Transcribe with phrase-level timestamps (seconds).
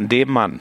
[0.00, 0.60] An dem Mann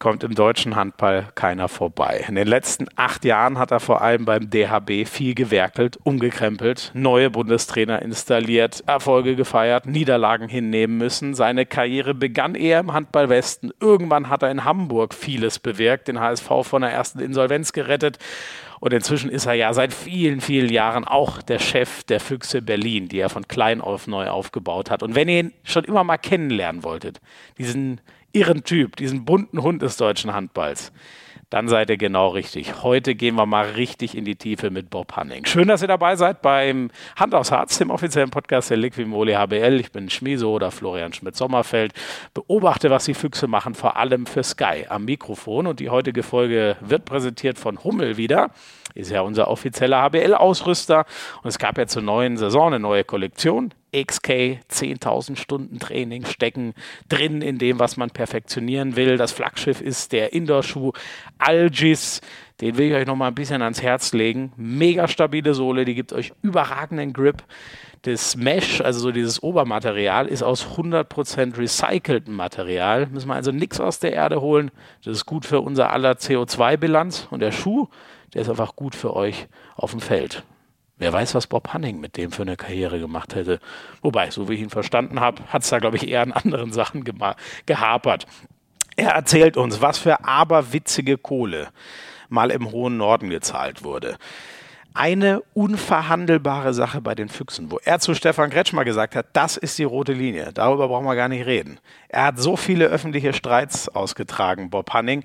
[0.00, 2.24] kommt im deutschen Handball keiner vorbei.
[2.26, 7.30] In den letzten acht Jahren hat er vor allem beim DHB viel gewerkelt, umgekrempelt, neue
[7.30, 11.34] Bundestrainer installiert, Erfolge gefeiert, Niederlagen hinnehmen müssen.
[11.34, 13.70] Seine Karriere begann eher im Handball Westen.
[13.78, 18.18] Irgendwann hat er in Hamburg vieles bewirkt, den HSV von der ersten Insolvenz gerettet.
[18.80, 23.08] Und inzwischen ist er ja seit vielen, vielen Jahren auch der Chef der Füchse Berlin,
[23.08, 25.02] die er von klein auf neu aufgebaut hat.
[25.02, 27.20] Und wenn ihr ihn schon immer mal kennenlernen wolltet,
[27.58, 28.00] diesen
[28.32, 30.92] irren Typ, diesen bunten Hund des deutschen Handballs,
[31.50, 32.84] dann seid ihr genau richtig.
[32.84, 35.44] Heute gehen wir mal richtig in die Tiefe mit Bob Hanning.
[35.46, 39.80] Schön, dass ihr dabei seid beim Hand aufs Harz, dem offiziellen Podcast der Liquimoli HBL.
[39.80, 41.92] Ich bin Schmieso oder Florian Schmidt-Sommerfeld.
[42.34, 45.66] Beobachte, was die Füchse machen, vor allem für Sky am Mikrofon.
[45.66, 48.50] Und die heutige Folge wird präsentiert von Hummel wieder
[48.94, 51.04] ist ja unser offizieller HBL-Ausrüster.
[51.42, 53.72] Und es gab ja zur neuen Saison eine neue Kollektion.
[53.92, 56.74] XK, 10.000 Stunden Training stecken
[57.08, 59.16] drin in dem, was man perfektionieren will.
[59.16, 60.92] Das Flaggschiff ist der Indoor-Schuh
[61.38, 62.20] Algis.
[62.60, 64.52] Den will ich euch noch mal ein bisschen ans Herz legen.
[64.56, 67.42] Mega stabile Sohle, die gibt euch überragenden Grip.
[68.02, 73.06] Das Mesh, also so dieses Obermaterial, ist aus 100% recyceltem Material.
[73.06, 74.70] Müssen wir also nichts aus der Erde holen.
[75.04, 77.28] Das ist gut für unser aller CO2-Bilanz.
[77.30, 77.88] Und der Schuh,
[78.34, 80.44] der ist einfach gut für euch auf dem Feld.
[81.00, 83.58] Wer weiß, was Bob Hanning mit dem für eine Karriere gemacht hätte.
[84.02, 86.72] Wobei, so wie ich ihn verstanden habe, hat es da, glaube ich, eher an anderen
[86.74, 87.04] Sachen
[87.64, 88.26] gehapert.
[88.96, 91.68] Er erzählt uns, was für aberwitzige Kohle
[92.28, 94.18] mal im hohen Norden gezahlt wurde.
[94.92, 99.78] Eine unverhandelbare Sache bei den Füchsen, wo er zu Stefan Kretschmer gesagt hat, das ist
[99.78, 101.80] die rote Linie, darüber brauchen wir gar nicht reden.
[102.08, 105.24] Er hat so viele öffentliche Streits ausgetragen, Bob Hanning.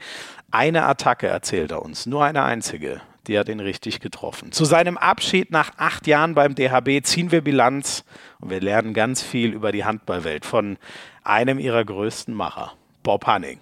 [0.51, 4.51] Eine Attacke erzählt er uns, nur eine einzige die hat ihn richtig getroffen.
[4.51, 8.03] Zu seinem Abschied nach acht Jahren beim DHB ziehen wir Bilanz
[8.39, 10.77] und wir lernen ganz viel über die Handballwelt von
[11.23, 12.73] einem ihrer größten Macher,
[13.03, 13.59] Bob Hanning.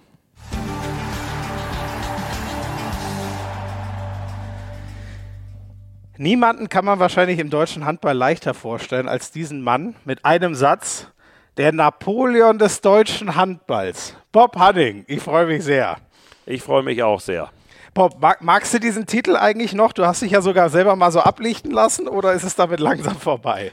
[6.16, 11.08] Niemanden kann man wahrscheinlich im deutschen Handball leichter vorstellen als diesen Mann mit einem Satz,
[11.56, 14.14] der Napoleon des deutschen Handballs.
[14.30, 15.96] Bob Hanning, ich freue mich sehr.
[16.46, 17.50] Ich freue mich auch sehr.
[17.94, 19.92] Bob, mag, magst du diesen Titel eigentlich noch?
[19.92, 23.16] Du hast dich ja sogar selber mal so ablichten lassen oder ist es damit langsam
[23.16, 23.72] vorbei?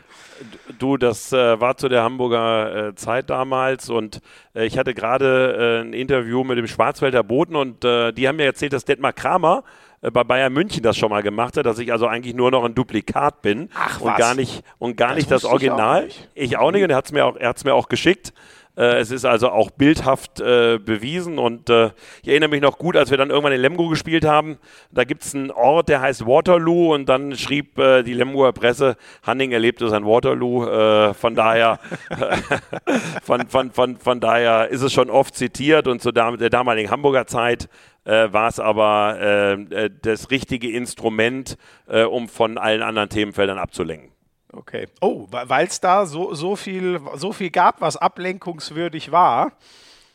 [0.80, 4.22] Du, das äh, war zu der Hamburger äh, Zeit damals und
[4.56, 8.38] äh, ich hatte gerade äh, ein Interview mit dem Schwarzwälder Boten und äh, die haben
[8.38, 9.64] mir erzählt, dass Detmar Kramer
[10.02, 12.64] äh, bei Bayern München das schon mal gemacht hat, dass ich also eigentlich nur noch
[12.64, 14.18] ein Duplikat bin Ach, und was?
[14.18, 16.06] gar nicht und gar Das nicht das wusste ich auch Original.
[16.06, 16.30] nicht.
[16.34, 18.34] Ich auch nicht und er hat es mir auch er hat's mir auch geschickt.
[18.81, 21.92] Äh, es ist also auch bildhaft äh, bewiesen und äh,
[22.24, 24.58] ich erinnere mich noch gut, als wir dann irgendwann in Lemgo gespielt haben.
[24.90, 29.52] Da gibt es einen Ort, der heißt Waterloo und dann schrieb die Lemgoer Presse, Hanning
[29.52, 31.14] erlebte sein Waterloo.
[31.14, 31.80] Von daher,
[33.24, 37.28] von, von, von, von daher ist es schon oft zitiert und zu der damaligen Hamburger
[37.28, 37.70] Zeit
[38.06, 44.12] äh, war es aber äh, das richtige Instrument, äh, um von allen anderen Themenfeldern abzulenken.
[44.54, 44.88] Okay.
[45.00, 49.54] Oh, weil es da so, so, viel, so viel gab, was ablenkungswürdig war.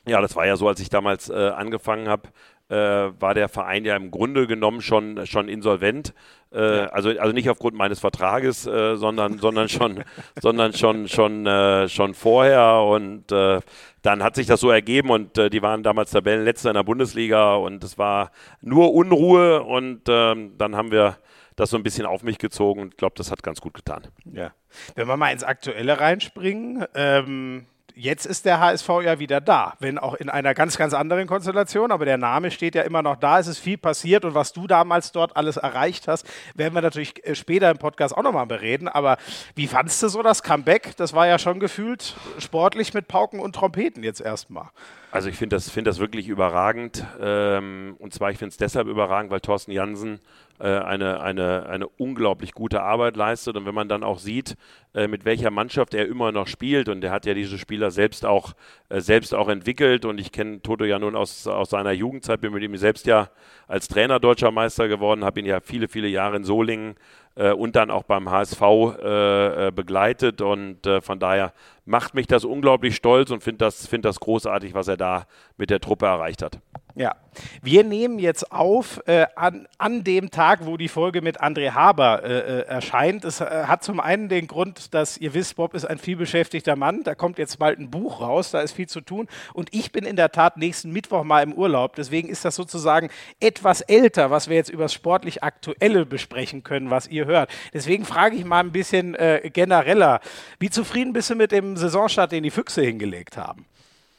[0.07, 2.29] Ja, das war ja so, als ich damals äh, angefangen habe,
[2.69, 6.15] äh, war der Verein ja im Grunde genommen schon, schon insolvent.
[6.53, 10.05] Äh, also, also nicht aufgrund meines Vertrages, äh, sondern, sondern schon,
[10.41, 12.83] sondern schon, schon, äh, schon vorher.
[12.83, 13.61] Und äh,
[14.03, 17.55] dann hat sich das so ergeben und äh, die waren damals Tabellenletzter in der Bundesliga
[17.55, 18.31] und es war
[18.61, 21.17] nur Unruhe und ähm, dann haben wir
[21.56, 24.06] das so ein bisschen auf mich gezogen und ich glaube, das hat ganz gut getan.
[24.25, 24.53] Ja.
[24.94, 29.99] Wenn wir mal ins Aktuelle reinspringen, ähm, jetzt ist der HSV ja wieder da, wenn
[29.99, 33.41] auch in einer ganz, ganz anderen Konstellation, aber der Name steht ja immer noch da,
[33.41, 37.27] es ist viel passiert und was du damals dort alles erreicht hast, werden wir natürlich
[37.27, 39.17] äh, später im Podcast auch nochmal bereden, aber
[39.55, 40.94] wie fandst du so das Comeback?
[40.99, 44.69] Das war ja schon gefühlt sportlich mit Pauken und Trompeten jetzt erstmal.
[45.11, 47.03] Also ich finde das, find das wirklich überragend.
[47.19, 50.21] Ähm, und zwar, ich finde es deshalb überragend, weil Thorsten Jansen
[50.65, 53.56] eine, eine, eine unglaublich gute Arbeit leistet.
[53.56, 54.56] Und wenn man dann auch sieht,
[54.94, 58.25] äh, mit welcher Mannschaft er immer noch spielt, und er hat ja diese Spieler selbst
[58.25, 58.55] auch,
[58.88, 60.05] äh, selbst auch entwickelt.
[60.05, 63.29] Und ich kenne Toto ja nun aus, aus seiner Jugendzeit, bin mit ihm selbst ja
[63.69, 66.97] als Trainer deutscher Meister geworden, habe ihn ja viele, viele Jahre in Solingen äh,
[67.37, 70.41] und dann auch beim HSV äh, äh, begleitet.
[70.41, 71.53] Und äh, von daher
[71.85, 75.71] macht mich das unglaublich stolz und finde das, find das großartig, was er da mit
[75.71, 76.59] der Truppe erreicht hat.
[76.99, 77.15] Ja,
[77.61, 82.25] wir nehmen jetzt auf äh, an, an dem Tag, wo die Folge mit André Haber
[82.25, 83.23] äh, äh, erscheint.
[83.27, 87.03] Es äh, hat zum einen den Grund, dass ihr wisst, Bob ist ein vielbeschäftigter Mann.
[87.05, 89.29] Da kommt jetzt bald ein Buch raus, da ist viel zu tun.
[89.53, 91.97] Und ich bin in der Tat nächsten Mittwoch mal im Urlaub.
[91.97, 93.11] Deswegen ist das sozusagen
[93.41, 97.50] etwas älter, was wir jetzt über das sportlich Aktuelle besprechen können, was ihr hört.
[97.75, 100.20] Deswegen frage ich mal ein bisschen äh, genereller.
[100.58, 103.67] Wie zufrieden bist du mit dem Saisonstart, den die Füchse hingelegt haben?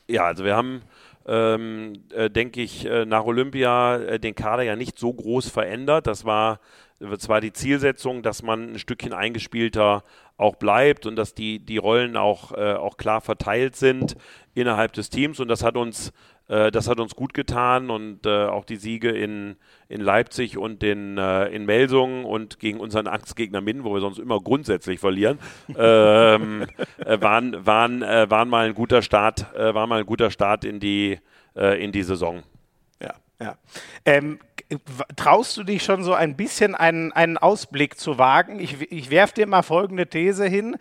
[0.07, 0.81] Ja, also wir haben
[1.27, 6.07] ähm, äh, denke ich, äh, nach Olympia äh, den Kader ja nicht so groß verändert.
[6.07, 6.59] Das war
[7.19, 10.03] zwar die Zielsetzung, dass man ein Stückchen eingespielter
[10.38, 14.15] auch bleibt und dass die, die Rollen auch, äh, auch klar verteilt sind
[14.56, 16.12] innerhalb des Teams und das hat uns
[16.48, 19.58] äh, das hat uns gut getan und äh, auch die Siege in,
[19.90, 24.20] in Leipzig und in, äh, in Melsungen und gegen unseren Angstgegner Minden, wo wir sonst
[24.20, 25.40] immer grundsätzlich verlieren,
[25.78, 26.66] ähm,
[27.00, 30.64] äh, waren, waren, äh, waren mal ein guter Start, äh, war mal ein guter Start
[30.64, 31.20] in die,
[31.56, 32.44] in die Saison.
[33.02, 33.58] Ja, ja.
[34.06, 34.38] Ähm,
[35.16, 38.60] traust du dich schon so ein bisschen einen, einen Ausblick zu wagen?
[38.60, 40.78] Ich, ich werfe dir mal folgende These hin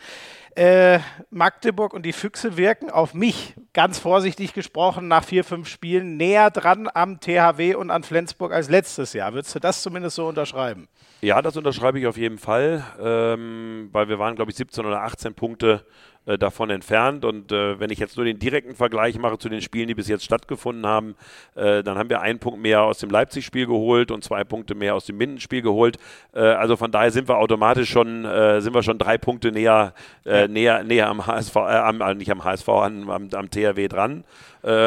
[0.56, 1.00] äh,
[1.30, 6.50] Magdeburg und die Füchse wirken auf mich, ganz vorsichtig gesprochen, nach vier, fünf Spielen näher
[6.50, 9.34] dran am THW und an Flensburg als letztes Jahr.
[9.34, 10.88] Würdest du das zumindest so unterschreiben?
[11.20, 15.02] Ja, das unterschreibe ich auf jeden Fall, ähm, weil wir waren, glaube ich, 17 oder
[15.02, 15.86] 18 Punkte
[16.26, 17.24] äh, davon entfernt.
[17.24, 20.08] Und äh, wenn ich jetzt nur den direkten Vergleich mache zu den Spielen, die bis
[20.08, 21.14] jetzt stattgefunden haben,
[21.54, 24.96] äh, dann haben wir einen Punkt mehr aus dem Leipzig-Spiel geholt und zwei Punkte mehr
[24.96, 25.98] aus dem Minden-Spiel geholt.
[26.34, 29.94] Äh, also von daher sind wir automatisch schon, äh, sind wir schon drei Punkte näher,
[30.24, 30.48] ja.
[30.48, 34.24] näher, näher am HSV, am, nicht am HSV, am, am, am THW dran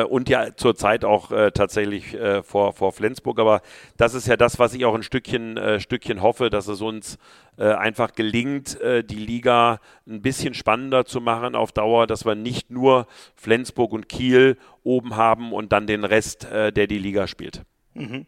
[0.10, 3.40] und ja zurzeit auch tatsächlich vor, vor Flensburg.
[3.40, 3.62] Aber
[3.96, 7.18] das ist ja das, was ich auch ein Stückchen, Stückchen hoffe, dass es uns
[7.64, 12.72] einfach gelingt, äh, die Liga ein bisschen spannender zu machen auf Dauer, dass wir nicht
[12.72, 17.64] nur Flensburg und Kiel oben haben und dann den Rest, der die Liga spielt.
[17.94, 18.26] Mhm.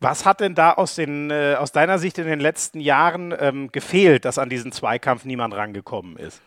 [0.00, 3.70] Was hat denn da aus, den, äh, aus deiner Sicht in den letzten Jahren ähm,
[3.70, 6.42] gefehlt, dass an diesen Zweikampf niemand rangekommen ist?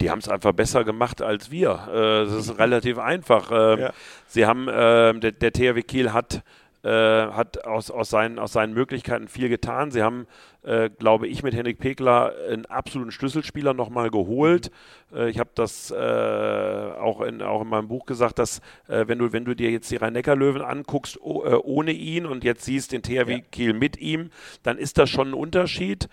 [0.00, 1.70] die haben es einfach besser gemacht als wir.
[1.70, 3.50] Äh, das ist relativ einfach.
[3.50, 3.92] Äh, ja.
[4.26, 6.42] Sie haben, äh, der, der THW Kiel hat,
[6.82, 9.90] äh, hat aus, aus, seinen, aus seinen Möglichkeiten viel getan.
[9.90, 10.26] Sie haben
[10.66, 14.72] äh, glaube ich, mit Henrik Pekler einen absoluten Schlüsselspieler nochmal geholt.
[15.14, 18.58] Äh, ich habe das äh, auch, in, auch in meinem Buch gesagt, dass
[18.88, 22.64] äh, wenn, du, wenn du dir jetzt die Rhein-Neckar-Löwen anguckst oh, ohne ihn und jetzt
[22.64, 23.38] siehst den THW ja.
[23.52, 24.30] Kiel mit ihm,
[24.64, 26.08] dann ist das schon ein Unterschied.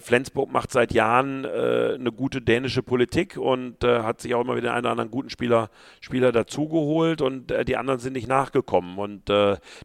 [0.00, 4.84] Flensburg macht seit Jahren eine gute dänische Politik und hat sich auch immer wieder einen
[4.84, 5.70] oder anderen guten Spieler,
[6.00, 8.98] Spieler dazugeholt und die anderen sind nicht nachgekommen.
[8.98, 9.30] Und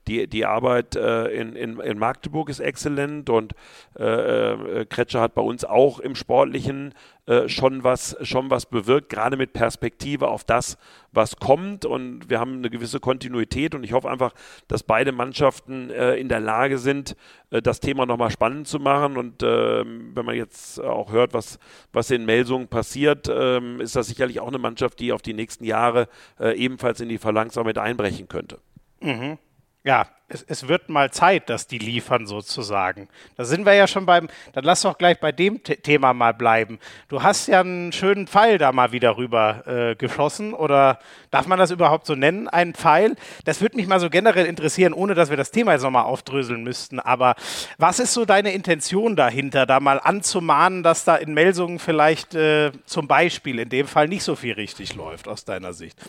[0.08, 3.54] die, die Arbeit in, in, in Magdeburg ist exzellent und
[3.96, 6.94] äh, äh, Kretscher hat bei uns auch im Sportlichen
[7.25, 10.77] äh, schon, was, schon was bewirkt, gerade mit Perspektive auf das,
[11.12, 11.86] was kommt.
[11.86, 14.33] Und wir haben eine gewisse Kontinuität und ich hoffe einfach,
[14.68, 17.15] dass beide Mannschaften äh, in der Lage sind,
[17.50, 19.18] äh, das Thema nochmal spannend zu machen.
[19.18, 21.60] Und ähm, wenn man jetzt auch hört, was,
[21.94, 25.63] was in Melsungen passiert, ähm, ist das sicherlich auch eine Mannschaft, die auf die nächsten
[25.63, 26.07] Jahre
[26.39, 28.60] äh, ebenfalls in die Phalanx mit einbrechen könnte.
[29.00, 29.38] Mhm
[29.83, 33.08] ja, es, es, wird mal Zeit, dass die liefern sozusagen.
[33.36, 36.80] Da sind wir ja schon beim, dann lass doch gleich bei dem Thema mal bleiben.
[37.08, 41.00] Du hast ja einen schönen Pfeil da mal wieder rüber äh, geschossen oder
[41.30, 43.16] darf man das überhaupt so nennen, einen Pfeil?
[43.46, 46.64] Das würde mich mal so generell interessieren, ohne dass wir das Thema jetzt nochmal aufdröseln
[46.64, 47.00] müssten.
[47.00, 47.36] Aber
[47.78, 52.72] was ist so deine Intention dahinter, da mal anzumahnen, dass da in Melsungen vielleicht äh,
[52.86, 56.00] zum Beispiel in dem Fall nicht so viel richtig läuft aus deiner Sicht?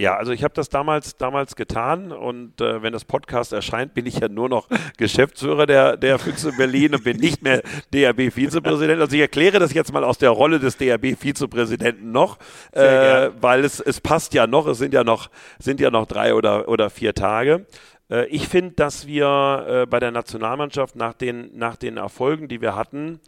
[0.00, 4.06] Ja, also ich habe das damals, damals getan und äh, wenn das Podcast erscheint, bin
[4.06, 4.66] ich ja nur noch
[4.96, 7.60] Geschäftsführer der, der Füchse Berlin und bin nicht mehr
[7.92, 8.98] DRB-Vizepräsident.
[8.98, 12.38] Also ich erkläre das jetzt mal aus der Rolle des DRB-Vizepräsidenten noch,
[12.72, 15.28] äh, weil es, es passt ja noch, es sind ja noch,
[15.58, 17.66] sind ja noch drei oder, oder vier Tage.
[18.10, 22.62] Äh, ich finde, dass wir äh, bei der Nationalmannschaft nach den, nach den Erfolgen, die
[22.62, 23.20] wir hatten,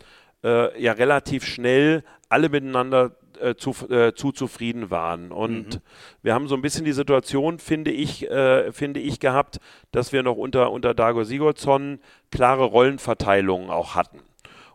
[0.42, 3.10] äh, ja relativ schnell alle miteinander
[3.40, 5.32] äh, zu, äh, zu zufrieden waren.
[5.32, 5.80] Und mhm.
[6.22, 9.58] wir haben so ein bisschen die Situation, finde ich, äh, finde ich gehabt,
[9.90, 14.20] dass wir noch unter, unter Dago Sigurdsson klare Rollenverteilungen auch hatten.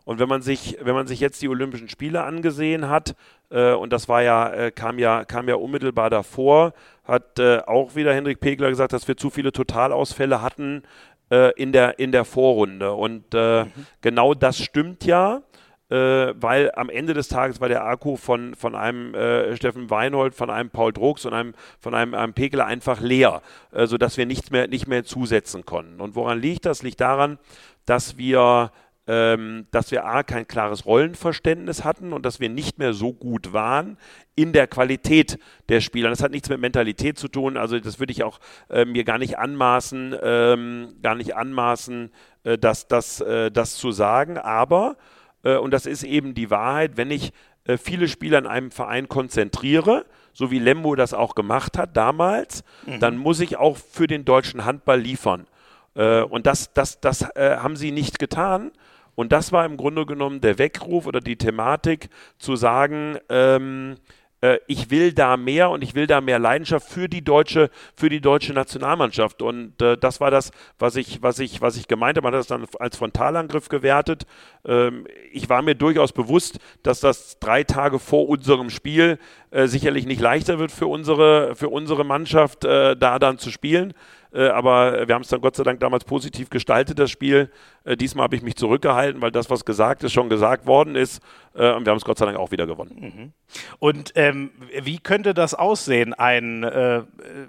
[0.04, 3.14] Und wenn man sich, wenn man sich jetzt die Olympischen Spiele angesehen hat,
[3.50, 6.72] äh, und das war ja, äh, kam ja, kam ja unmittelbar davor,
[7.04, 10.82] hat äh, auch wieder Hendrik Pegler gesagt, dass wir zu viele Totalausfälle hatten
[11.30, 12.92] äh, in, der, in der Vorrunde.
[12.94, 13.72] Und äh, mhm.
[14.00, 15.42] genau das stimmt ja
[15.90, 20.34] äh, weil am Ende des Tages war der Akku von, von einem äh, Steffen Weinhold,
[20.34, 23.42] von einem Paul Drucks und einem, von einem, einem Pegler einfach leer,
[23.72, 26.00] äh, sodass wir nichts mehr, nicht mehr zusetzen konnten.
[26.00, 26.82] Und woran liegt das?
[26.82, 27.38] Liegt daran,
[27.86, 28.70] dass wir
[29.08, 33.54] ähm, dass wir A, kein klares Rollenverständnis hatten und dass wir nicht mehr so gut
[33.54, 33.96] waren
[34.36, 35.38] in der Qualität
[35.70, 36.10] der Spieler.
[36.10, 39.16] Das hat nichts mit Mentalität zu tun, also das würde ich auch äh, mir gar
[39.16, 42.12] nicht anmaßen, ähm, gar nicht anmaßen,
[42.44, 44.98] äh, das, das, äh, das zu sagen, aber
[45.42, 47.32] und das ist eben die Wahrheit, wenn ich
[47.64, 52.64] äh, viele Spieler in einem Verein konzentriere, so wie Lembo das auch gemacht hat damals,
[52.86, 53.00] mhm.
[53.00, 55.46] dann muss ich auch für den deutschen Handball liefern.
[55.94, 58.72] Äh, und das, das, das haben sie nicht getan.
[59.14, 63.96] Und das war im Grunde genommen der Weckruf oder die Thematik, zu sagen, ähm,
[64.40, 68.08] äh, ich will da mehr und ich will da mehr Leidenschaft für die deutsche, für
[68.08, 69.42] die deutsche Nationalmannschaft.
[69.42, 72.26] Und äh, das war das, was ich, was ich, was ich gemeint habe.
[72.26, 74.26] Man hat das dann als Frontalangriff gewertet.
[74.64, 79.18] Ähm, ich war mir durchaus bewusst, dass das drei Tage vor unserem Spiel
[79.50, 83.94] äh, sicherlich nicht leichter wird für unsere, für unsere Mannschaft, äh, da dann zu spielen.
[84.32, 87.50] Äh, aber wir haben es dann Gott sei Dank damals positiv gestaltet, das Spiel.
[87.84, 91.22] Äh, diesmal habe ich mich zurückgehalten, weil das, was gesagt ist, schon gesagt worden ist.
[91.54, 92.96] Äh, und wir haben es Gott sei Dank auch wieder gewonnen.
[93.00, 93.32] Mhm.
[93.78, 94.50] Und ähm,
[94.82, 97.02] wie könnte das aussehen, ein, äh,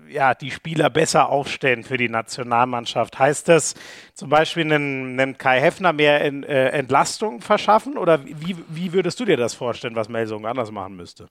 [0.09, 3.19] ja, die Spieler besser aufstellen für die Nationalmannschaft?
[3.19, 3.75] Heißt das
[4.13, 7.97] zum Beispiel einen, einen Kai Heffner mehr in, äh, Entlastung verschaffen?
[7.97, 11.27] Oder wie, wie würdest du dir das vorstellen, was Melsung anders machen müsste?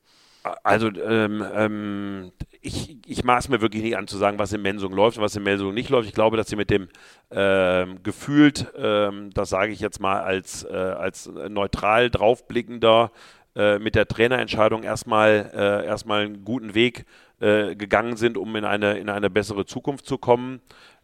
[0.63, 2.33] Also ähm, ähm,
[2.69, 5.37] ich, ich maß mir wirklich nicht an zu sagen, was in Mensung läuft und was
[5.37, 6.09] in Mensung nicht läuft.
[6.09, 6.89] Ich glaube, dass sie mit dem
[7.31, 13.11] ähm, gefühlt, ähm, das sage ich jetzt mal als, äh, als neutral draufblickender,
[13.57, 17.07] äh, mit der Trainerentscheidung erstmal, äh, erstmal einen guten Weg
[17.41, 20.61] äh, gegangen sind, um in eine, in eine bessere Zukunft zu kommen.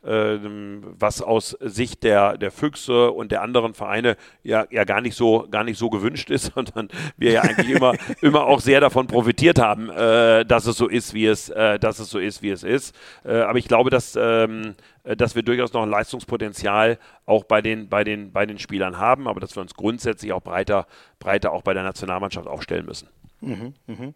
[0.07, 5.17] Ähm, was aus Sicht der, der Füchse und der anderen Vereine ja, ja gar, nicht
[5.17, 9.07] so, gar nicht so gewünscht ist, sondern wir ja eigentlich immer, immer auch sehr davon
[9.07, 12.51] profitiert haben, äh, dass es so ist, wie es, äh, dass es so ist, wie
[12.51, 12.95] es ist.
[13.25, 17.89] Äh, aber ich glaube, dass, ähm, dass wir durchaus noch ein Leistungspotenzial auch bei den,
[17.89, 20.87] bei den, bei den Spielern haben, aber dass wir uns grundsätzlich auch breiter,
[21.19, 23.09] breiter auch bei der Nationalmannschaft aufstellen müssen.
[23.41, 24.15] Mhm, mhm.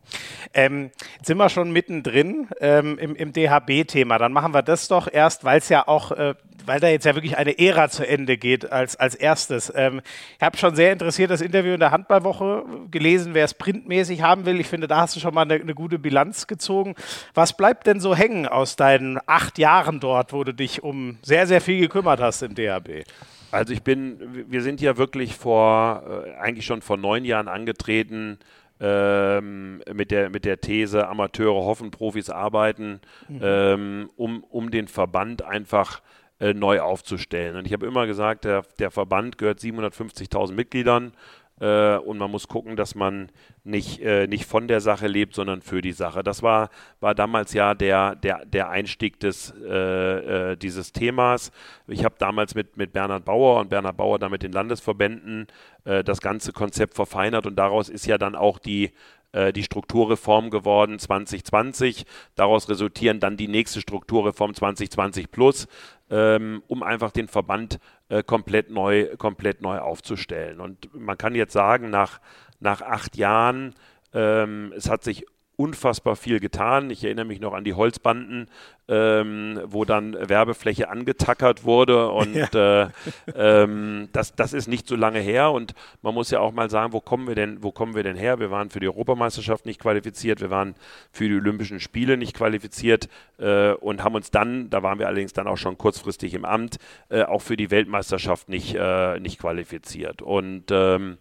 [0.54, 4.18] Ähm, jetzt sind wir schon mittendrin ähm, im, im DHB-Thema.
[4.18, 6.34] Dann machen wir das doch erst, weil es ja auch, äh,
[6.64, 9.70] weil da jetzt ja wirklich eine Ära zu Ende geht als, als erstes.
[9.74, 10.00] Ähm,
[10.38, 14.46] ich habe schon sehr interessiert das Interview in der Handballwoche gelesen, wer es printmäßig haben
[14.46, 14.60] will.
[14.60, 16.94] Ich finde, da hast du schon mal eine, eine gute Bilanz gezogen.
[17.34, 21.46] Was bleibt denn so hängen aus deinen acht Jahren dort, wo du dich um sehr,
[21.46, 23.04] sehr viel gekümmert hast im DHB?
[23.50, 28.38] Also ich bin, wir sind ja wirklich vor, äh, eigentlich schon vor neun Jahren angetreten,
[28.80, 33.40] ähm, mit, der, mit der These, Amateure hoffen, Profis arbeiten, mhm.
[33.42, 36.00] ähm, um, um den Verband einfach
[36.40, 37.56] äh, neu aufzustellen.
[37.56, 41.12] Und ich habe immer gesagt, der, der Verband gehört 750.000 Mitgliedern
[41.60, 43.30] äh, und man muss gucken, dass man
[43.64, 46.22] nicht, äh, nicht von der Sache lebt, sondern für die Sache.
[46.22, 51.50] Das war, war damals ja der, der, der Einstieg des, äh, äh dieses Themas.
[51.86, 55.46] Ich habe damals mit, mit Bernhard Bauer und Bernhard Bauer damit den Landesverbänden
[55.84, 58.92] äh, das ganze Konzept verfeinert und daraus ist ja dann auch die
[59.32, 62.06] äh, die Strukturreform geworden 2020.
[62.34, 65.68] Daraus resultieren dann die nächste Strukturreform 2020 plus,
[66.10, 70.60] ähm, um einfach den Verband äh, komplett, neu, komplett neu aufzustellen.
[70.60, 72.20] Und man kann jetzt sagen, nach,
[72.60, 73.74] nach acht Jahren,
[74.12, 75.26] ähm, es hat sich
[75.58, 76.88] unfassbar viel getan.
[76.88, 78.48] Ich erinnere mich noch an die Holzbanden,
[78.86, 82.84] ähm, wo dann Werbefläche angetackert wurde und ja.
[82.84, 82.88] äh,
[83.34, 86.92] ähm, das, das ist nicht so lange her und man muss ja auch mal sagen,
[86.92, 88.38] wo kommen wir denn, wo kommen wir denn her?
[88.38, 90.76] Wir waren für die Europameisterschaft nicht qualifiziert, wir waren
[91.10, 95.32] für die Olympischen Spiele nicht qualifiziert äh, und haben uns dann, da waren wir allerdings
[95.32, 100.22] dann auch schon kurzfristig im Amt, äh, auch für die Weltmeisterschaft nicht, äh, nicht qualifiziert.
[100.22, 101.18] Und ähm,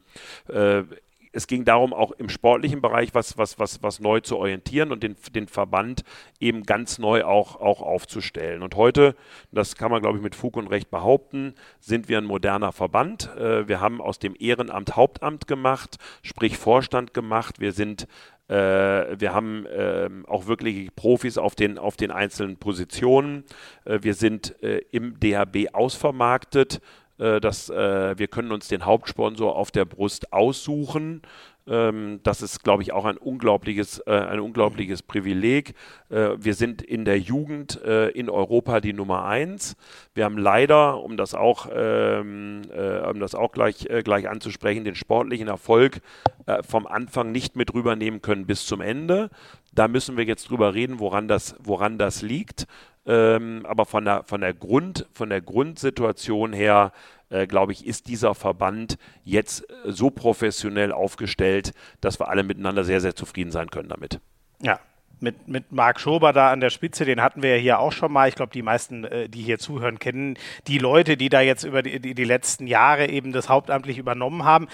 [0.48, 0.84] äh,
[1.32, 5.04] es ging darum, auch im sportlichen Bereich was, was, was, was neu zu orientieren und
[5.04, 6.04] den, den Verband
[6.40, 8.62] eben ganz neu auch, auch aufzustellen.
[8.62, 9.16] Und heute,
[9.52, 13.30] das kann man, glaube ich, mit Fug und Recht behaupten, sind wir ein moderner Verband.
[13.38, 17.60] Äh, wir haben aus dem Ehrenamt Hauptamt gemacht, sprich Vorstand gemacht.
[17.60, 18.08] Wir sind
[18.48, 23.44] äh, wir haben äh, auch wirklich Profis auf den, auf den einzelnen Positionen.
[23.84, 24.56] Äh, wir sind
[24.92, 26.82] im DHB ausvermarktet.
[27.20, 31.24] Äh, dass äh, wir können uns den Hauptsponsor auf der Brust aussuchen.
[31.68, 35.74] Ähm, das ist, glaube ich, auch ein unglaubliches, äh, ein unglaubliches Privileg.
[36.10, 39.76] Äh, wir sind in der Jugend äh, in Europa die Nummer eins.
[40.14, 44.96] Wir haben leider, um das auch, ähm, äh, um das auch gleich, gleich anzusprechen, den
[44.96, 46.02] sportlichen Erfolg
[46.66, 49.30] vom Anfang nicht mit rübernehmen können bis zum Ende.
[49.74, 52.68] Da müssen wir jetzt drüber reden, woran das, woran das liegt.
[53.08, 56.92] Ähm, aber von der, von, der Grund, von der Grundsituation her,
[57.30, 62.84] äh, glaube ich, ist dieser Verband jetzt äh, so professionell aufgestellt, dass wir alle miteinander
[62.84, 64.20] sehr, sehr zufrieden sein können damit.
[64.62, 64.80] Ja,
[65.20, 68.12] mit, mit Marc Schober da an der Spitze, den hatten wir ja hier auch schon
[68.12, 68.28] mal.
[68.28, 71.82] Ich glaube, die meisten, äh, die hier zuhören, kennen die Leute, die da jetzt über
[71.82, 74.68] die, die, die letzten Jahre eben das hauptamtlich übernommen haben.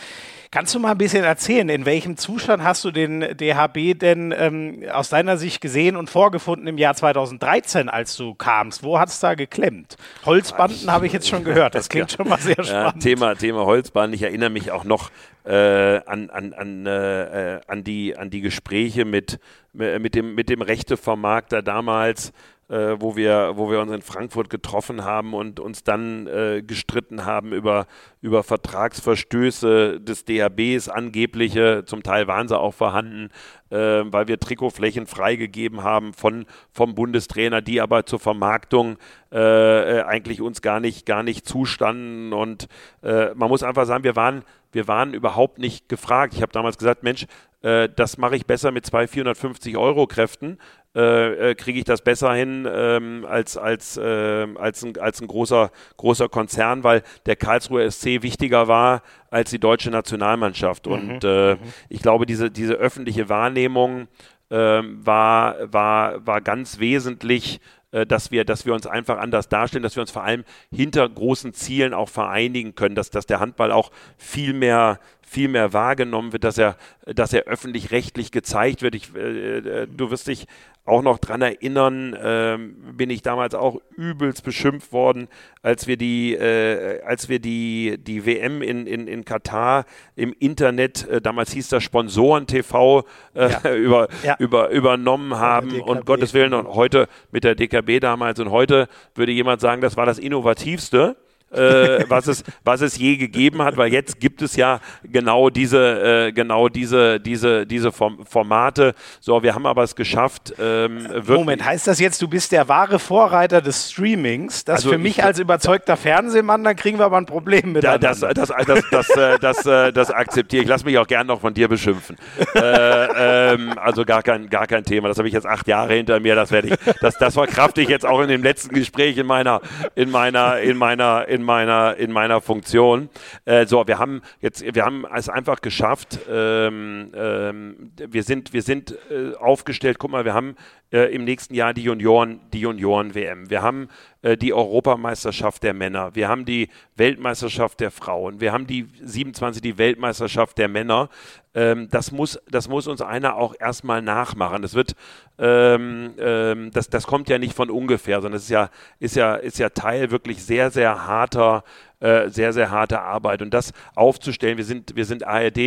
[0.51, 4.83] Kannst du mal ein bisschen erzählen, in welchem Zustand hast du den DHB denn ähm,
[4.91, 8.83] aus deiner Sicht gesehen und vorgefunden im Jahr 2013, als du kamst?
[8.83, 9.95] Wo hat es da geklemmt?
[10.25, 13.03] Holzbanden habe ich jetzt schon gehört, das klingt schon mal sehr spannend.
[13.03, 15.09] Ja, Thema, Thema Holzbanden, ich erinnere mich auch noch
[15.43, 19.39] äh, an, an, an, äh, an, die, an die Gespräche mit,
[19.73, 22.31] mit, dem, mit dem Rechtevermarkter damals,
[22.69, 27.25] äh, wo, wir, wo wir uns in Frankfurt getroffen haben und uns dann äh, gestritten
[27.25, 27.87] haben über,
[28.21, 33.29] über Vertragsverstöße des DHBs, angebliche, zum Teil waren sie auch vorhanden,
[33.69, 38.97] äh, weil wir Trikotflächen freigegeben haben von, vom Bundestrainer, die aber zur Vermarktung
[39.31, 42.31] äh, äh, eigentlich uns gar nicht, gar nicht zustanden.
[42.31, 42.67] Und
[43.01, 44.43] äh, man muss einfach sagen, wir waren,
[44.73, 46.33] wir waren überhaupt nicht gefragt.
[46.33, 47.25] Ich habe damals gesagt, Mensch,
[47.61, 50.57] das mache ich besser mit zwei 450 Euro Kräften,
[50.95, 55.27] äh, äh, kriege ich das besser hin ähm, als, als, äh, als, ein, als ein
[55.27, 59.01] großer, großer Konzern, weil der Karlsruher SC wichtiger war
[59.31, 60.85] als die deutsche Nationalmannschaft.
[60.85, 60.91] Mhm.
[60.91, 61.59] Und äh, mhm.
[61.89, 64.07] ich glaube, diese, diese öffentliche Wahrnehmung
[64.51, 67.59] ähm, war, war, war ganz wesentlich
[67.93, 71.07] äh, dass wir, dass wir uns einfach anders darstellen, dass wir uns vor allem hinter
[71.07, 76.33] großen Zielen auch vereinigen können, dass, dass der Handball auch viel mehr, viel mehr wahrgenommen
[76.33, 78.95] wird, dass er, dass er öffentlich-rechtlich gezeigt wird.
[78.95, 80.47] Ich, äh, äh du wirst dich
[80.85, 82.57] auch noch dran erinnern, äh,
[82.91, 85.29] bin ich damals auch übelst beschimpft worden,
[85.61, 89.85] als wir die, äh, als wir die, die WM in, in, in Katar
[90.15, 93.75] im Internet, äh, damals hieß das Sponsoren TV, äh, ja.
[93.75, 94.35] über, ja.
[94.39, 99.31] Über, übernommen haben und Gottes Willen und heute mit der DKB damals und heute würde
[99.31, 101.15] jemand sagen, das war das innovativste
[101.53, 106.27] äh, was, es, was es je gegeben hat, weil jetzt gibt es ja genau diese,
[106.27, 108.93] äh, genau diese, diese, diese Formate.
[109.19, 110.53] So, wir haben aber es geschafft.
[110.59, 114.65] Ähm, Moment, heißt das jetzt, du bist der wahre Vorreiter des Streamings?
[114.65, 117.83] Das also für mich als überzeugter Fernsehmann, dann kriegen wir aber ein Problem mit.
[117.83, 120.69] Da, das, das, das, das, das, äh, das, äh, das akzeptiere ich.
[120.69, 122.15] Lass mich auch gerne noch von dir beschimpfen.
[122.55, 125.07] äh, ähm, also gar kein, gar kein Thema.
[125.07, 126.35] Das habe ich jetzt acht Jahre hinter mir.
[126.35, 129.61] Das werde ich, das, das verkrafte ich jetzt auch in dem letzten Gespräch in meiner,
[129.95, 133.09] in meiner, in meiner, in meiner, in meiner Funktion.
[133.45, 136.19] Äh, so, wir haben jetzt, wir haben es einfach geschafft.
[136.29, 139.97] Ähm, ähm, wir sind, wir sind äh, aufgestellt.
[139.99, 140.55] Guck mal, wir haben
[140.93, 143.49] äh, im nächsten Jahr die Junioren, die Junioren-WM.
[143.49, 143.89] Wir haben
[144.21, 146.13] äh, die Europameisterschaft der Männer.
[146.13, 148.39] Wir haben die Weltmeisterschaft der Frauen.
[148.39, 151.09] Wir haben die 27, die Weltmeisterschaft der Männer.
[151.55, 154.61] Ähm, das, muss, das muss uns einer auch erstmal nachmachen.
[154.61, 154.95] Das wird,
[155.39, 159.35] ähm, ähm, das, das kommt ja nicht von ungefähr, sondern es ist ja, ist ja,
[159.35, 161.63] ist ja Teil wirklich sehr, sehr harter
[162.03, 163.41] äh, sehr, sehr harte Arbeit.
[163.41, 165.57] Und das aufzustellen, wir sind, wir sind ARD,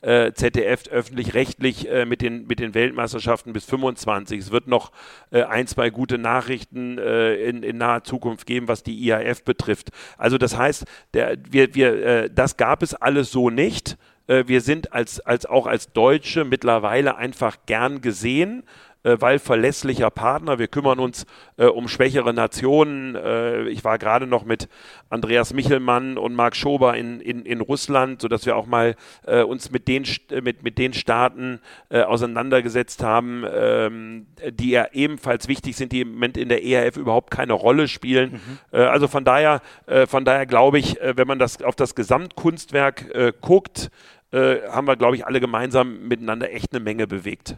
[0.00, 4.40] äh, ZDF, öffentlich-rechtlich äh, mit, den, mit den Weltmeisterschaften bis 25.
[4.40, 4.90] Es wird noch
[5.30, 9.90] äh, ein, zwei gute Nachrichten äh, in, in naher Zukunft geben, was die IAF betrifft.
[10.18, 15.20] Also das heißt, der, wir, wir, das gab es alles so nicht wir sind als,
[15.20, 18.62] als auch als Deutsche mittlerweile einfach gern gesehen
[19.04, 20.58] weil verlässlicher Partner.
[20.58, 23.14] Wir kümmern uns äh, um schwächere Nationen.
[23.14, 24.68] Äh, ich war gerade noch mit
[25.10, 29.70] Andreas Michelmann und Marc Schober in, in, in Russland, sodass wir auch mal äh, uns
[29.70, 30.04] mit den,
[30.42, 36.12] mit, mit den Staaten äh, auseinandergesetzt haben, ähm, die ja ebenfalls wichtig sind, die im
[36.12, 38.32] Moment in der ERF überhaupt keine Rolle spielen.
[38.32, 38.78] Mhm.
[38.78, 39.60] Äh, also von daher,
[40.06, 43.90] von daher glaube ich, wenn man das auf das Gesamtkunstwerk guckt,
[44.32, 47.56] haben wir, glaube ich, alle gemeinsam miteinander echt eine Menge bewegt.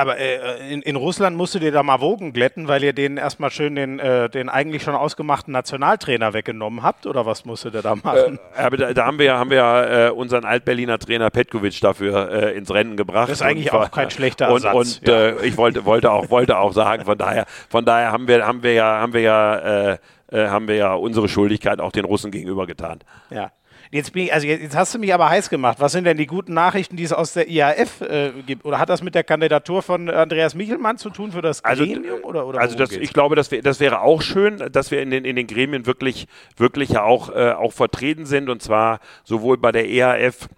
[0.00, 3.18] Aber äh, in, in, Russland musst du dir da mal Wogen glätten, weil ihr denen
[3.18, 7.82] erstmal schön den, äh, den eigentlich schon ausgemachten Nationaltrainer weggenommen habt, oder was musstet ihr
[7.82, 8.38] da machen?
[8.56, 12.56] Äh, aber da, da, haben wir, haben wir äh, unseren Altberliner Trainer Petkovic dafür äh,
[12.56, 13.28] ins Rennen gebracht.
[13.28, 14.72] Das ist eigentlich und, auch kein schlechter Ersatz.
[14.72, 15.26] Und, und ja.
[15.26, 18.62] Äh, ich wollte, wollte, auch, wollte auch sagen, von daher, von daher haben wir, haben
[18.62, 19.98] wir ja, haben wir ja,
[20.32, 23.00] haben wir ja unsere Schuldigkeit auch den Russen gegenüber getan.
[23.28, 23.50] Ja.
[23.92, 25.80] Jetzt, bin ich, also jetzt hast du mich aber heiß gemacht.
[25.80, 28.64] Was sind denn die guten Nachrichten, die es aus der IAF äh, gibt?
[28.64, 32.22] Oder hat das mit der Kandidatur von Andreas Michelmann zu tun für das also, Gremium?
[32.22, 35.10] Oder, oder also das, ich glaube, das, wär, das wäre auch schön, dass wir in
[35.10, 38.48] den, in den Gremien wirklich, wirklich ja auch, äh, auch vertreten sind.
[38.48, 40.48] Und zwar sowohl bei der EAF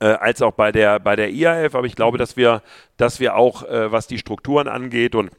[0.00, 1.74] äh, als auch bei der, bei der IAF.
[1.74, 2.62] Aber ich glaube, dass wir,
[2.96, 5.30] dass wir auch, äh, was die Strukturen angeht und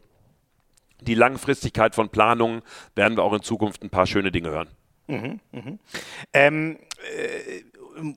[1.02, 2.62] die Langfristigkeit von Planungen,
[2.94, 4.68] werden wir auch in Zukunft ein paar schöne Dinge hören.
[5.08, 5.80] Mhm, mhm.
[6.34, 6.78] Ähm,
[7.16, 7.64] äh,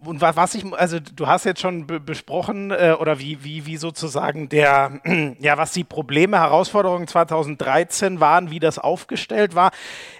[0.04, 4.48] und was ich, also du hast jetzt schon besprochen, äh, oder wie, wie, wie sozusagen
[4.48, 5.00] der,
[5.38, 9.70] ja, was die Probleme, Herausforderungen 2013 waren, wie das aufgestellt war.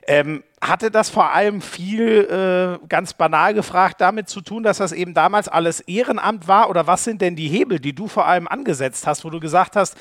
[0.06, 4.92] Ähm, hatte das vor allem viel, äh, ganz banal gefragt, damit zu tun, dass das
[4.92, 6.68] eben damals alles Ehrenamt war?
[6.68, 9.76] Oder was sind denn die Hebel, die du vor allem angesetzt hast, wo du gesagt
[9.76, 9.96] hast,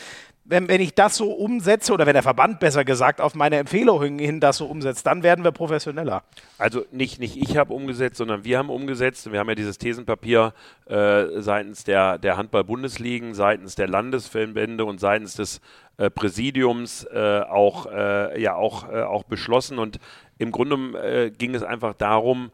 [0.50, 4.18] wenn, wenn ich das so umsetze, oder wenn der Verband besser gesagt auf meine Empfehlung
[4.18, 6.24] hin das so umsetzt, dann werden wir professioneller.
[6.58, 9.32] Also nicht, nicht ich habe umgesetzt, sondern wir haben umgesetzt.
[9.32, 10.54] Wir haben ja dieses Thesenpapier
[10.88, 15.62] äh, seitens der, der Handball-Bundesligen, seitens der Landesverbände und seitens des
[15.98, 19.78] äh, Präsidiums äh, auch, äh, ja, auch, äh, auch beschlossen.
[19.78, 20.00] Und
[20.40, 22.52] im Grunde äh, ging es einfach darum,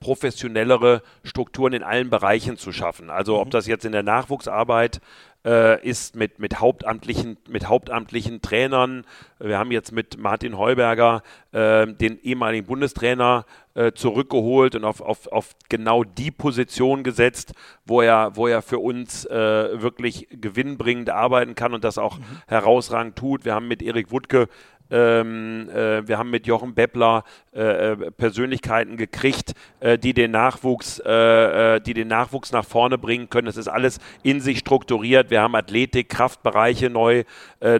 [0.00, 3.10] professionellere Strukturen in allen Bereichen zu schaffen.
[3.10, 3.50] Also ob mhm.
[3.52, 5.00] das jetzt in der Nachwuchsarbeit
[5.44, 9.04] äh, ist mit, mit, hauptamtlichen, mit hauptamtlichen Trainern.
[9.38, 15.26] Wir haben jetzt mit Martin Heuberger äh, den ehemaligen Bundestrainer äh, zurückgeholt und auf, auf,
[15.28, 17.54] auf genau die Position gesetzt,
[17.86, 22.24] wo er, wo er für uns äh, wirklich gewinnbringend arbeiten kann und das auch mhm.
[22.46, 23.44] herausragend tut.
[23.44, 24.48] Wir haben mit Erik Wuttke
[24.90, 31.00] ähm, äh, wir haben mit Jochen Beppler äh, äh Persönlichkeiten gekriegt, äh, die den Nachwuchs,
[31.04, 33.46] äh, äh, die den Nachwuchs nach vorne bringen können.
[33.46, 35.30] Das ist alles in sich strukturiert.
[35.30, 37.24] Wir haben Athletik, Kraftbereiche neu,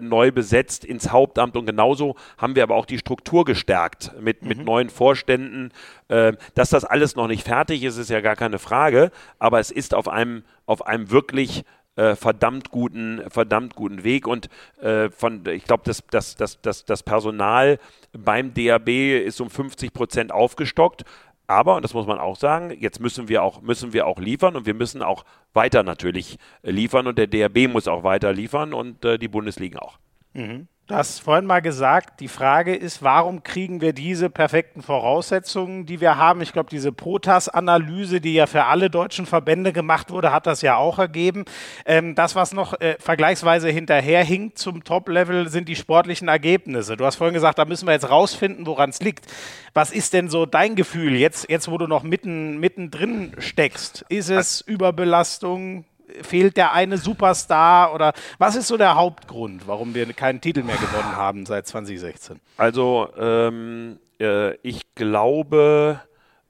[0.01, 4.47] neu besetzt ins Hauptamt und genauso haben wir aber auch die Struktur gestärkt mit, mhm.
[4.47, 5.71] mit neuen Vorständen.
[6.07, 9.93] dass das alles noch nicht fertig ist, ist ja gar keine Frage, aber es ist
[9.93, 14.49] auf einem, auf einem wirklich äh, verdammt guten, verdammt guten Weg und
[14.81, 17.79] äh, von, ich glaube, das, das, das, das, das Personal
[18.11, 21.03] beim DAB ist um 50 Prozent aufgestockt.
[21.45, 24.55] Aber, und das muss man auch sagen, jetzt müssen wir auch, müssen wir auch liefern
[24.55, 29.03] und wir müssen auch weiter natürlich liefern und der DAB muss auch weiter liefern und
[29.03, 29.99] äh, die Bundesliga auch.
[30.33, 30.67] Mhm.
[30.93, 35.99] Du hast vorhin mal gesagt, die Frage ist, warum kriegen wir diese perfekten Voraussetzungen, die
[36.01, 36.39] wir haben?
[36.41, 40.75] Ich glaube, diese POTAS-Analyse, die ja für alle deutschen Verbände gemacht wurde, hat das ja
[40.75, 41.45] auch ergeben.
[41.87, 46.95] Ähm, das, was noch äh, vergleichsweise hinterherhinkt zum Top-Level, sind die sportlichen Ergebnisse.
[46.95, 49.25] Du hast vorhin gesagt, da müssen wir jetzt rausfinden, woran es liegt.
[49.73, 54.05] Was ist denn so dein Gefühl jetzt, jetzt wo du noch mitten, mittendrin steckst?
[54.09, 55.85] Ist es Überbelastung?
[56.21, 60.75] Fehlt der eine Superstar oder was ist so der Hauptgrund, warum wir keinen Titel mehr
[60.75, 62.39] gewonnen haben seit 2016?
[62.57, 66.01] Also ähm, äh, ich glaube,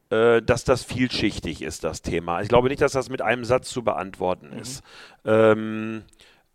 [0.10, 2.42] äh, dass das vielschichtig ist, das Thema.
[2.42, 4.60] Ich glaube nicht, dass das mit einem Satz zu beantworten mhm.
[4.60, 4.84] ist.
[5.26, 6.04] Ähm,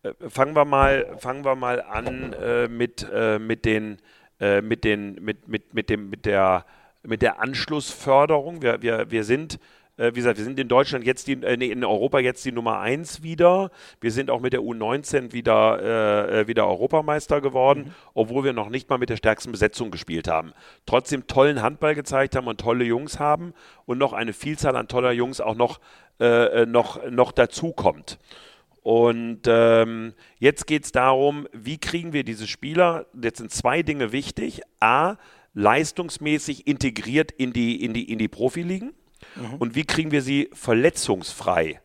[0.03, 3.99] äh, fangen wir mal, fangen wir mal an äh, mit, äh, mit den
[4.41, 6.65] äh, mit den mit, mit, mit dem mit der
[7.03, 8.63] mit der Anschlussförderung.
[8.63, 9.59] Wir, wir, wir sind
[9.99, 12.53] äh, wie gesagt, wir sind in Deutschland jetzt die, äh, nee, in Europa jetzt die
[12.53, 13.71] Nummer 1 wieder.
[14.01, 17.95] Wir sind auch mit der U19 wieder, äh, äh, wieder Europameister geworden, mhm.
[18.15, 20.53] obwohl wir noch nicht mal mit der stärksten Besetzung gespielt haben.
[20.87, 23.53] Trotzdem tollen Handball gezeigt haben und tolle Jungs haben
[23.85, 25.81] und noch eine Vielzahl an toller Jungs auch noch,
[26.21, 28.19] äh, noch, noch dazukommt.
[28.83, 34.13] Und ähm, jetzt geht es darum, wie kriegen wir diese Spieler, jetzt sind zwei Dinge
[34.13, 34.63] wichtig.
[34.81, 35.17] A,
[35.53, 38.95] leistungsmäßig integriert in die, in die, in die Profiligen.
[39.39, 39.55] Mhm.
[39.59, 41.81] Und wie kriegen wir sie verletzungsfrei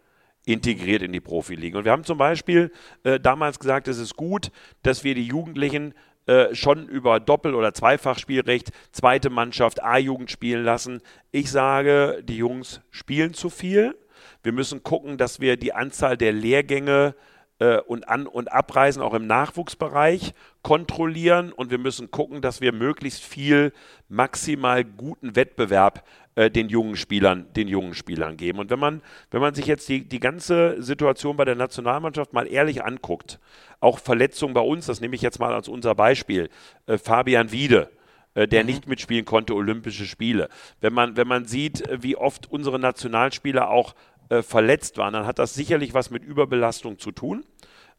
[0.46, 1.78] integriert in die Profiligen?
[1.78, 2.72] Und wir haben zum Beispiel
[3.04, 5.94] äh, damals gesagt, es ist gut, dass wir die Jugendlichen
[6.26, 11.02] äh, schon über Doppel- oder Zweifachspielrecht zweite Mannschaft A-Jugend spielen lassen.
[11.32, 13.96] Ich sage, die Jungs spielen zu viel.
[14.42, 17.16] Wir müssen gucken, dass wir die Anzahl der Lehrgänge
[17.60, 22.72] äh, und An- und Abreisen auch im Nachwuchsbereich kontrollieren und wir müssen gucken, dass wir
[22.72, 23.74] möglichst viel
[24.08, 26.06] maximal guten Wettbewerb
[26.36, 28.60] äh, den jungen Spielern, den jungen Spielern geben.
[28.60, 32.48] Und wenn man, wenn man sich jetzt die, die ganze Situation bei der Nationalmannschaft mal
[32.48, 33.40] ehrlich anguckt,
[33.80, 36.50] auch Verletzungen bei uns, das nehme ich jetzt mal als unser Beispiel,
[36.88, 37.92] äh, Fabian Wiede,
[38.34, 38.68] äh, der mhm.
[38.68, 40.50] nicht mitspielen konnte, Olympische Spiele.
[40.82, 43.94] Wenn man, wenn man sieht, äh, wie oft unsere Nationalspieler auch
[44.30, 47.46] äh, verletzt waren, dann hat das sicherlich was mit Überbelastung zu tun.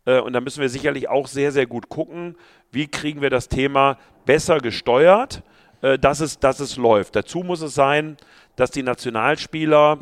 [0.06, 2.36] Äh, und da müssen wir sicherlich auch sehr, sehr gut gucken,
[2.72, 5.42] wie kriegen wir das Thema besser gesteuert
[5.84, 7.14] äh, dass, es, dass es läuft.
[7.14, 8.16] Dazu muss es sein,
[8.56, 9.98] dass die Nationalspieler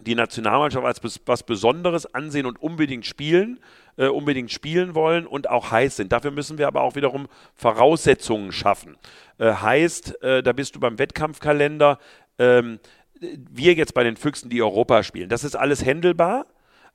[0.00, 3.58] die Nationalmannschaft als was Besonderes ansehen und unbedingt spielen,
[3.96, 6.12] äh, unbedingt spielen wollen und auch heiß sind.
[6.12, 8.96] Dafür müssen wir aber auch wiederum Voraussetzungen schaffen.
[9.38, 11.98] Äh, heißt, äh, da bist du beim Wettkampfkalender,
[12.38, 12.78] ähm,
[13.20, 15.28] wir jetzt bei den Füchsen, die Europa spielen.
[15.28, 16.46] Das ist alles händelbar,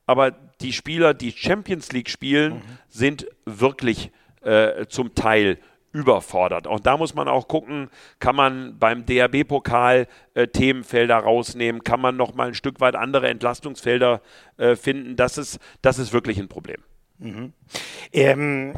[0.06, 2.62] aber die Spieler, die Champions League spielen, mhm.
[2.88, 5.58] sind wirklich äh, zum Teil
[5.92, 6.68] überfordert.
[6.68, 12.16] Auch da muss man auch gucken, kann man beim DRB-Pokal äh, Themenfelder rausnehmen, kann man
[12.16, 14.22] noch mal ein Stück weit andere Entlastungsfelder
[14.58, 15.16] äh, finden.
[15.16, 16.82] Das ist, das ist wirklich ein Problem.
[17.20, 17.52] Mhm.
[18.14, 18.74] Ähm,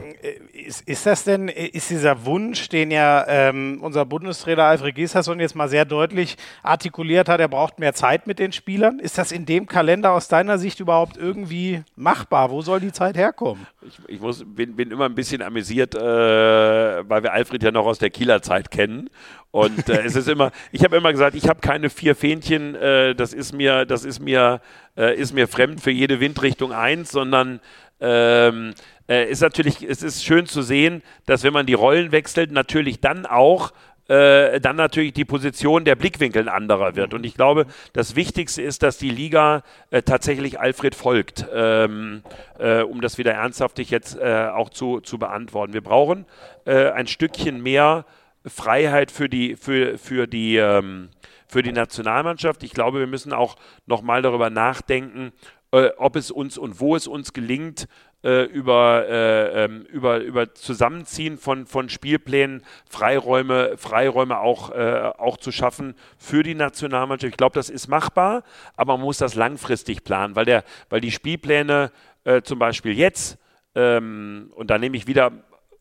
[0.51, 5.56] ist, ist, das denn, ist dieser Wunsch, den ja ähm, unser Bundestrainer Alfred Gieslasson jetzt
[5.56, 9.45] mal sehr deutlich artikuliert hat, er braucht mehr Zeit mit den Spielern, ist das in
[9.45, 12.49] dem Kalender aus deiner Sicht überhaupt irgendwie machbar?
[12.49, 13.65] Wo soll die Zeit herkommen?
[13.88, 17.86] Ich, ich muss, bin, bin, immer ein bisschen amüsiert, äh, weil wir Alfred ja noch
[17.86, 19.10] aus der Kieler Zeit kennen
[19.51, 23.13] und äh, es ist immer, ich habe immer gesagt, ich habe keine vier Fähnchen, äh,
[23.13, 24.62] das ist mir, das ist mir,
[24.97, 27.60] äh, ist mir fremd für jede Windrichtung eins, sondern
[28.02, 28.74] ähm,
[29.08, 33.00] äh, ist natürlich, es ist schön zu sehen, dass wenn man die Rollen wechselt, natürlich
[33.00, 33.72] dann auch
[34.12, 37.14] äh, dann natürlich die Position der Blickwinkel anderer wird.
[37.14, 42.22] Und ich glaube, das Wichtigste ist, dass die Liga äh, tatsächlich Alfred folgt, ähm,
[42.60, 45.74] äh, um das wieder ernsthaftig jetzt äh, auch zu, zu beantworten.
[45.74, 46.26] Wir brauchen
[46.66, 48.06] äh, ein Stückchen mehr
[48.46, 51.10] Freiheit für die, für, für die, ähm,
[51.48, 52.64] für die Nationalmannschaft.
[52.64, 55.32] Ich glaube, wir müssen auch nochmal darüber nachdenken,
[55.72, 57.88] äh, ob es uns und wo es uns gelingt,
[58.24, 65.38] äh, über, äh, ähm, über, über Zusammenziehen von, von Spielplänen, Freiräume, Freiräume auch, äh, auch
[65.38, 67.32] zu schaffen für die Nationalmannschaft.
[67.32, 68.44] Ich glaube, das ist machbar,
[68.76, 71.92] aber man muss das langfristig planen, weil, der, weil die Spielpläne
[72.24, 73.40] äh, zum Beispiel jetzt,
[73.74, 75.32] ähm, und da nehme ich wieder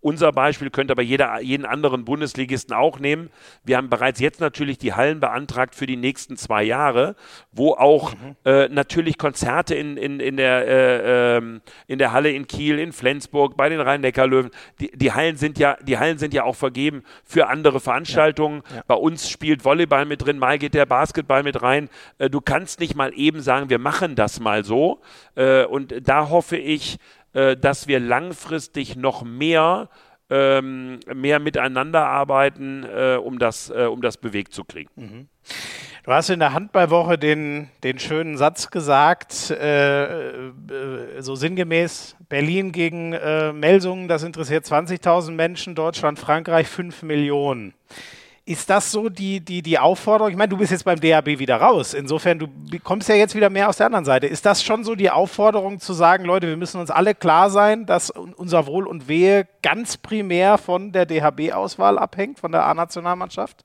[0.00, 3.30] unser Beispiel könnte aber jeder, jeden anderen Bundesligisten auch nehmen.
[3.64, 7.16] Wir haben bereits jetzt natürlich die Hallen beantragt für die nächsten zwei Jahre,
[7.52, 8.36] wo auch mhm.
[8.44, 12.92] äh, natürlich Konzerte in, in, in, der, äh, ähm, in der Halle in Kiel, in
[12.92, 17.02] Flensburg, bei den Rhein-Neckar-Löwen, die, die, Hallen sind ja, die Hallen sind ja auch vergeben
[17.24, 18.62] für andere Veranstaltungen.
[18.70, 18.76] Ja.
[18.76, 18.82] Ja.
[18.86, 21.90] Bei uns spielt Volleyball mit drin, mal geht der Basketball mit rein.
[22.18, 25.00] Äh, du kannst nicht mal eben sagen, wir machen das mal so.
[25.34, 26.98] Äh, und da hoffe ich,
[27.32, 29.88] äh, dass wir langfristig noch mehr
[30.30, 34.90] ähm, mehr miteinander arbeiten, äh, um, das, äh, um das bewegt zu kriegen.
[34.94, 35.28] Mhm.
[36.04, 40.52] Du hast in der Handballwoche den, den schönen Satz gesagt, äh, äh
[41.18, 47.74] so sinngemäß, Berlin gegen äh, Melsungen, das interessiert 20.000 Menschen, Deutschland, Frankreich 5 Millionen.
[48.50, 50.32] Ist das so die, die, die Aufforderung?
[50.32, 51.94] Ich meine, du bist jetzt beim DAB wieder raus.
[51.94, 52.48] Insofern, du
[52.82, 54.26] kommst ja jetzt wieder mehr aus der anderen Seite.
[54.26, 57.86] Ist das schon so die Aufforderung zu sagen, Leute, wir müssen uns alle klar sein,
[57.86, 63.64] dass unser Wohl und Wehe ganz primär von der DHB-Auswahl abhängt, von der A-Nationalmannschaft?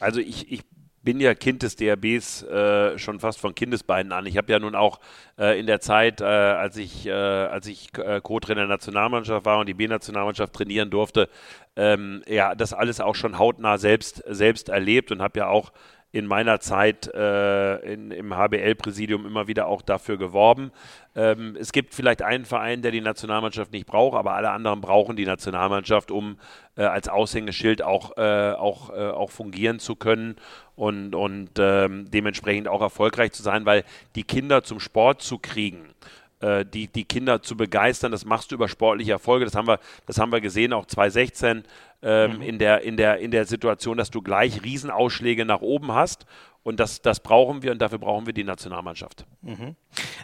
[0.00, 0.62] Also ich, ich
[1.02, 4.26] bin ja Kind des DRBs äh, schon fast von Kindesbeinen an.
[4.26, 5.00] Ich habe ja nun auch
[5.38, 9.58] äh, in der Zeit, äh, als ich, äh, als ich äh, Co-Trainer der Nationalmannschaft war
[9.58, 11.28] und die B-Nationalmannschaft trainieren durfte,
[11.76, 15.72] ähm, ja, das alles auch schon hautnah selbst, selbst erlebt und habe ja auch
[16.12, 20.70] in meiner Zeit äh, in, im HBL-Präsidium immer wieder auch dafür geworben.
[21.16, 25.16] Ähm, es gibt vielleicht einen Verein, der die Nationalmannschaft nicht braucht, aber alle anderen brauchen
[25.16, 26.38] die Nationalmannschaft, um
[26.76, 30.36] äh, als Aushängeschild auch, äh, auch, äh, auch fungieren zu können
[30.76, 33.82] und, und ähm, dementsprechend auch erfolgreich zu sein, weil
[34.14, 35.94] die Kinder zum Sport zu kriegen,
[36.42, 39.44] äh, die, die Kinder zu begeistern, das machst du über sportliche Erfolge.
[39.44, 41.62] Das haben wir, das haben wir gesehen, auch 2016
[42.02, 42.42] ähm, mhm.
[42.42, 46.26] in, der, in, der, in der Situation, dass du gleich Riesenausschläge nach oben hast.
[46.64, 49.26] Und das, das brauchen wir und dafür brauchen wir die Nationalmannschaft.
[49.40, 49.74] Mhm.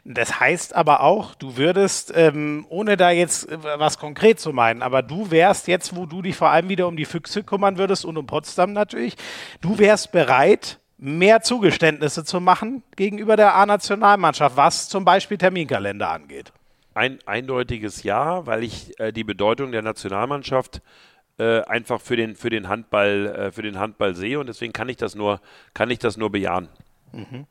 [0.04, 4.83] Das heißt aber auch, du würdest, ähm, ohne da jetzt äh, was konkret zu meinen,
[4.83, 8.04] aber du wärst jetzt, wo du dich vor allem wieder um die Füchse kümmern würdest
[8.04, 9.16] und um Potsdam natürlich,
[9.61, 16.53] du wärst bereit, mehr Zugeständnisse zu machen gegenüber der A-Nationalmannschaft, was zum Beispiel Terminkalender angeht.
[16.95, 20.83] Ein eindeutiges Ja, weil ich äh, die Bedeutung der Nationalmannschaft
[21.39, 24.89] äh, einfach für den, für den Handball, äh, für den Handball sehe und deswegen kann
[24.89, 25.41] ich das nur,
[25.73, 26.69] kann ich das nur bejahen.
[27.13, 27.47] Mhm.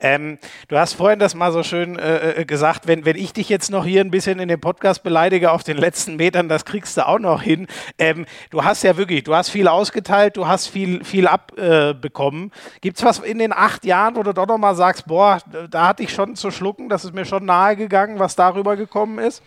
[0.00, 3.48] Ähm, du hast vorhin das mal so schön äh, äh, gesagt, wenn, wenn ich dich
[3.48, 6.96] jetzt noch hier ein bisschen in dem Podcast beleidige auf den letzten Metern, das kriegst
[6.96, 7.66] du auch noch hin.
[7.98, 12.52] Ähm, du hast ja wirklich, du hast viel ausgeteilt, du hast viel, viel abbekommen.
[12.76, 15.38] Äh, Gibt es was in den acht Jahren, wo du doch noch mal sagst, boah,
[15.70, 19.18] da hatte ich schon zu schlucken, das ist mir schon nahe gegangen, was darüber gekommen
[19.18, 19.42] ist?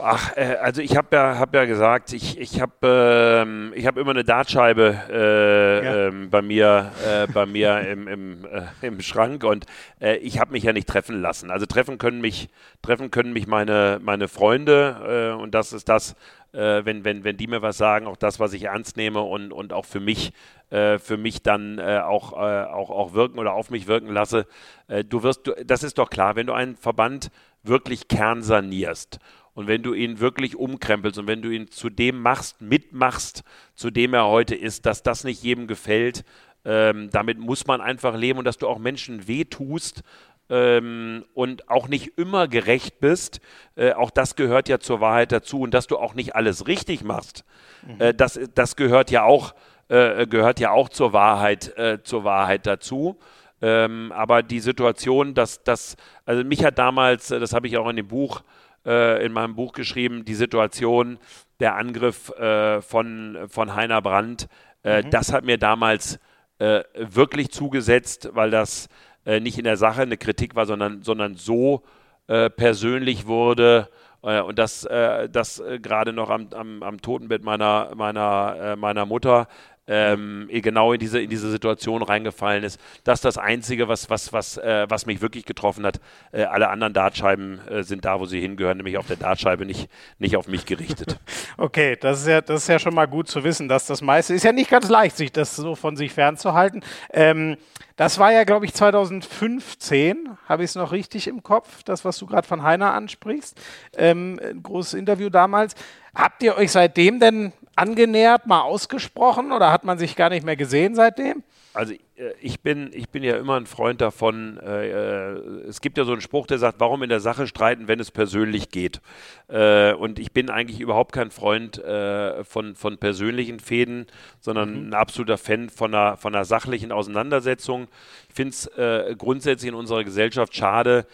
[0.00, 4.12] Ach, äh, also ich habe ja, hab ja gesagt, ich, ich habe ähm, hab immer
[4.12, 6.08] eine Dartscheibe äh, ja.
[6.08, 9.66] ähm, bei mir, äh, bei mir im, im, äh, im Schrank und
[10.00, 11.50] äh, ich habe mich ja nicht treffen lassen.
[11.50, 12.48] Also treffen können mich,
[12.80, 16.14] treffen können mich meine, meine Freunde äh, und das ist das,
[16.54, 19.72] wenn, wenn, wenn die mir was sagen, auch das, was ich ernst nehme und, und
[19.72, 20.34] auch für mich,
[20.68, 24.46] für mich dann auch, auch, auch wirken oder auf mich wirken lasse.
[24.86, 27.30] du wirst, du, das ist doch klar, wenn du einen Verband
[27.62, 29.18] wirklich kernsanierst
[29.54, 33.90] und wenn du ihn wirklich umkrempelst und wenn du ihn zu dem machst, mitmachst, zu
[33.90, 36.24] dem er heute ist, dass das nicht jedem gefällt,
[36.64, 40.02] ähm, damit muss man einfach leben und dass du auch Menschen wehtust
[40.48, 43.40] ähm, und auch nicht immer gerecht bist,
[43.76, 47.04] äh, auch das gehört ja zur Wahrheit dazu und dass du auch nicht alles richtig
[47.04, 47.44] machst,
[47.86, 48.00] mhm.
[48.00, 49.54] äh, das, das gehört ja auch,
[49.88, 53.18] äh, gehört ja auch zur Wahrheit, äh, zur Wahrheit dazu.
[53.64, 57.88] Ähm, aber die Situation, dass das, also mich hat damals, äh, das habe ich auch
[57.88, 61.18] in dem Buch äh, in meinem Buch geschrieben, die Situation,
[61.60, 64.48] der Angriff äh, von, von Heiner Brandt.
[64.82, 65.10] Äh, mhm.
[65.10, 66.18] Das hat mir damals
[66.58, 68.88] äh, wirklich zugesetzt, weil das
[69.24, 71.82] äh, nicht in der Sache eine Kritik war, sondern, sondern so
[72.26, 73.88] äh, persönlich wurde.
[74.20, 79.48] Und das, das gerade noch am, am, am Totenbett meiner, meiner, meiner Mutter,
[79.86, 82.80] ähm, genau in diese, in diese Situation reingefallen ist.
[83.04, 86.00] Das ist das Einzige, was, was, was, äh, was mich wirklich getroffen hat.
[86.30, 89.88] Äh, alle anderen Dartscheiben äh, sind da, wo sie hingehören, nämlich auf der Dartscheibe, nicht,
[90.18, 91.18] nicht auf mich gerichtet.
[91.58, 94.34] Okay, das ist, ja, das ist ja schon mal gut zu wissen, dass das meiste
[94.34, 96.82] ist ja nicht ganz leicht, sich das so von sich fernzuhalten.
[97.12, 97.56] Ähm,
[97.96, 102.18] das war ja, glaube ich, 2015, habe ich es noch richtig im Kopf, das, was
[102.18, 103.60] du gerade von Heiner ansprichst.
[103.96, 105.74] Ähm, ein großes Interview damals.
[106.14, 110.56] Habt ihr euch seitdem denn angenähert, mal ausgesprochen oder hat man sich gar nicht mehr
[110.56, 111.42] gesehen seitdem?
[111.74, 115.96] Also äh, ich bin, ich bin ja immer ein Freund davon, äh, äh, es gibt
[115.96, 119.00] ja so einen Spruch, der sagt, warum in der Sache streiten, wenn es persönlich geht.
[119.48, 124.06] Äh, und ich bin eigentlich überhaupt kein Freund äh, von, von persönlichen Fäden,
[124.40, 124.88] sondern mhm.
[124.88, 127.88] ein absoluter Fan von einer, von einer sachlichen Auseinandersetzung.
[128.28, 131.06] Ich finde es äh, grundsätzlich in unserer Gesellschaft schade,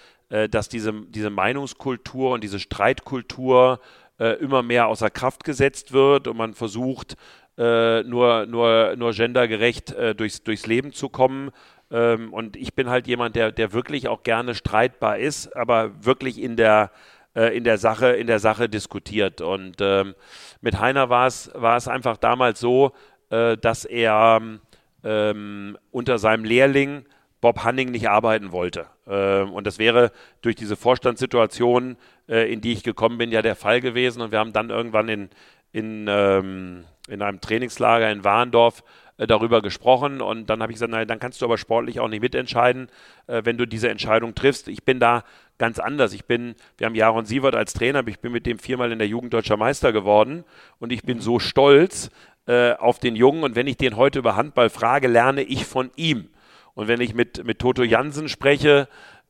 [0.50, 3.80] dass diese, diese Meinungskultur und diese Streitkultur
[4.18, 7.16] immer mehr außer Kraft gesetzt wird und man versucht,
[7.58, 11.50] äh, nur, nur, nur gendergerecht äh, durchs, durchs Leben zu kommen.
[11.90, 16.40] Ähm, und ich bin halt jemand, der, der wirklich auch gerne streitbar ist, aber wirklich
[16.40, 16.92] in der,
[17.34, 19.40] äh, in der, Sache, in der Sache diskutiert.
[19.40, 20.14] Und ähm,
[20.60, 22.92] mit Heiner war es, war es einfach damals so,
[23.30, 24.40] äh, dass er
[25.02, 27.06] ähm, unter seinem Lehrling
[27.40, 28.86] Bob Hanning nicht arbeiten wollte.
[29.06, 31.96] Ähm, und das wäre durch diese Vorstandssituation,
[32.28, 34.22] äh, in die ich gekommen bin, ja der Fall gewesen.
[34.22, 35.30] Und wir haben dann irgendwann in,
[35.72, 38.84] in ähm, in einem Trainingslager in Warndorf
[39.16, 42.08] äh, darüber gesprochen und dann habe ich gesagt, nein, dann kannst du aber sportlich auch
[42.08, 42.88] nicht mitentscheiden,
[43.26, 44.68] äh, wenn du diese Entscheidung triffst.
[44.68, 45.24] Ich bin da
[45.58, 46.12] ganz anders.
[46.12, 49.08] Ich bin, wir haben Jaron Sievert als Trainer, ich bin mit dem viermal in der
[49.08, 50.44] Jugend deutscher Meister geworden
[50.78, 52.10] und ich bin so stolz
[52.78, 56.30] auf den Jungen und wenn ich den heute über Handball frage, lerne ich von ihm.
[56.78, 58.86] Und wenn ich mit, mit Toto Jansen spreche,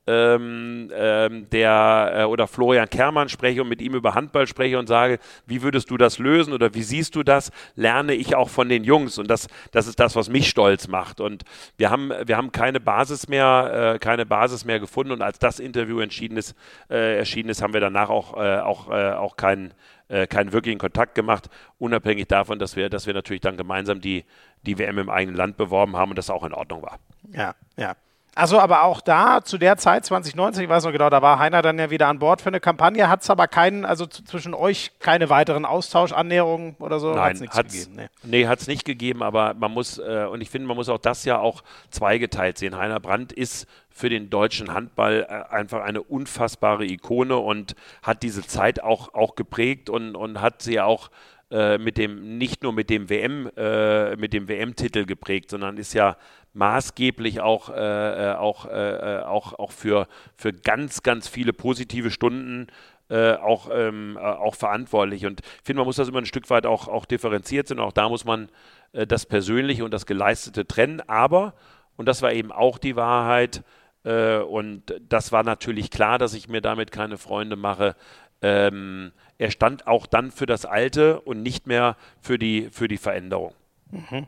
[0.07, 4.87] ähm, ähm, der äh, oder Florian Kermann spreche und mit ihm über Handball spreche und
[4.87, 8.69] sage, wie würdest du das lösen oder wie siehst du das, lerne ich auch von
[8.69, 11.23] den Jungs und das, das ist das, was mich stolz macht.
[11.23, 11.45] Und
[11.79, 15.59] wir haben, wir haben keine Basis mehr, äh, keine Basis mehr gefunden und als das
[15.59, 16.55] Interview entschieden ist,
[16.91, 19.73] äh, erschienen ist, haben wir danach auch, äh, auch, äh, auch keinen
[20.09, 24.25] äh, keinen wirklichen Kontakt gemacht, unabhängig davon, dass wir, dass wir natürlich dann gemeinsam die,
[24.67, 26.99] die WM im eigenen Land beworben haben und das auch in Ordnung war.
[27.33, 27.95] Ja, ja.
[28.39, 31.61] Also aber auch da, zu der Zeit, 2019, ich weiß noch genau, da war Heiner
[31.61, 34.93] dann ja wieder an Bord für eine Kampagne, hat es aber keinen, also zwischen euch
[35.01, 37.15] keine weiteren Austauschannäherungen oder so?
[37.15, 37.97] Nein, hat es gegeben.
[37.97, 40.89] Nee, nee hat es nicht gegeben, aber man muss, äh, und ich finde, man muss
[40.89, 42.77] auch das ja auch zweigeteilt sehen.
[42.77, 48.47] Heiner Brandt ist für den deutschen Handball äh, einfach eine unfassbare Ikone und hat diese
[48.47, 51.11] Zeit auch, auch geprägt und, und hat sie auch
[51.51, 55.95] äh, mit dem, nicht nur mit dem WM, äh, mit dem WM-Titel geprägt, sondern ist
[55.95, 56.19] ja
[56.53, 58.71] maßgeblich auch, äh, äh, auch, äh,
[59.19, 62.67] äh, auch, auch für, für ganz, ganz viele positive Stunden
[63.09, 65.25] äh, auch, ähm, äh, auch verantwortlich.
[65.25, 67.81] Und ich finde, man muss das immer ein Stück weit auch, auch differenziert sehen.
[67.81, 68.51] Auch da muss man
[68.93, 71.03] das Persönliche und das Geleistete trennen.
[71.07, 71.55] Aber,
[71.97, 73.63] und das war eben auch die Wahrheit,
[74.03, 77.97] und das war natürlich klar, dass ich mir damit keine Freunde mache.
[78.41, 82.99] Ähm, er stand auch dann für das Alte und nicht mehr für die, für die
[82.99, 83.55] Veränderung.
[83.91, 84.27] Mhm.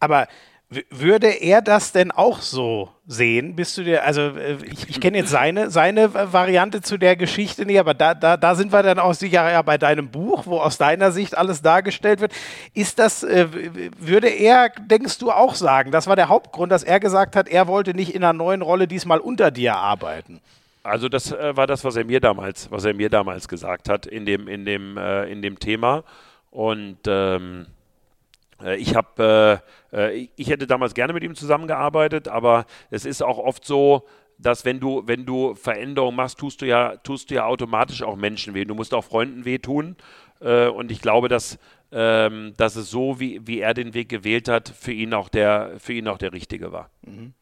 [0.00, 0.28] Aber
[0.90, 3.54] würde er das denn auch so sehen?
[3.54, 7.66] Bist du dir, also äh, ich, ich kenne jetzt seine, seine Variante zu der Geschichte
[7.66, 10.58] nicht, aber da, da, da sind wir dann auch sicher ja bei deinem Buch, wo
[10.58, 12.32] aus deiner Sicht alles dargestellt wird.
[12.72, 13.48] Ist das, äh,
[13.98, 17.66] würde er, denkst du, auch sagen, das war der Hauptgrund, dass er gesagt hat, er
[17.66, 20.40] wollte nicht in einer neuen Rolle diesmal unter dir arbeiten?
[20.84, 24.06] Also das äh, war das, was er mir damals, was er mir damals gesagt hat
[24.06, 26.04] in dem, in dem, äh, in dem Thema.
[26.50, 27.66] Und ähm,
[28.62, 33.22] äh, ich habe, äh, äh, ich hätte damals gerne mit ihm zusammengearbeitet, aber es ist
[33.22, 34.04] auch oft so,
[34.38, 38.16] dass wenn du, wenn du Veränderungen machst, tust du ja, tust du ja automatisch auch
[38.16, 38.64] Menschen weh.
[38.64, 39.96] Du musst auch Freunden wehtun.
[40.40, 41.58] und ich glaube, dass
[41.94, 45.74] ähm, dass es so, wie, wie er den Weg gewählt hat, für ihn auch der,
[45.78, 46.90] für ihn auch der richtige war.
[47.06, 47.34] Mhm.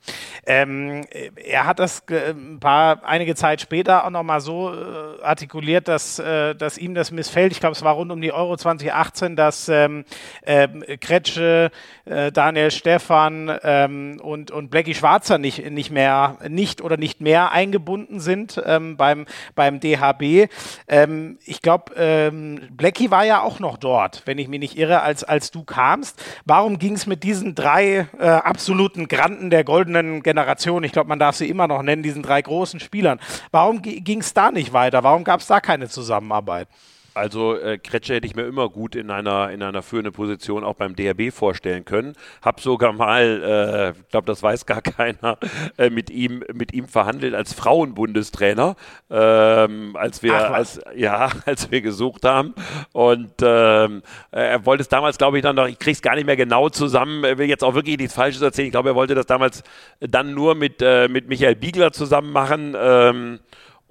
[0.44, 1.04] Ähm,
[1.36, 6.54] er hat das ein paar, einige Zeit später auch nochmal so äh, artikuliert, dass, äh,
[6.54, 7.52] dass ihm das missfällt.
[7.52, 10.04] Ich glaube, es war rund um die Euro 2018, dass ähm,
[10.42, 11.70] äh, Kretsche,
[12.04, 17.52] äh, Daniel Stefan ähm, und, und Blackie Schwarzer nicht, nicht mehr, nicht oder nicht mehr
[17.52, 20.50] eingebunden sind ähm, beim, beim DHB.
[20.88, 24.76] Ähm, ich glaube, ähm, Blackie war ja auch noch dort, wenn ich ich mich nicht
[24.76, 26.22] irre, als, als du kamst.
[26.44, 31.20] Warum ging es mit diesen drei äh, absoluten Granden der goldenen Generation, ich glaube, man
[31.20, 33.20] darf sie immer noch nennen, diesen drei großen Spielern,
[33.52, 35.04] warum ging es da nicht weiter?
[35.04, 36.66] Warum gab es da keine Zusammenarbeit?
[37.14, 40.74] Also äh, Kretsche hätte ich mir immer gut in einer, in einer führenden Position auch
[40.74, 42.14] beim DRB vorstellen können.
[42.40, 45.38] Hab sogar mal, ich äh, glaube, das weiß gar keiner,
[45.76, 48.76] äh, mit, ihm, mit ihm verhandelt als Frauenbundestrainer,
[49.10, 52.54] ähm, als, wir, als, ja, als wir gesucht haben.
[52.92, 56.26] Und ähm, er wollte es damals, glaube ich, dann noch, ich kriege es gar nicht
[56.26, 58.66] mehr genau zusammen, will jetzt auch wirklich nichts Falsches erzählen.
[58.66, 59.62] Ich glaube, er wollte das damals
[60.00, 62.74] dann nur mit, äh, mit Michael Biegler zusammen machen.
[62.76, 63.40] Ähm,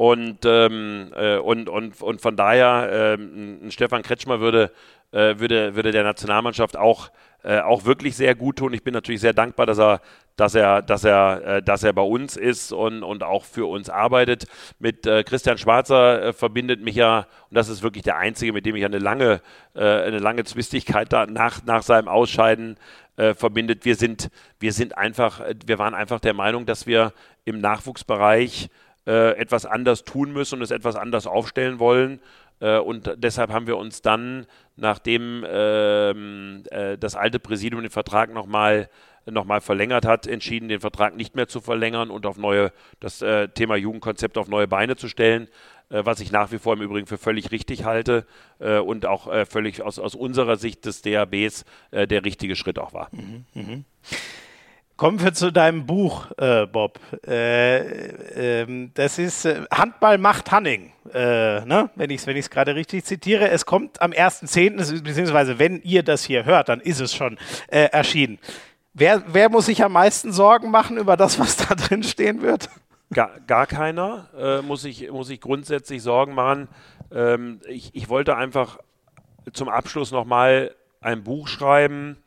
[0.01, 4.71] und, ähm, äh, und, und, und von daher, ähm, Stefan Kretschmer würde,
[5.11, 7.11] äh, würde, würde der Nationalmannschaft auch
[7.43, 8.73] äh, auch wirklich sehr gut tun.
[8.73, 10.01] Ich bin natürlich sehr dankbar, dass er,
[10.37, 13.91] dass er, dass er, äh, dass er bei uns ist und, und auch für uns
[13.91, 14.47] arbeitet.
[14.79, 18.65] Mit äh, Christian Schwarzer äh, verbindet mich ja, und das ist wirklich der einzige, mit
[18.65, 19.41] dem ich eine lange,
[19.75, 22.77] eine lange Zwistigkeit da nach, nach seinem Ausscheiden
[23.15, 23.85] verbindet.
[23.85, 24.29] Wir sind,
[24.59, 27.13] wir sind einfach, wir waren einfach der Meinung, dass wir
[27.45, 28.69] im Nachwuchsbereich
[29.03, 32.21] etwas anders tun müssen und es etwas anders aufstellen wollen.
[32.61, 34.45] Äh, und deshalb haben wir uns dann,
[34.77, 38.89] nachdem ähm, äh, das alte Präsidium den Vertrag nochmal
[39.29, 43.21] noch mal verlängert hat, entschieden, den Vertrag nicht mehr zu verlängern und auf neue, das
[43.21, 45.47] äh, Thema Jugendkonzept auf neue Beine zu stellen,
[45.89, 48.25] äh, was ich nach wie vor im Übrigen für völlig richtig halte
[48.57, 52.93] äh, und auch äh, völlig aus, aus unserer Sicht des DABs der richtige Schritt auch
[52.93, 53.09] war.
[53.11, 53.83] Mhm, mh.
[55.01, 56.99] Kommen wir zu deinem Buch, äh, Bob.
[57.25, 61.89] Äh, äh, das ist äh, Handball macht Hanning, äh, ne?
[61.95, 63.49] wenn ich es wenn gerade richtig zitiere.
[63.49, 67.39] Es kommt am 1.10., beziehungsweise wenn ihr das hier hört, dann ist es schon
[67.69, 68.37] äh, erschienen.
[68.93, 72.69] Wer, wer muss sich am meisten Sorgen machen über das, was da drin stehen wird?
[73.11, 76.67] Gar, gar keiner muss, ich, muss ich grundsätzlich Sorgen machen.
[77.11, 78.77] Ähm, ich, ich wollte einfach
[79.51, 82.17] zum Abschluss nochmal ein Buch schreiben,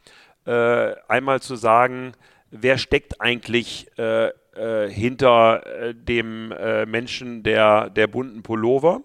[0.45, 2.13] einmal zu sagen,
[2.55, 9.03] wer steckt eigentlich äh, äh, hinter äh, dem äh, Menschen der, der bunten Pullover?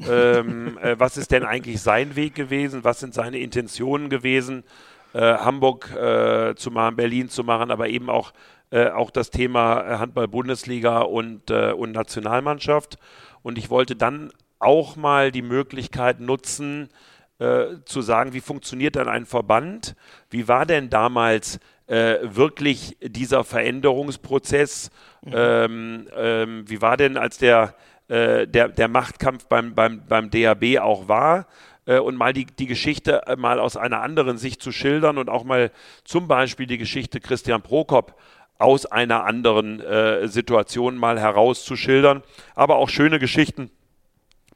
[0.00, 2.84] ähm, äh, was ist denn eigentlich sein Weg gewesen?
[2.84, 4.64] Was sind seine Intentionen gewesen?
[5.14, 5.88] Äh, Hamburg
[6.56, 8.32] zu machen, Berlin zu machen, aber eben auch,
[8.70, 12.96] auch das Thema Handball-Bundesliga und, und Nationalmannschaft.
[13.42, 16.88] Und ich wollte dann auch mal die Möglichkeit nutzen,
[17.38, 19.94] zu sagen, wie funktioniert dann ein Verband?
[20.30, 24.90] Wie war denn damals äh, wirklich dieser Veränderungsprozess?
[25.22, 25.32] Mhm.
[25.34, 27.74] Ähm, ähm, wie war denn, als der,
[28.08, 31.46] äh, der, der Machtkampf beim, beim, beim DAB auch war?
[31.86, 35.28] Äh, und mal die, die Geschichte äh, mal aus einer anderen Sicht zu schildern und
[35.28, 35.70] auch mal
[36.04, 38.14] zum Beispiel die Geschichte Christian Prokop
[38.58, 42.22] aus einer anderen äh, Situation mal herauszuschildern.
[42.54, 43.70] Aber auch schöne Geschichten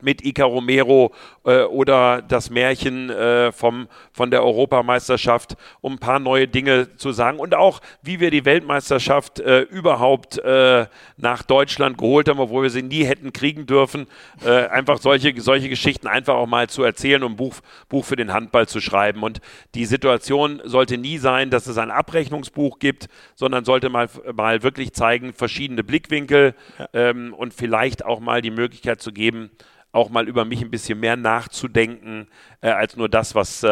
[0.03, 1.13] mit Ica Romero
[1.45, 7.13] äh, oder das Märchen äh, vom, von der Europameisterschaft, um ein paar neue Dinge zu
[7.13, 10.87] sagen und auch, wie wir die Weltmeisterschaft äh, überhaupt äh,
[11.17, 14.07] nach Deutschland geholt haben, obwohl wir sie nie hätten kriegen dürfen.
[14.45, 17.57] Äh, einfach solche, solche Geschichten einfach auch mal zu erzählen und ein Buch,
[17.89, 19.23] Buch für den Handball zu schreiben.
[19.23, 19.41] Und
[19.75, 24.93] die Situation sollte nie sein, dass es ein Abrechnungsbuch gibt, sondern sollte mal, mal wirklich
[24.93, 26.55] zeigen, verschiedene Blickwinkel
[26.93, 29.51] ähm, und vielleicht auch mal die Möglichkeit zu geben,
[29.97, 32.29] auch mal über mich ein bisschen mehr nachzudenken,
[32.61, 33.69] äh, als nur das, was, äh,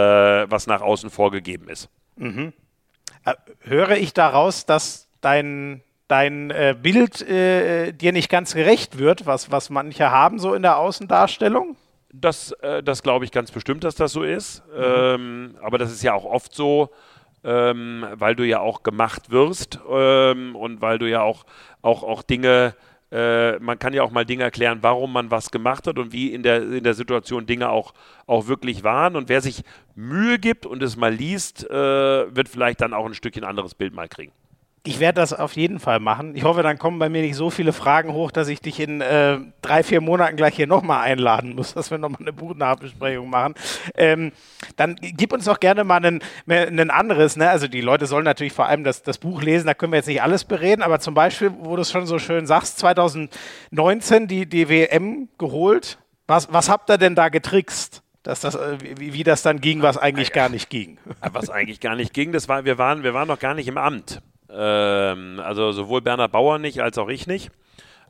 [0.51, 1.89] was nach außen vorgegeben ist.
[2.16, 2.53] Mhm.
[3.25, 9.27] Äh, höre ich daraus, dass dein, dein äh, Bild äh, dir nicht ganz gerecht wird,
[9.27, 11.77] was, was manche haben so in der Außendarstellung?
[12.12, 14.62] Das, äh, das glaube ich ganz bestimmt, dass das so ist.
[14.68, 14.83] Mhm.
[14.83, 16.91] Ähm, aber das ist ja auch oft so,
[17.45, 21.45] ähm, weil du ja auch gemacht wirst ähm, und weil du ja auch,
[21.83, 22.75] auch, auch Dinge
[23.15, 26.33] äh, man kann ja auch mal Dinge erklären, warum man was gemacht hat und wie
[26.33, 27.95] in der, in der Situation Dinge auch,
[28.27, 29.15] auch wirklich waren.
[29.15, 29.62] Und wer sich
[29.95, 31.75] Mühe gibt und es mal liest, äh,
[32.35, 34.33] wird vielleicht dann auch ein Stückchen anderes Bild mal kriegen.
[34.87, 36.37] Ich werde das auf jeden Fall machen.
[36.37, 39.01] Ich hoffe, dann kommen bei mir nicht so viele Fragen hoch, dass ich dich in
[39.01, 43.55] äh, drei, vier Monaten gleich hier nochmal einladen muss, dass wir nochmal eine Buchnachbesprechung machen.
[43.95, 44.32] Ähm,
[44.76, 47.37] dann gib uns doch gerne mal ein, anderes.
[47.37, 47.49] Ne?
[47.49, 50.07] Also die Leute sollen natürlich vor allem das, das Buch lesen, da können wir jetzt
[50.07, 54.45] nicht alles bereden, aber zum Beispiel, wo du es schon so schön sagst, 2019 die,
[54.45, 55.97] die WM geholt.
[56.26, 58.03] Was, was habt ihr denn da getrickst?
[58.22, 60.97] dass das, äh, wie, wie, das dann ging, was eigentlich gar nicht ging.
[61.32, 63.76] Was eigentlich gar nicht ging, das war, wir waren, wir waren noch gar nicht im
[63.76, 64.22] Amt.
[64.51, 67.51] Ähm, also sowohl Bernhard Bauer nicht, als auch ich nicht,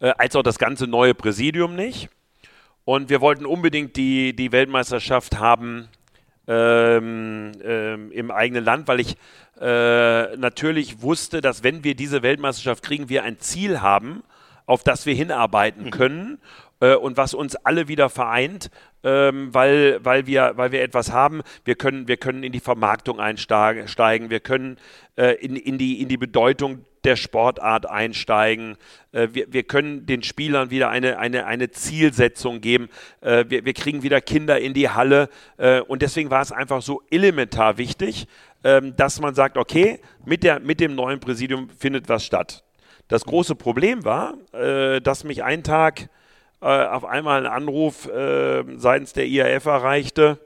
[0.01, 2.09] äh, als auch das ganze neue Präsidium nicht.
[2.85, 5.89] Und wir wollten unbedingt die, die Weltmeisterschaft haben
[6.47, 9.17] ähm, ähm, im eigenen Land, weil ich
[9.61, 14.23] äh, natürlich wusste, dass wenn wir diese Weltmeisterschaft kriegen, wir ein Ziel haben,
[14.67, 15.91] auf das wir hinarbeiten mhm.
[15.91, 16.39] können
[16.85, 18.71] äh, und was uns alle wieder vereint,
[19.03, 21.43] ähm, weil, weil, wir, weil wir etwas haben.
[21.65, 24.77] Wir können, wir können in die Vermarktung einsteigen, wir können
[25.17, 28.77] äh, in, in, die, in die Bedeutung der Sportart einsteigen.
[29.13, 32.89] Äh, wir, wir können den Spielern wieder eine, eine, eine Zielsetzung geben.
[33.21, 35.29] Äh, wir, wir kriegen wieder Kinder in die Halle.
[35.57, 38.27] Äh, und deswegen war es einfach so elementar wichtig,
[38.63, 42.65] ähm, dass man sagt, okay, mit, der, mit dem neuen Präsidium findet was statt.
[43.09, 44.33] Das große Problem war,
[45.03, 46.09] dass mich ein Tag
[46.65, 50.39] äh, auf einmal ein Anruf äh, seitens der IAF erreichte,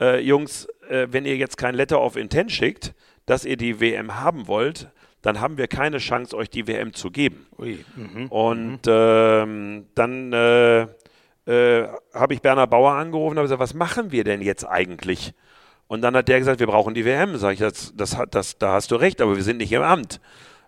[0.00, 2.94] äh, Jungs, äh, wenn ihr jetzt kein Letter of Intent schickt,
[3.26, 4.88] dass ihr die WM haben wollt,
[5.20, 7.46] dann haben wir keine Chance, euch die WM zu geben.
[7.58, 8.92] Ui, mhm, und mhm.
[8.92, 10.82] Ähm, dann äh,
[11.46, 15.34] äh, habe ich Bernhard Bauer angerufen und habe gesagt, was machen wir denn jetzt eigentlich?
[15.88, 17.36] Und dann hat der gesagt, wir brauchen die WM.
[17.36, 20.20] Sag ich, das, das, das, da hast du recht, aber wir sind nicht im Amt.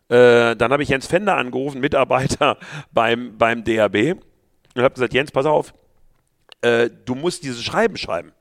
[0.09, 2.57] Äh, dann habe ich Jens Fender angerufen, Mitarbeiter
[2.93, 4.17] beim, beim DAB,
[4.75, 5.73] und habe gesagt, Jens, pass auf,
[6.63, 8.33] äh, du musst dieses Schreiben schreiben.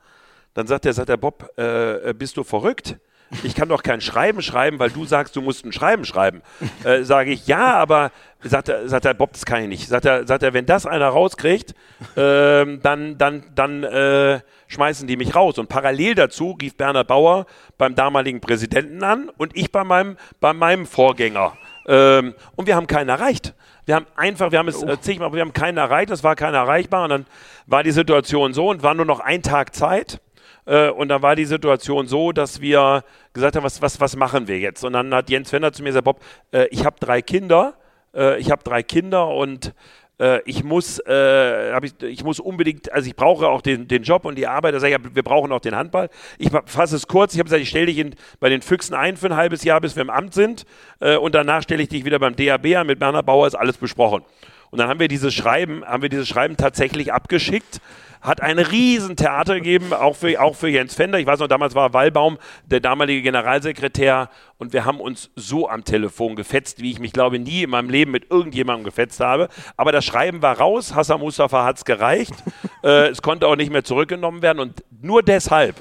[0.54, 2.98] Dann sagt er, sagt der Bob, äh, bist du verrückt?
[3.44, 6.42] ich kann doch kein Schreiben schreiben, weil du sagst, du musst ein Schreiben schreiben.
[6.84, 8.12] Äh, Sage ich, ja, aber
[8.42, 9.88] sagt er, sagt er, Bob, das kann ich nicht.
[9.90, 11.72] Sagt er, sagt er wenn das einer rauskriegt,
[12.16, 15.58] äh, dann, dann, dann äh, schmeißen die mich raus.
[15.58, 20.54] Und parallel dazu rief Bernhard Bauer beim damaligen Präsidenten an und ich bei meinem, bei
[20.54, 21.58] meinem Vorgänger.
[21.86, 23.54] Ähm, und wir haben keinen erreicht.
[23.90, 26.60] Wir haben einfach, wir haben es äh, zigmal, wir haben keinen erreicht, es war keiner
[26.60, 27.26] erreichbar und dann
[27.66, 30.22] war die Situation so und war nur noch ein Tag Zeit.
[30.68, 34.48] Äh, und dann war die Situation so, dass wir gesagt haben, was, was, was machen
[34.48, 34.84] wir jetzt?
[34.84, 36.22] Und dann hat Jens Fender zu mir gesagt, Bob,
[36.52, 37.74] äh, ich habe drei Kinder,
[38.14, 39.74] äh, ich habe drei Kinder und
[40.20, 44.26] äh, ich muss, äh, ich, ich, muss unbedingt, also ich brauche auch den, den Job
[44.26, 44.74] und die Arbeit.
[44.74, 46.10] Da sage ich, wir brauchen auch den Handball.
[46.38, 47.34] Ich fasse es kurz.
[47.34, 49.82] Ich habe gesagt, ich stelle dich in, bei den Füchsen ein für ein halbes Jahr,
[49.82, 50.66] bis wir im Amt sind.
[51.00, 52.88] Äh, und danach stelle ich dich wieder beim DAB an.
[52.88, 54.24] Mit Bernhard Bauer ist alles besprochen.
[54.72, 57.82] Und dann haben wir dieses Schreiben, haben wir dieses Schreiben tatsächlich abgeschickt
[58.22, 61.20] hat ein Riesentheater gegeben, auch für, auch für Jens Fender.
[61.20, 65.86] Ich weiß noch, damals war Wallbaum der damalige Generalsekretär und wir haben uns so am
[65.86, 69.48] Telefon gefetzt, wie ich mich, glaube nie in meinem Leben mit irgendjemandem gefetzt habe.
[69.78, 72.34] Aber das Schreiben war raus, Hassan Mustafa hat es gereicht.
[72.84, 75.76] äh, es konnte auch nicht mehr zurückgenommen werden und nur deshalb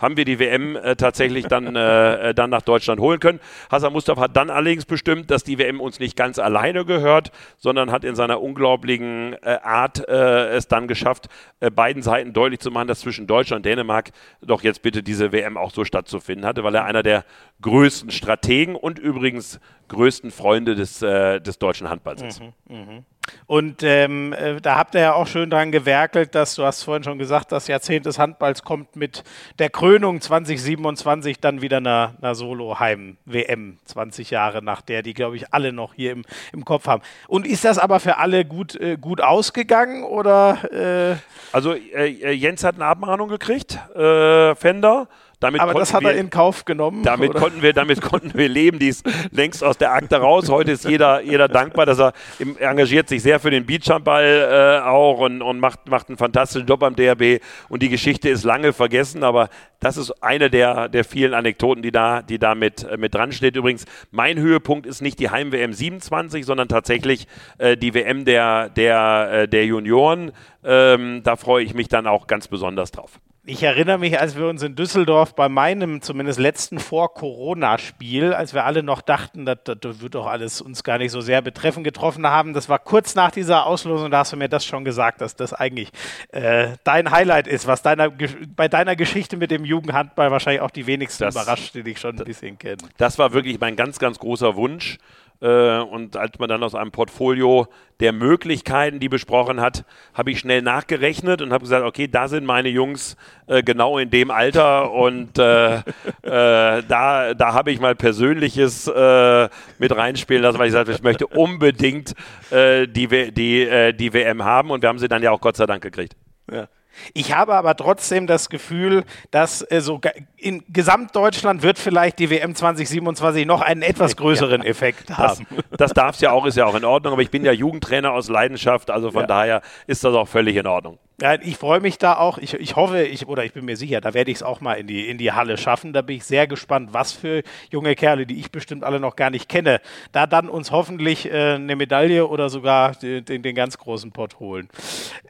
[0.00, 3.40] haben wir die WM äh, tatsächlich dann, äh, äh, dann nach Deutschland holen können.
[3.70, 7.92] Hassan Mustafa hat dann allerdings bestimmt, dass die WM uns nicht ganz alleine gehört, sondern
[7.92, 11.28] hat in seiner unglaublichen äh, Art äh, es dann geschafft,
[11.60, 15.32] äh, beiden Seiten deutlich zu machen, dass zwischen Deutschland und Dänemark doch jetzt bitte diese
[15.32, 17.24] WM auch so stattzufinden hatte, weil er einer der
[17.60, 22.40] größten Strategen und übrigens größten Freunde des, des deutschen Handballs ist.
[22.40, 23.02] Mhm, mh.
[23.46, 27.04] Und ähm, äh, da habt ihr ja auch schön dran gewerkelt, dass du hast vorhin
[27.04, 29.24] schon gesagt, das Jahrzehnt des Handballs kommt mit
[29.58, 35.52] der Krönung 2027 dann wieder einer, einer Solo-Heim-WM, 20 Jahre nach der, die, glaube ich,
[35.52, 37.02] alle noch hier im, im Kopf haben.
[37.28, 40.58] Und ist das aber für alle gut, äh, gut ausgegangen oder?
[40.72, 41.16] Äh
[41.52, 45.08] also äh, Jens hat eine Abmahnung gekriegt, äh, Fender.
[45.40, 47.02] Damit Aber das hat wir, er in Kauf genommen.
[47.02, 48.78] Damit konnten, wir, damit konnten wir leben.
[48.78, 50.50] Die ist längst aus der Akte raus.
[50.50, 54.86] Heute ist jeder, jeder dankbar, dass er im, engagiert sich sehr für den Beachhandball äh,
[54.86, 57.42] auch und, und macht, macht einen fantastischen Job am DRB.
[57.70, 59.48] Und die Geschichte ist lange vergessen, aber
[59.80, 63.32] das ist eine der, der vielen Anekdoten, die da, die da mit, äh, mit dran
[63.32, 63.56] steht.
[63.56, 67.26] Übrigens, mein Höhepunkt ist nicht die Heim-WM 27, sondern tatsächlich
[67.56, 70.32] äh, die WM der, der, äh, der Junioren.
[70.62, 73.18] Ähm, da freue ich mich dann auch ganz besonders drauf.
[73.50, 78.64] Ich erinnere mich, als wir uns in Düsseldorf bei meinem zumindest letzten Vor-Corona-Spiel, als wir
[78.64, 82.24] alle noch dachten, das, das, wird doch alles uns gar nicht so sehr betreffen, getroffen
[82.28, 82.54] haben.
[82.54, 85.52] Das war kurz nach dieser Auslosung, da hast du mir das schon gesagt, dass das
[85.52, 85.90] eigentlich
[86.30, 88.12] äh, dein Highlight ist, was deiner,
[88.54, 92.16] bei deiner Geschichte mit dem Jugendhandball wahrscheinlich auch die wenigsten das, überrascht, die dich schon
[92.16, 92.88] ein bisschen kennen.
[92.98, 94.98] Das war wirklich mein ganz, ganz großer Wunsch.
[95.40, 97.66] Äh, und als man dann aus einem Portfolio
[98.00, 102.44] der Möglichkeiten, die besprochen hat, habe ich schnell nachgerechnet und habe gesagt, okay, da sind
[102.44, 103.16] meine Jungs
[103.46, 105.82] äh, genau in dem Alter und äh, äh,
[106.22, 111.26] da, da habe ich mal Persönliches äh, mit reinspielen lassen, weil ich sagte, ich möchte
[111.26, 112.14] unbedingt
[112.50, 115.66] äh, die, die, die WM haben und wir haben sie dann ja auch Gott sei
[115.66, 116.16] Dank gekriegt.
[116.50, 116.68] Ja.
[117.14, 120.00] Ich habe aber trotzdem das Gefühl, dass äh, so
[120.36, 125.46] in Gesamtdeutschland wird vielleicht die WM 2027 noch einen etwas größeren ja, Effekt haben.
[125.50, 127.52] Das, das darf es ja auch, ist ja auch in Ordnung, aber ich bin ja
[127.52, 129.26] Jugendtrainer aus Leidenschaft, also von ja.
[129.26, 130.98] daher ist das auch völlig in Ordnung.
[131.20, 132.38] Ja, ich freue mich da auch.
[132.38, 134.74] Ich, ich hoffe, ich, oder ich bin mir sicher, da werde ich es auch mal
[134.74, 135.92] in die, in die Halle schaffen.
[135.92, 139.28] Da bin ich sehr gespannt, was für junge Kerle, die ich bestimmt alle noch gar
[139.28, 143.76] nicht kenne, da dann uns hoffentlich äh, eine Medaille oder sogar den, den, den ganz
[143.76, 144.70] großen Pott holen.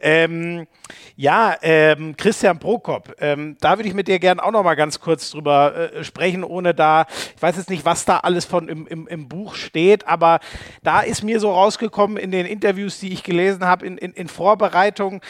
[0.01, 0.69] Ähm,
[1.17, 5.01] ja, ähm, Christian Prokop, ähm, da würde ich mit dir gerne auch noch mal ganz
[5.01, 8.87] kurz drüber äh, sprechen, ohne da, ich weiß jetzt nicht, was da alles von im,
[8.87, 10.39] im, im Buch steht, aber
[10.85, 14.29] da ist mir so rausgekommen in den Interviews, die ich gelesen habe, in, in, in
[14.29, 15.21] Vorbereitung,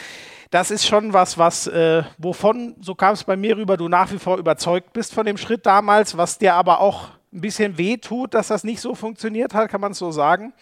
[0.51, 4.11] das ist schon was, was, äh, wovon, so kam es bei mir rüber, du nach
[4.11, 7.97] wie vor überzeugt bist von dem Schritt damals, was dir aber auch ein bisschen weh
[7.97, 10.53] tut, dass das nicht so funktioniert hat, kann man es so sagen?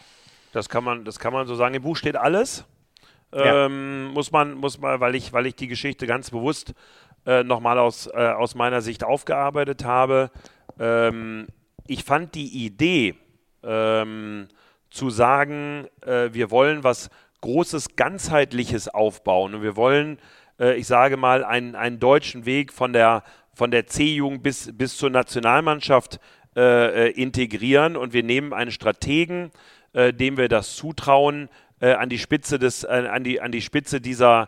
[0.53, 1.73] Das kann man, das kann man so sagen.
[1.73, 2.65] Im Buch steht alles.
[3.33, 3.65] Ja.
[3.65, 6.73] Ähm, muss man, muss man, weil ich, weil ich die Geschichte ganz bewusst
[7.25, 10.31] äh, nochmal aus, äh, aus meiner Sicht aufgearbeitet habe.
[10.79, 11.47] Ähm,
[11.87, 13.15] ich fand die Idee,
[13.63, 14.47] ähm,
[14.89, 17.09] zu sagen, äh, wir wollen was
[17.41, 19.55] großes ganzheitliches aufbauen.
[19.55, 20.19] Und wir wollen,
[20.59, 23.23] äh, ich sage mal, einen, einen deutschen Weg von der,
[23.53, 26.19] von der C-Jugend bis, bis zur Nationalmannschaft
[26.55, 27.95] äh, äh, integrieren.
[27.95, 29.51] Und wir nehmen einen Strategen,
[29.93, 33.61] äh, dem wir das zutrauen, äh, an die Spitze, des, äh, an die, an die
[33.61, 34.47] Spitze dieser,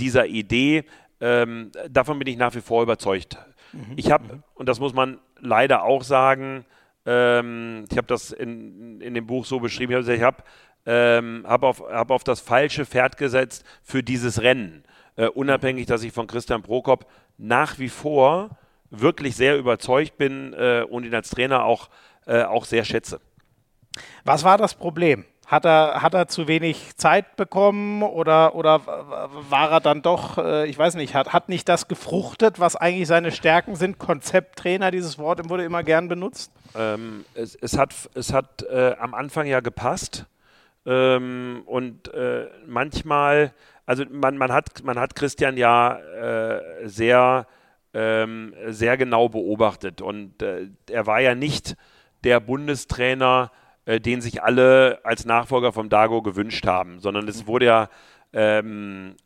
[0.00, 0.84] dieser Idee.
[1.20, 3.36] Ähm, davon bin ich nach wie vor überzeugt.
[3.74, 3.92] Mhm.
[3.96, 6.64] Ich habe, und das muss man leider auch sagen,
[7.04, 10.42] ähm, ich habe das in, in dem Buch so beschrieben, ich habe
[10.86, 14.84] ähm, hab auf, hab auf das falsche Pferd gesetzt für dieses Rennen.
[15.16, 17.06] Äh, unabhängig, dass ich von Christian Prokop
[17.38, 18.50] nach wie vor
[18.90, 21.88] wirklich sehr überzeugt bin äh, und ihn als Trainer auch,
[22.26, 23.20] äh, auch sehr schätze.
[24.24, 25.24] Was war das Problem?
[25.46, 28.84] Hat er, hat er zu wenig Zeit bekommen oder, oder
[29.48, 33.06] war er dann doch, äh, ich weiß nicht, hat, hat nicht das gefruchtet, was eigentlich
[33.06, 33.98] seine Stärken sind?
[33.98, 36.50] Konzepttrainer, dieses Wort wurde immer gern benutzt.
[36.74, 40.26] Ähm, es, es, hat, es hat äh, am Anfang ja gepasst
[40.86, 43.52] ähm, und äh, manchmal,
[43.84, 47.46] also man, man, hat, man hat Christian ja äh, sehr,
[47.92, 51.76] ähm, sehr genau beobachtet und äh, er war ja nicht
[52.24, 53.50] der Bundestrainer,
[53.84, 57.88] äh, den sich alle als Nachfolger vom Dago gewünscht haben, sondern es wurde ja
[58.32, 59.16] ähm,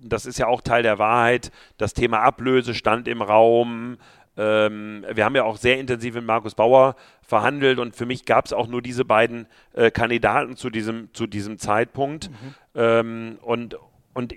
[0.00, 1.50] das ist ja auch Teil der Wahrheit.
[1.76, 3.98] Das Thema Ablöse stand im Raum.
[4.38, 8.46] Ähm, wir haben ja auch sehr intensiv mit Markus Bauer verhandelt und für mich gab
[8.46, 12.30] es auch nur diese beiden äh, Kandidaten zu diesem, zu diesem Zeitpunkt.
[12.30, 12.54] Mhm.
[12.76, 13.76] Ähm, und,
[14.14, 14.34] und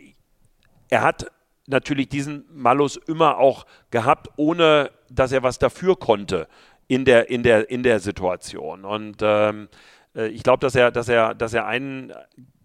[0.89, 1.31] er hat
[1.67, 6.47] natürlich diesen Malus immer auch gehabt, ohne dass er was dafür konnte
[6.87, 8.83] in der, in der, in der Situation.
[8.83, 9.69] Und ähm,
[10.15, 12.11] äh, ich glaube, dass er, dass, er, dass er einen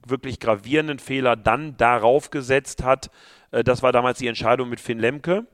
[0.07, 3.11] wirklich gravierenden Fehler dann darauf gesetzt hat.
[3.51, 5.47] Äh, das war damals die Entscheidung mit Finn Lemke.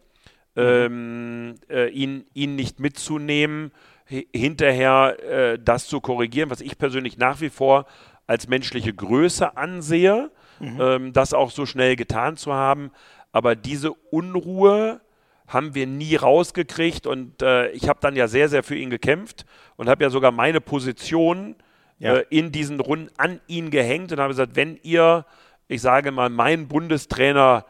[0.57, 3.73] Ähm, äh, ihn, ihn nicht mitzunehmen,
[4.07, 7.87] hinterher äh, das zu korrigieren, was ich persönlich nach wie vor
[8.27, 10.31] als menschliche Größe ansehe,
[10.61, 10.81] mhm.
[10.81, 12.91] ähm, das auch so schnell getan zu haben.
[13.33, 15.01] Aber diese Unruhe,
[15.53, 19.45] haben wir nie rausgekriegt und äh, ich habe dann ja sehr, sehr für ihn gekämpft
[19.77, 21.57] und habe ja sogar meine Position
[21.99, 22.17] ja.
[22.17, 25.27] äh, in diesen Runden an ihn gehängt und habe gesagt, wenn ihr,
[25.69, 27.67] ich sage mal, meinen Bundestrainer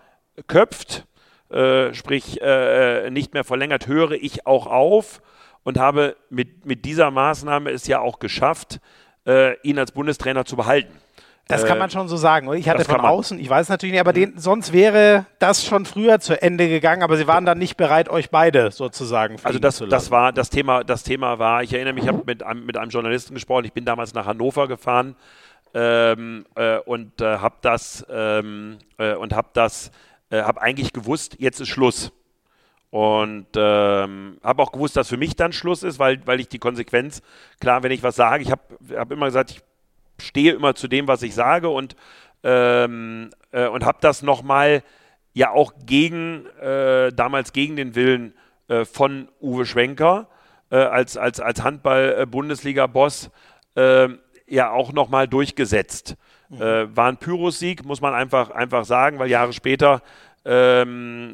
[0.47, 1.07] köpft,
[1.53, 5.21] äh, sprich äh, nicht mehr verlängert, höre ich auch auf
[5.65, 8.81] und habe mit, mit dieser Maßnahme es ja auch geschafft,
[9.27, 10.93] äh, ihn als Bundestrainer zu behalten.
[11.49, 12.53] Das kann man äh, schon so sagen.
[12.55, 16.21] Ich hatte von außen, ich weiß natürlich nicht, aber den, sonst wäre das schon früher
[16.21, 19.87] zu Ende gegangen, aber sie waren dann nicht bereit, euch beide sozusagen Also das, zu
[19.87, 22.79] das war das Thema, das Thema war, ich erinnere mich, ich habe mit einem, mit
[22.79, 25.17] einem Journalisten gesprochen, ich bin damals nach Hannover gefahren
[25.75, 29.91] ähm, äh, und äh, habe das ähm, äh, und habe das,
[30.33, 32.11] äh, habe eigentlich gewusst, jetzt ist Schluss.
[32.91, 36.59] Und ähm, habe auch gewusst, dass für mich dann Schluss ist, weil, weil ich die
[36.59, 37.23] Konsequenz,
[37.61, 38.63] klar, wenn ich was sage, ich habe
[38.97, 39.63] hab immer gesagt, ich
[40.23, 41.97] stehe immer zu dem, was ich sage und,
[42.43, 44.83] ähm, äh, und habe das nochmal
[45.33, 48.35] ja auch gegen, äh, damals gegen den Willen
[48.69, 50.29] äh, von Uwe Schwenker
[50.71, 53.31] äh, als, als, als Handball-Bundesliga-Boss
[53.75, 54.09] äh,
[54.47, 56.17] ja auch nochmal durchgesetzt.
[56.61, 60.03] Äh, war ein Pyrrhus-Sieg, muss man einfach, einfach sagen, weil Jahre später
[60.45, 61.33] ähm,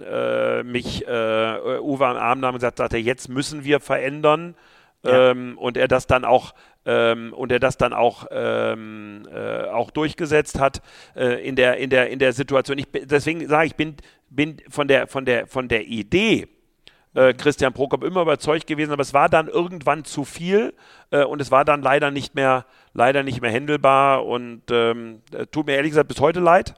[0.70, 4.54] mich Uwe am Arm nahm und sagte, jetzt müssen wir verändern.
[5.02, 5.30] Ja.
[5.30, 6.54] Ähm, und er das dann auch
[6.88, 10.80] ähm, und er das dann auch, ähm, äh, auch durchgesetzt hat
[11.14, 12.78] äh, in, der, in, der, in der Situation.
[12.78, 13.96] Ich, deswegen sage ich, bin,
[14.30, 16.48] bin von, der, von, der, von der Idee
[17.14, 20.74] äh, Christian Prokop immer überzeugt gewesen, aber es war dann irgendwann zu viel
[21.10, 25.66] äh, und es war dann leider nicht mehr, leider nicht mehr händelbar und ähm, tut
[25.66, 26.74] mir ehrlich gesagt bis heute leid.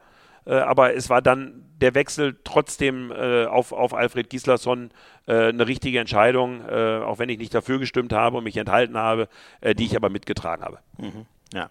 [0.47, 4.91] Äh, aber es war dann der Wechsel trotzdem äh, auf, auf Alfred Gislason
[5.26, 8.97] äh, eine richtige Entscheidung, äh, auch wenn ich nicht dafür gestimmt habe und mich enthalten
[8.97, 9.28] habe,
[9.61, 10.78] äh, die ich aber mitgetragen habe.
[10.99, 11.26] Mhm.
[11.53, 11.70] Ja.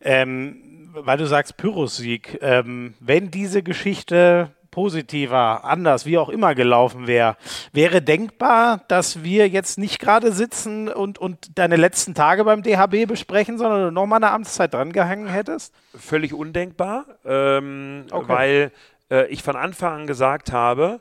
[0.00, 7.06] Ähm, weil du sagst Pyrrhus-Sieg, ähm, wenn diese Geschichte positiver, anders, wie auch immer gelaufen
[7.06, 7.36] wäre,
[7.72, 13.06] wäre denkbar, dass wir jetzt nicht gerade sitzen und, und deine letzten Tage beim DHB
[13.06, 15.72] besprechen, sondern du nochmal eine Amtszeit dran gehangen hättest?
[15.94, 18.28] Völlig undenkbar, ähm, okay.
[18.28, 18.72] weil
[19.12, 20.98] äh, ich von Anfang an gesagt habe,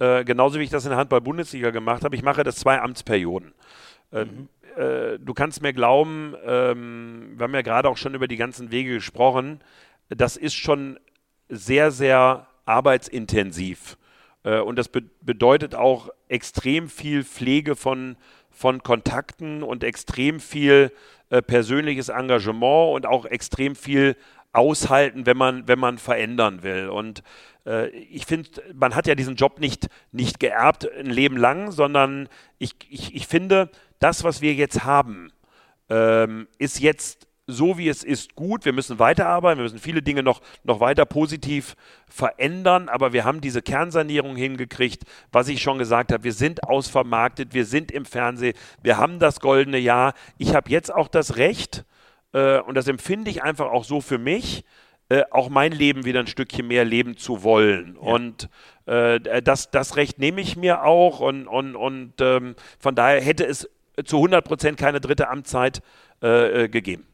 [0.00, 3.54] äh, genauso wie ich das in der Handball-Bundesliga gemacht habe, ich mache das zwei Amtsperioden.
[4.12, 4.48] Äh, mhm.
[4.76, 8.70] Äh, du kannst mir glauben, ähm, wir haben ja gerade auch schon über die ganzen
[8.70, 9.62] Wege gesprochen,
[10.10, 10.98] das ist schon
[11.48, 13.96] sehr, sehr arbeitsintensiv.
[14.44, 18.16] Äh, und das be bedeutet auch extrem viel Pflege von,
[18.50, 20.92] von Kontakten und extrem viel
[21.30, 24.16] äh, persönliches Engagement und auch extrem viel
[24.52, 26.88] aushalten, wenn man, wenn man verändern will.
[26.88, 27.22] Und
[27.66, 32.28] äh, ich finde, man hat ja diesen Job nicht, nicht geerbt ein Leben lang, sondern
[32.58, 35.32] ich, ich, ich finde, das, was wir jetzt haben,
[35.88, 38.64] ähm, ist jetzt so wie es ist gut.
[38.64, 41.76] Wir müssen weiterarbeiten, wir müssen viele Dinge noch, noch weiter positiv
[42.08, 46.24] verändern, aber wir haben diese Kernsanierung hingekriegt, was ich schon gesagt habe.
[46.24, 50.14] Wir sind ausvermarktet, wir sind im Fernsehen, wir haben das goldene Jahr.
[50.38, 51.84] Ich habe jetzt auch das Recht,
[52.32, 54.64] äh, und das empfinde ich einfach auch so für mich,
[55.10, 57.96] äh, auch mein Leben wieder ein Stückchen mehr leben zu wollen.
[57.96, 58.12] Ja.
[58.12, 58.48] Und
[58.86, 63.44] äh, das, das Recht nehme ich mir auch und, und, und ähm, von daher hätte
[63.44, 63.68] es
[64.04, 65.82] zu 100 Prozent keine dritte Amtszeit
[66.22, 67.06] äh, äh gegeben.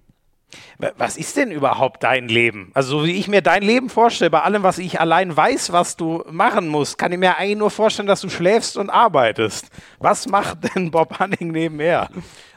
[0.97, 2.71] Was ist denn überhaupt dein Leben?
[2.75, 5.97] Also, so wie ich mir dein Leben vorstelle, bei allem, was ich allein weiß, was
[5.97, 9.71] du machen musst, kann ich mir eigentlich nur vorstellen, dass du schläfst und arbeitest.
[9.99, 12.09] Was macht denn Bob Hanning nebenher?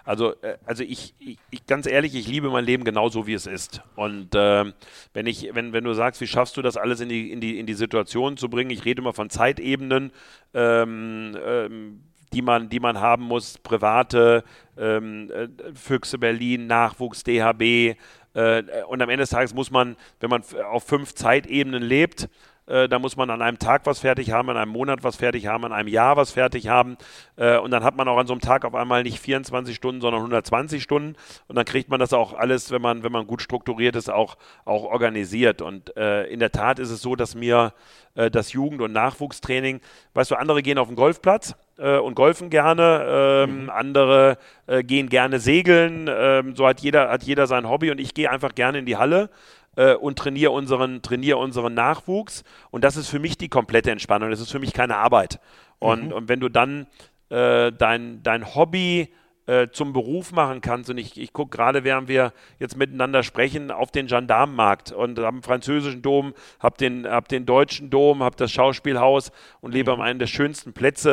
[0.05, 3.81] Also, äh, also ich, ich, ganz ehrlich, ich liebe mein Leben genauso, wie es ist.
[3.95, 4.65] Und äh,
[5.13, 7.59] wenn, ich, wenn, wenn du sagst, wie schaffst du das alles in die, in die,
[7.59, 10.11] in die Situation zu bringen, ich rede immer von Zeitebenen,
[10.53, 12.03] ähm, ähm,
[12.33, 14.43] die man, die man haben muss, private,
[14.77, 17.95] ähm, äh, Füchse Berlin, Nachwuchs, DHB.
[18.33, 22.27] Äh, und am Ende des Tages muss man, wenn man auf fünf Zeitebenen lebt,
[22.65, 25.47] äh, da muss man an einem Tag was fertig haben, an einem Monat was fertig
[25.47, 26.97] haben, an einem Jahr was fertig haben.
[27.35, 30.01] Äh, und dann hat man auch an so einem Tag auf einmal nicht 24 Stunden,
[30.01, 31.15] sondern 120 Stunden.
[31.47, 34.37] Und dann kriegt man das auch alles, wenn man, wenn man gut strukturiert ist, auch,
[34.65, 35.61] auch organisiert.
[35.61, 37.73] Und äh, in der Tat ist es so, dass mir
[38.15, 39.81] äh, das Jugend- und Nachwuchstraining,
[40.13, 43.69] weißt du, andere gehen auf den Golfplatz äh, und golfen gerne, ähm, mhm.
[43.69, 46.09] andere äh, gehen gerne segeln.
[46.09, 48.97] Ähm, so hat jeder, hat jeder sein Hobby und ich gehe einfach gerne in die
[48.97, 49.29] Halle
[49.75, 52.43] äh, und trainiere unseren, trainiere unseren Nachwuchs.
[52.71, 54.29] Und das ist für mich die komplette Entspannung.
[54.29, 55.39] Das ist für mich keine Arbeit.
[55.79, 56.11] Und, mhm.
[56.13, 56.87] und wenn du dann
[57.29, 59.13] äh, dein, dein Hobby
[59.45, 60.89] äh, zum Beruf machen kannst.
[60.89, 65.43] Und ich, ich gucke gerade, während wir jetzt miteinander sprechen, auf den Gendarmenmarkt und am
[65.43, 69.31] französischen Dom, habe den, hab den deutschen Dom, habe das Schauspielhaus
[69.61, 70.01] und lebe mhm.
[70.01, 71.11] an einem der schönsten Plätze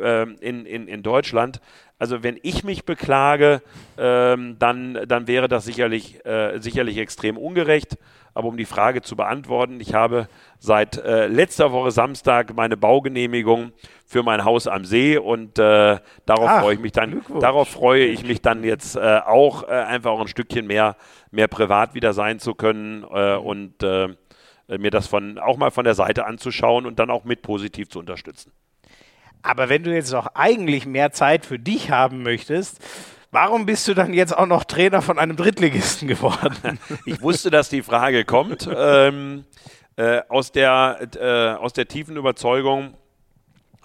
[0.00, 1.60] äh, äh, in, in, in Deutschland.
[1.98, 3.60] Also wenn ich mich beklage,
[3.98, 7.98] ähm, dann, dann wäre das sicherlich, äh, sicherlich extrem ungerecht.
[8.34, 10.28] Aber um die Frage zu beantworten, ich habe
[10.58, 13.72] seit äh, letzter Woche Samstag meine Baugenehmigung
[14.06, 17.22] für mein Haus am See und äh, darauf Ach, freue ich mich dann.
[17.40, 20.96] Darauf freue ich mich dann jetzt äh, auch äh, einfach auch ein Stückchen mehr,
[21.30, 23.82] mehr privat wieder sein zu können äh, und
[24.78, 27.98] mir das von auch mal von der Seite anzuschauen und dann auch mit positiv zu
[27.98, 28.52] unterstützen.
[29.42, 32.80] Aber wenn du jetzt noch eigentlich mehr Zeit für dich haben möchtest,
[33.30, 36.78] warum bist du dann jetzt auch noch Trainer von einem Drittligisten geworden?
[37.06, 38.68] Ich wusste, dass die Frage kommt.
[38.74, 39.44] ähm,
[39.96, 42.94] äh, aus, der, äh, aus der tiefen Überzeugung,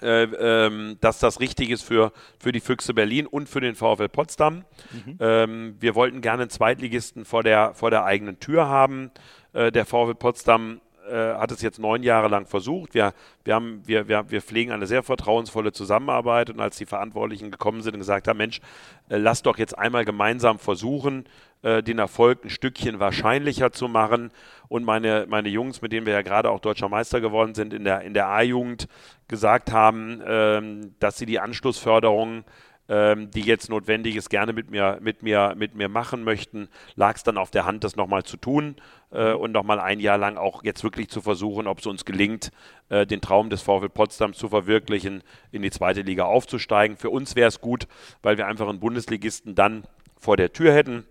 [0.02, 4.10] äh, ähm, dass das richtig ist für, für die Füchse Berlin und für den VfL
[4.10, 4.66] Potsdam.
[4.92, 5.18] Mhm.
[5.20, 9.12] Ähm, wir wollten gerne einen Zweitligisten vor der, vor der eigenen Tür haben.
[9.54, 12.94] Äh, der VfL Potsdam äh, hat es jetzt neun Jahre lang versucht.
[12.94, 17.52] Wir, wir, haben, wir, wir, wir pflegen eine sehr vertrauensvolle Zusammenarbeit und als die Verantwortlichen
[17.52, 18.62] gekommen sind und gesagt haben, Mensch,
[19.10, 21.26] äh, lass doch jetzt einmal gemeinsam versuchen,
[21.62, 24.32] äh, den Erfolg ein Stückchen wahrscheinlicher zu machen.
[24.68, 27.84] Und meine, meine Jungs, mit denen wir ja gerade auch deutscher Meister geworden sind in
[27.84, 28.88] der, in der A-Jugend,
[29.28, 32.44] gesagt haben, ähm, dass sie die Anschlussförderung
[32.88, 37.16] ähm, die jetzt notwendig ist, gerne mit mir, mit mir, mit mir machen möchten, lag
[37.16, 38.76] es dann auf der Hand, das nochmal zu tun
[39.12, 42.52] äh, und nochmal ein Jahr lang auch jetzt wirklich zu versuchen, ob es uns gelingt,
[42.90, 46.98] äh, den Traum des VfL Potsdam zu verwirklichen, in die zweite Liga aufzusteigen.
[46.98, 47.88] Für uns wäre es gut,
[48.22, 49.86] weil wir einfach einen Bundesligisten dann
[50.18, 51.06] vor der Tür hätten,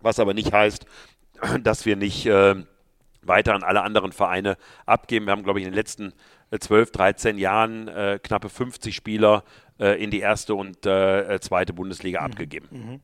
[0.00, 0.86] was aber nicht heißt,
[1.62, 2.56] dass wir nicht äh,
[3.26, 4.56] weiter an alle anderen Vereine
[4.86, 5.26] abgeben.
[5.26, 6.12] Wir haben, glaube ich, in den letzten
[6.58, 9.44] 12, äh, 13 Jahren äh, knappe 50 Spieler
[9.78, 12.26] äh, in die erste und äh, zweite Bundesliga mhm.
[12.26, 12.68] abgegeben.
[12.70, 13.00] Mhm.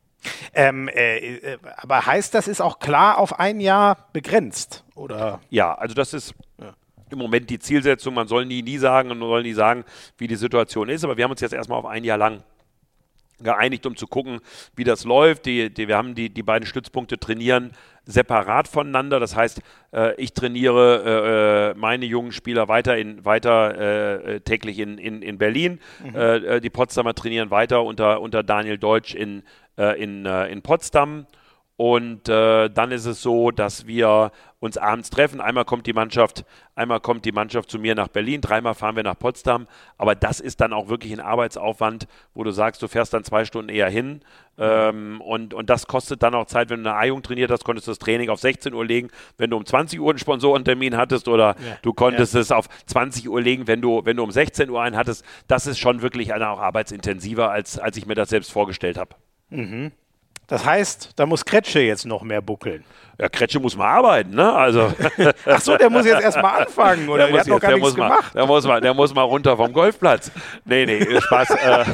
[0.52, 5.40] Ähm, äh, äh, aber heißt das ist auch klar auf ein Jahr begrenzt, oder?
[5.48, 6.74] Ja, also das ist ja.
[7.10, 8.14] im Moment die Zielsetzung.
[8.14, 9.84] Man soll nie, nie sagen und man soll nie sagen,
[10.18, 11.04] wie die Situation ist.
[11.04, 12.42] Aber wir haben uns jetzt erstmal auf ein Jahr lang
[13.42, 14.40] geeinigt, um zu gucken,
[14.76, 15.46] wie das läuft.
[15.46, 17.72] Die, die, wir haben die, die beiden Stützpunkte trainieren
[18.04, 19.20] separat voneinander.
[19.20, 19.60] Das heißt,
[19.92, 24.98] äh, ich trainiere äh, äh meine jungen Spieler weiter, in, weiter äh, äh täglich in,
[24.98, 25.80] in, in Berlin.
[26.04, 26.16] Mhm.
[26.16, 29.42] Äh, die Potsdamer trainieren weiter unter, unter Daniel Deutsch in,
[29.76, 31.26] in, in Potsdam.
[31.76, 35.40] Und dann ist es so, dass wir uns abends treffen.
[35.40, 36.44] Einmal kommt die Mannschaft,
[36.74, 39.66] einmal kommt die Mannschaft zu mir nach Berlin, dreimal fahren wir nach Potsdam.
[39.96, 43.44] Aber das ist dann auch wirklich ein Arbeitsaufwand, wo du sagst, du fährst dann zwei
[43.46, 44.20] Stunden eher hin.
[44.58, 47.86] Ähm, und, und das kostet dann auch Zeit, wenn du eine A-Jung trainiert hast, konntest
[47.86, 49.08] du das Training auf 16 Uhr legen,
[49.38, 51.78] wenn du um 20 Uhr einen Sponsorentermin hattest oder ja.
[51.80, 52.40] du konntest ja.
[52.40, 55.24] es auf 20 Uhr legen, wenn du, wenn du um 16 Uhr einen hattest.
[55.48, 59.16] Das ist schon wirklich auch arbeitsintensiver, als, als ich mir das selbst vorgestellt habe.
[59.48, 59.92] Mhm.
[60.50, 62.84] Das heißt, da muss Kretsche jetzt noch mehr buckeln.
[63.20, 64.52] Ja, Kretsche muss mal arbeiten, ne?
[64.52, 64.92] Also.
[65.46, 67.26] Ach so, der muss jetzt erstmal anfangen, oder?
[67.26, 68.34] Der, der hat noch gar nichts mal, gemacht.
[68.34, 70.32] Der muss, mal, der muss mal runter vom Golfplatz.
[70.64, 71.50] Nee, nee, Spaß.
[71.50, 71.84] Äh,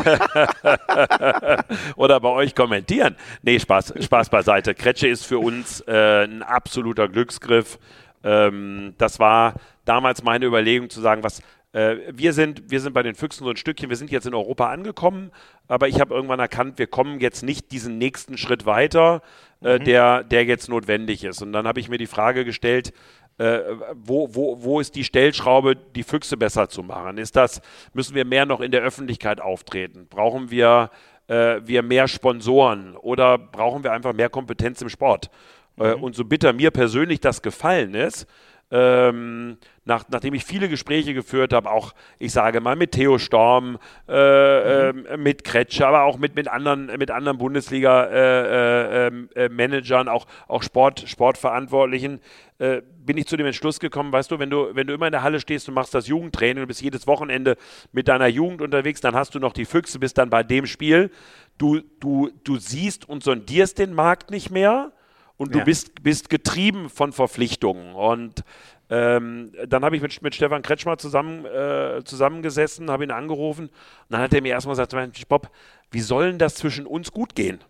[1.97, 3.15] oder bei euch kommentieren.
[3.43, 4.75] Nee, Spaß, Spaß beiseite.
[4.75, 7.79] Kretsche ist für uns äh, ein absoluter Glücksgriff.
[8.25, 9.53] Ähm, das war
[9.85, 11.43] damals meine Überlegung zu sagen, was
[11.77, 14.33] äh, wir sind, wir sind bei den Füchsen so ein Stückchen, wir sind jetzt in
[14.33, 15.31] Europa angekommen,
[15.69, 19.21] aber ich habe irgendwann erkannt, wir kommen jetzt nicht diesen nächsten Schritt weiter,
[19.63, 19.85] äh, mhm.
[19.85, 21.43] der, der jetzt notwendig ist.
[21.43, 22.95] Und dann habe ich mir die Frage gestellt,
[23.37, 23.59] äh,
[23.93, 27.19] wo, wo, wo ist die Stellschraube, die Füchse besser zu machen?
[27.19, 27.61] Ist das,
[27.93, 30.07] müssen wir mehr noch in der Öffentlichkeit auftreten?
[30.09, 30.91] Brauchen wir,
[31.29, 35.31] äh, wir mehr Sponsoren oder brauchen wir einfach mehr Kompetenz im Sport?
[35.79, 36.05] Äh, mhm.
[36.05, 38.27] und so bitter mir persönlich das gefallen ist,
[38.71, 43.79] ähm, nach, nachdem ich viele Gespräche geführt habe, auch, ich sage mal, mit Theo Storm,
[44.09, 45.07] äh, mhm.
[45.07, 50.27] äh, mit Kretscher, aber auch mit, mit anderen, mit anderen Bundesliga-Managern, äh, äh, äh auch,
[50.49, 52.21] auch Sport, Sportverantwortlichen,
[52.59, 55.23] bin ich zu dem Entschluss gekommen, weißt du, wenn du, wenn du immer in der
[55.23, 57.59] Halle stehst und machst das Jugendtraining und bist jedes Wochenende
[57.93, 61.11] mit deiner Jugend unterwegs, dann hast du noch die Füchse, bist dann bei dem Spiel.
[61.59, 64.91] Du, du, du siehst und sondierst den Markt nicht mehr
[65.37, 65.65] und du ja.
[65.65, 67.95] bist, bist getrieben von Verpflichtungen.
[67.95, 68.43] Und
[68.89, 73.73] ähm, dann habe ich mit, mit Stefan Kretschmer zusammen, äh, zusammengesessen, habe ihn angerufen und
[74.11, 75.51] dann hat er mir erstmal gesagt, Mensch, Bob,
[75.91, 77.61] wie soll denn das zwischen uns gut gehen?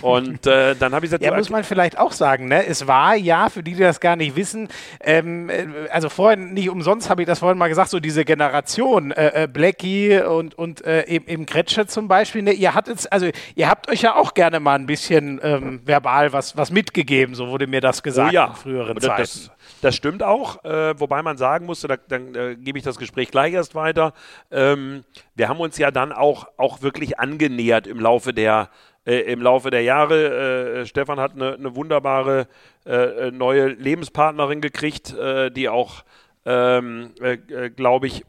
[0.00, 2.66] Und äh, dann habe ich gesagt, ja, muss man vielleicht auch sagen, ne?
[2.66, 4.68] Es war ja, für die, die das gar nicht wissen,
[5.00, 9.10] ähm, äh, also vorhin nicht umsonst habe ich das vorhin mal gesagt, so diese Generation,
[9.10, 12.52] äh, äh, Blackie und, und äh, eben, eben Kretsche zum Beispiel, ne?
[12.52, 16.56] ihr hattet, also ihr habt euch ja auch gerne mal ein bisschen ähm, verbal was,
[16.56, 18.46] was mitgegeben, so wurde mir das gesagt oh ja.
[18.46, 19.22] in früheren Zeiten.
[19.22, 19.50] Das,
[19.80, 23.30] das stimmt auch, äh, wobei man sagen musste, da, dann äh, gebe ich das Gespräch
[23.30, 24.12] gleich erst weiter.
[24.50, 25.04] Ähm,
[25.34, 28.70] wir haben uns ja dann auch, auch wirklich angenähert im Laufe der
[29.08, 30.80] äh, im Laufe der Jahre.
[30.80, 32.46] Äh, Stefan hat eine, eine wunderbare
[32.84, 36.04] äh, neue Lebenspartnerin gekriegt, äh, die auch,
[36.44, 38.24] ähm, äh, glaube ich,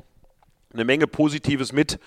[0.72, 2.00] eine Menge Positives mit,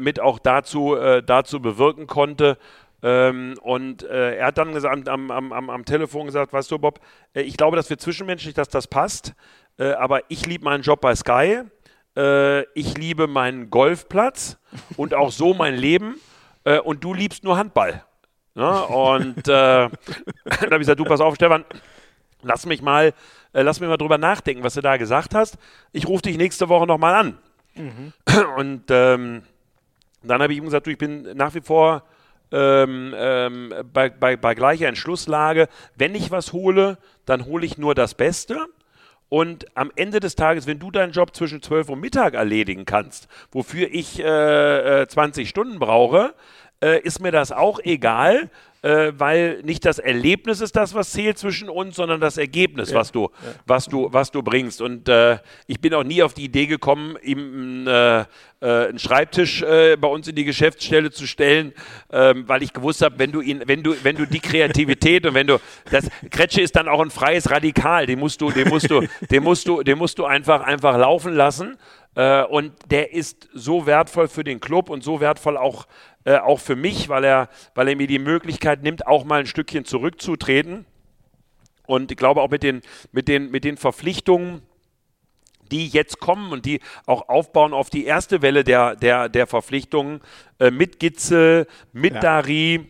[0.00, 0.96] mit auch dazu,
[1.26, 2.56] dazu bewirken konnte.
[3.02, 6.78] Ähm, und äh, er hat dann gesagt, am, am, am, am, Telefon gesagt, weißt du,
[6.78, 7.00] Bob,
[7.34, 9.34] äh, ich glaube, dass wir zwischenmenschlich, dass das passt,
[9.78, 11.62] äh, aber ich liebe meinen Job bei Sky,
[12.74, 14.58] ich liebe meinen Golfplatz
[14.96, 16.16] und auch so mein Leben
[16.64, 18.04] äh, und du liebst nur Handball.
[18.54, 19.90] Ja, und äh, da
[20.62, 21.64] habe ich gesagt, du pass auf, Stefan,
[22.42, 23.14] lass mich mal,
[23.52, 25.58] äh, lass mich mal drüber nachdenken, was du da gesagt hast.
[25.92, 27.38] Ich rufe dich nächste Woche nochmal an.
[27.74, 28.12] Mhm.
[28.56, 29.42] Und ähm,
[30.22, 32.02] dann habe ich ihm gesagt, du, ich bin nach wie vor
[32.52, 35.68] ähm, ähm, bei, bei, bei gleicher Entschlusslage.
[35.96, 38.66] Wenn ich was hole, dann hole ich nur das Beste.
[39.30, 43.28] Und am Ende des Tages, wenn du deinen Job zwischen 12 und Mittag erledigen kannst,
[43.52, 46.34] wofür ich äh, 20 äh, Stunden brauche,
[46.82, 48.50] äh, ist mir das auch egal,
[48.82, 52.96] äh, weil nicht das Erlebnis ist das, was zählt zwischen uns, sondern das Ergebnis, ja,
[52.96, 53.52] was du, ja.
[53.66, 54.80] was du, was du bringst.
[54.80, 58.26] Und äh, ich bin auch nie auf die Idee gekommen, ihm äh, äh,
[58.60, 61.72] einen Schreibtisch äh, bei uns in die Geschäftsstelle zu stellen,
[62.12, 65.34] ähm, weil ich gewusst habe, wenn du ihn, wenn du, wenn du die Kreativität und
[65.34, 65.58] wenn du
[65.90, 69.42] das Kretsche ist dann auch ein freies Radikal, den musst du, den musst du, den
[69.42, 71.76] musst du, den musst du einfach, einfach laufen lassen.
[72.14, 75.86] Äh, und der ist so wertvoll für den Club und so wertvoll auch,
[76.24, 79.46] äh, auch für mich, weil er, weil er mir die Möglichkeit nimmt, auch mal ein
[79.46, 80.84] Stückchen zurückzutreten.
[81.86, 84.62] Und ich glaube auch mit den, mit den, mit den Verpflichtungen,
[85.70, 90.20] die jetzt kommen und die auch aufbauen auf die erste Welle der, der, der Verpflichtungen
[90.58, 92.20] äh, mit Gitze, mit ja.
[92.20, 92.88] Dari,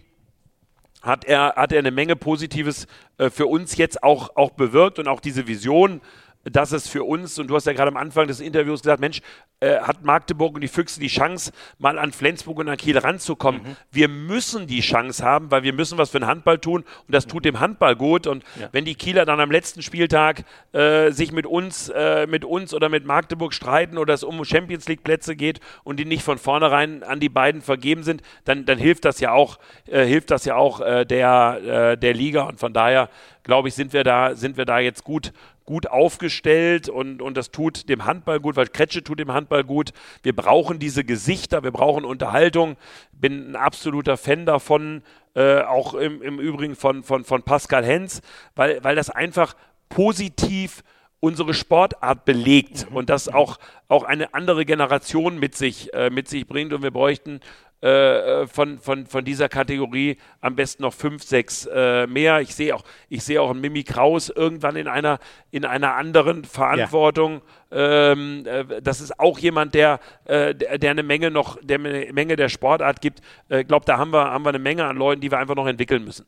[1.02, 2.86] hat er, hat er eine Menge Positives
[3.18, 6.00] äh, für uns jetzt auch, auch bewirkt und auch diese Vision
[6.45, 9.20] dass es für uns, und du hast ja gerade am Anfang des Interviews gesagt, Mensch,
[9.61, 13.62] äh, hat Magdeburg und die Füchse die Chance, mal an Flensburg und an Kiel ranzukommen.
[13.62, 13.76] Mhm.
[13.91, 17.26] Wir müssen die Chance haben, weil wir müssen was für den Handball tun und das
[17.26, 18.26] tut dem Handball gut.
[18.26, 18.68] Und ja.
[18.72, 22.88] wenn die Kieler dann am letzten Spieltag äh, sich mit uns, äh, mit uns oder
[22.88, 27.03] mit Magdeburg streiten oder es um Champions League Plätze geht und die nicht von vornherein
[27.03, 30.57] an die beiden vergeben sind, dann, dann hilft das ja auch, äh, hilft das ja
[30.57, 32.45] auch äh, der, äh, der Liga.
[32.45, 33.11] Und von daher
[33.43, 35.32] glaube ich, sind wir da, sind wir da jetzt gut,
[35.70, 39.92] gut aufgestellt und, und das tut dem Handball gut, weil Kretsche tut dem Handball gut.
[40.24, 42.76] Wir brauchen diese Gesichter, wir brauchen Unterhaltung.
[43.12, 45.04] Bin ein absoluter Fan davon,
[45.36, 48.20] äh, auch im, im Übrigen von, von, von Pascal Hens,
[48.56, 49.54] weil, weil das einfach
[49.88, 50.82] positiv
[51.20, 52.96] unsere Sportart belegt mhm.
[52.96, 56.72] und das auch, auch eine andere Generation mit sich, äh, mit sich bringt.
[56.72, 57.38] Und wir bräuchten
[57.80, 62.40] äh, von, von, von dieser Kategorie am besten noch fünf, sechs äh, mehr.
[62.40, 65.18] Ich sehe auch, ich sehe auch einen Mimi Kraus irgendwann in einer,
[65.50, 67.40] in einer anderen Verantwortung.
[67.70, 68.12] Ja.
[68.12, 72.12] Ähm, äh, das ist auch jemand, der, äh, der, der, eine Menge noch, der eine
[72.12, 73.20] Menge der Sportart gibt.
[73.48, 75.56] Ich äh, glaube, da haben wir, haben wir eine Menge an Leuten, die wir einfach
[75.56, 76.26] noch entwickeln müssen.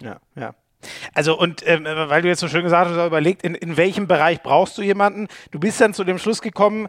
[0.00, 0.54] Ja, ja.
[1.14, 4.42] Also und ähm, weil du jetzt so schön gesagt hast, überlegt, in, in welchem Bereich
[4.42, 5.28] brauchst du jemanden?
[5.50, 6.88] Du bist dann zu dem Schluss gekommen,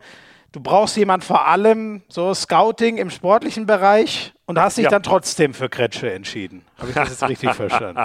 [0.56, 4.92] Du brauchst jemand vor allem so Scouting im sportlichen Bereich Und hast dich ja.
[4.92, 6.64] dann trotzdem für Kretsche entschieden.
[6.78, 8.04] Habe ich das jetzt richtig verstanden?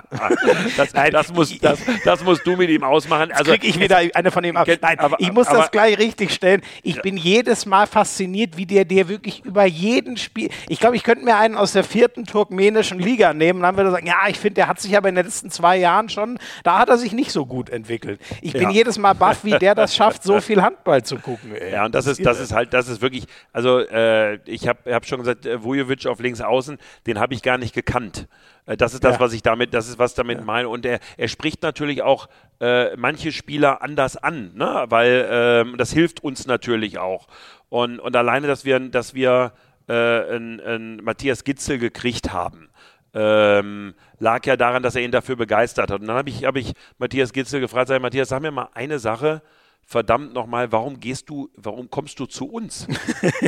[0.76, 3.30] Das, Nein, das, muss, das, das, musst du mit ihm ausmachen.
[3.32, 4.66] Also kriege ich wieder eine von ihm ab.
[4.80, 6.62] Nein, aber, ich muss aber, das gleich richtig stellen.
[6.82, 7.02] Ich ja.
[7.02, 10.48] bin jedes Mal fasziniert, wie der dir wirklich über jeden Spiel.
[10.68, 13.90] Ich glaube, ich könnte mir einen aus der vierten turkmenischen Liga nehmen und dann würde
[13.90, 16.38] er sagen, ja, ich finde, der hat sich aber in den letzten zwei Jahren schon,
[16.64, 18.18] da hat er sich nicht so gut entwickelt.
[18.40, 18.70] Ich bin ja.
[18.70, 21.54] jedes Mal baff, wie der das schafft, so viel Handball zu gucken.
[21.54, 21.72] Ey.
[21.72, 25.04] Ja, und das ist, das ist halt, das ist wirklich, also äh, ich habe hab
[25.04, 28.28] schon gesagt, äh, Vujovic auf links außen, den habe ich gar nicht gekannt.
[28.66, 29.20] Äh, das ist das, ja.
[29.20, 30.44] was ich damit, das ist was damit ja.
[30.44, 30.68] meine.
[30.68, 32.28] Und er, er spricht natürlich auch
[32.60, 34.84] äh, manche Spieler anders an, ne?
[34.88, 37.26] weil ähm, das hilft uns natürlich auch.
[37.68, 39.52] Und, und alleine, dass wir, dass wir
[39.88, 42.68] äh, einen, einen Matthias Gitzel gekriegt haben,
[43.14, 46.00] ähm, lag ja daran, dass er ihn dafür begeistert hat.
[46.00, 48.98] Und dann habe ich, hab ich Matthias Gitzel gefragt, sag, Matthias, sag mir mal eine
[48.98, 49.42] Sache,
[49.90, 52.86] verdammt nochmal, warum gehst du, warum kommst du zu uns?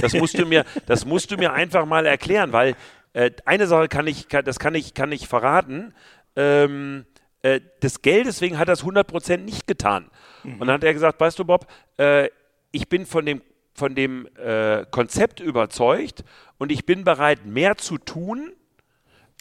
[0.01, 2.75] Das musst du mir, das musst du mir einfach mal erklären, weil
[3.13, 5.95] äh, eine Sache kann ich, kann, das kann ich, kann ich verraten.
[6.35, 7.07] Ähm,
[7.43, 10.11] äh, des Geldes wegen hat er es 100% nicht getan.
[10.43, 10.55] Mhm.
[10.55, 12.29] Und dann hat er gesagt, weißt du, Bob, äh,
[12.73, 13.41] ich bin von dem,
[13.73, 16.25] von dem äh, Konzept überzeugt
[16.59, 18.53] und ich bin bereit, mehr zu tun,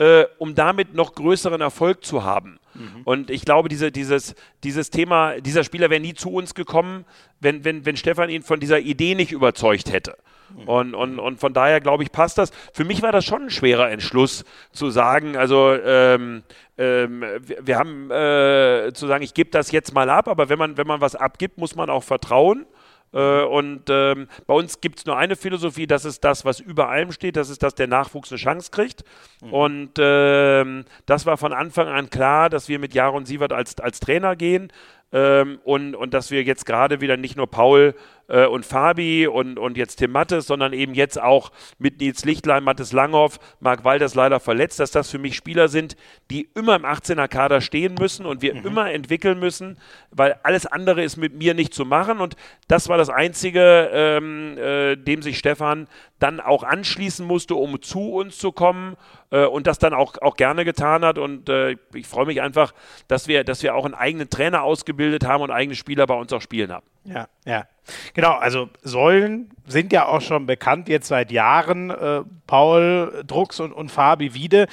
[0.02, 2.60] äh, um damit noch größeren Erfolg zu haben.
[2.74, 3.02] Mhm.
[3.04, 4.34] Und ich glaube, diese, dieses,
[4.64, 7.06] dieses Thema, dieser Spieler wäre nie zu uns gekommen,
[7.40, 10.18] wenn, wenn, wenn Stefan ihn von dieser Idee nicht überzeugt hätte.
[10.58, 10.68] Mhm.
[10.68, 12.52] Und, und, und von daher, glaube ich, passt das.
[12.74, 16.42] Für mich war das schon ein schwerer Entschluss zu sagen, also ähm,
[16.80, 20.58] ähm, wir, wir, haben äh, zu sagen, ich gebe das jetzt mal ab, aber wenn
[20.58, 22.66] man, wenn man was abgibt, muss man auch vertrauen.
[23.14, 26.90] Äh, und ähm, bei uns gibt es nur eine Philosophie, das ist das, was über
[26.90, 29.04] allem steht, das ist, dass der Nachwuchs eine Chance kriegt.
[29.42, 29.54] Mhm.
[29.54, 34.00] Und ähm, das war von Anfang an klar, dass wir mit Jaron Sievert als, als
[34.00, 34.72] Trainer gehen.
[35.14, 37.96] Ähm, und, und dass wir jetzt gerade wieder nicht nur Paul
[38.32, 42.64] äh, und Fabi und, und jetzt Tim Mattes, sondern eben jetzt auch mit Nils Lichtlein,
[42.64, 45.96] Mattes Langhoff, Marc Walders leider verletzt, dass das für mich Spieler sind,
[46.32, 48.66] die immer im 18er Kader stehen müssen und wir mhm.
[48.66, 49.78] immer entwickeln müssen,
[50.12, 52.36] weil alles andere ist mit mir nicht zu machen und
[52.68, 55.88] das war das Einzige, ähm, äh, dem sich Stefan
[56.22, 58.96] dann auch anschließen musste, um zu uns zu kommen
[59.32, 61.18] äh, und das dann auch, auch gerne getan hat.
[61.18, 62.74] Und äh, ich freue mich einfach,
[63.08, 66.32] dass wir, dass wir auch einen eigenen Trainer ausgebildet haben und eigene Spieler bei uns
[66.32, 66.86] auch spielen haben.
[67.04, 67.66] Ja, ja.
[68.14, 71.90] Genau, also Säulen sind ja auch schon bekannt jetzt seit Jahren.
[71.90, 74.68] Äh, Paul Drucks und, und Fabi Wiede.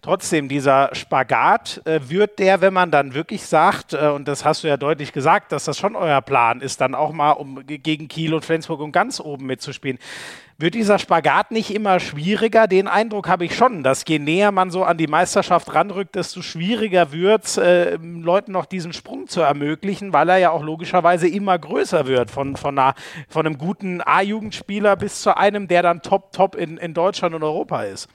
[0.00, 4.64] Trotzdem, dieser Spagat äh, wird der, wenn man dann wirklich sagt, äh, und das hast
[4.64, 8.08] du ja deutlich gesagt, dass das schon euer Plan ist, dann auch mal um gegen
[8.08, 9.98] Kiel und Flensburg und ganz oben mitzuspielen.
[10.56, 12.68] Wird dieser Spagat nicht immer schwieriger?
[12.68, 16.42] Den Eindruck habe ich schon, dass je näher man so an die Meisterschaft ranrückt, desto
[16.42, 21.26] schwieriger wird es, äh, Leuten noch diesen Sprung zu ermöglichen, weil er ja auch logischerweise
[21.26, 22.30] immer größer wird.
[22.30, 22.94] Von, von, einer,
[23.28, 27.42] von einem guten A-Jugendspieler bis zu einem, der dann top, top in, in Deutschland und
[27.42, 28.08] Europa ist.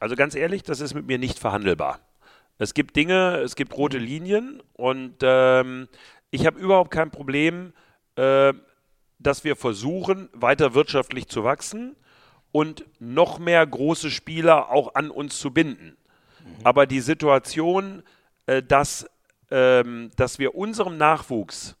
[0.00, 2.00] Also ganz ehrlich, das ist mit mir nicht verhandelbar.
[2.58, 5.86] Es gibt Dinge, es gibt rote Linien und ähm,
[6.30, 7.72] ich habe überhaupt kein Problem,
[8.16, 8.52] äh,
[9.18, 11.96] dass wir versuchen, weiter wirtschaftlich zu wachsen
[12.52, 15.96] und noch mehr große Spieler auch an uns zu binden.
[16.40, 16.50] Mhm.
[16.64, 18.02] Aber die Situation,
[18.46, 19.06] äh, dass,
[19.50, 21.76] ähm, dass wir unserem Nachwuchs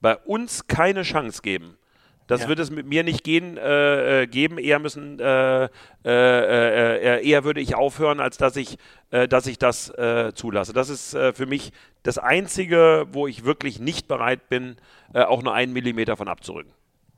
[0.00, 1.76] bei uns keine Chance geben,
[2.30, 2.48] das ja.
[2.48, 4.58] wird es mit mir nicht gehen, äh, äh geben.
[4.58, 5.68] Eher müssen, äh, äh,
[6.04, 8.78] äh, eher würde ich aufhören, als dass ich,
[9.10, 9.92] dass ich das
[10.34, 10.72] zulasse.
[10.72, 11.72] Das ist für mich
[12.04, 14.76] das Einzige, wo ich wirklich nicht bereit bin,
[15.12, 16.72] auch nur einen Millimeter von abzurücken.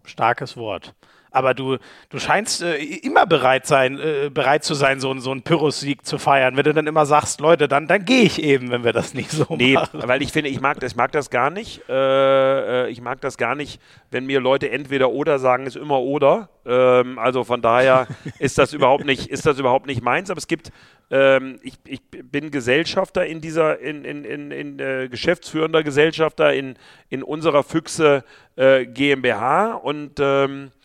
[0.04, 0.94] Starkes Wort.
[1.32, 1.78] Aber du,
[2.10, 6.18] du scheinst äh, immer bereit, sein, äh, bereit zu sein, so, so einen Pyrrhus-Sieg zu
[6.18, 6.56] feiern.
[6.56, 9.30] Wenn du dann immer sagst, Leute, dann, dann gehe ich eben, wenn wir das nicht
[9.30, 10.00] so nee, machen.
[10.00, 11.88] Nee, weil ich finde, ich mag, das, ich mag das gar nicht.
[11.88, 13.80] Äh, äh, ich mag das gar nicht,
[14.10, 16.50] wenn mir Leute entweder oder sagen, ist immer oder.
[16.66, 18.06] Ähm, also von daher
[18.38, 20.30] ist das überhaupt nicht, ist das überhaupt nicht meins.
[20.30, 20.70] Aber es gibt,
[21.10, 26.76] ähm, ich, ich bin Gesellschafter in dieser, in, in, in, in äh, geschäftsführender Gesellschafter in,
[27.08, 28.22] in unserer Füchse
[28.56, 30.81] äh, GmbH und ähm, äh,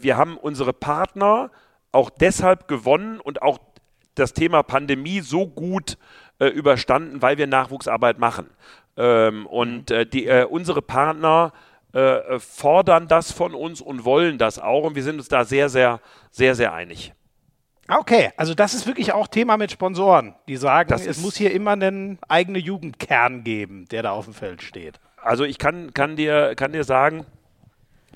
[0.00, 1.50] wir haben unsere Partner
[1.92, 3.58] auch deshalb gewonnen und auch
[4.14, 5.98] das Thema Pandemie so gut
[6.38, 8.50] äh, überstanden, weil wir Nachwuchsarbeit machen.
[8.96, 11.52] Ähm, und äh, die, äh, unsere Partner
[11.92, 14.84] äh, fordern das von uns und wollen das auch.
[14.84, 17.12] Und wir sind uns da sehr, sehr, sehr, sehr einig.
[17.88, 21.72] Okay, also das ist wirklich auch Thema mit Sponsoren, die sagen, es muss hier immer
[21.72, 25.00] einen eigenen Jugendkern geben, der da auf dem Feld steht.
[25.16, 27.26] Also ich kann, kann, dir, kann dir sagen,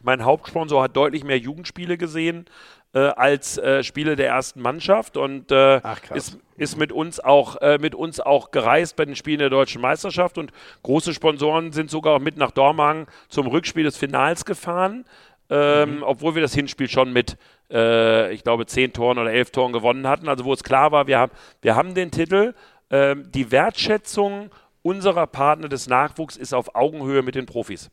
[0.02, 2.46] mein Hauptsponsor hat deutlich mehr Jugendspiele gesehen
[2.94, 7.56] äh, als äh, Spiele der ersten Mannschaft und äh, Ach, ist, ist mit uns auch
[7.60, 11.90] äh, mit uns auch gereist bei den Spielen der deutschen Meisterschaft und große Sponsoren sind
[11.90, 15.04] sogar auch mit nach Dormagen zum Rückspiel des Finals gefahren.
[15.48, 16.02] ähm, mhm.
[16.02, 17.36] obwohl wir das Hinspiel schon mit,
[17.70, 20.28] äh, ich glaube, zehn Toren oder elf Toren gewonnen hatten.
[20.28, 21.32] Also wo es klar war, wir haben,
[21.62, 22.54] wir haben den Titel.
[22.90, 24.50] Ähm, die Wertschätzung
[24.82, 27.90] unserer Partner des Nachwuchs ist auf Augenhöhe mit den Profis.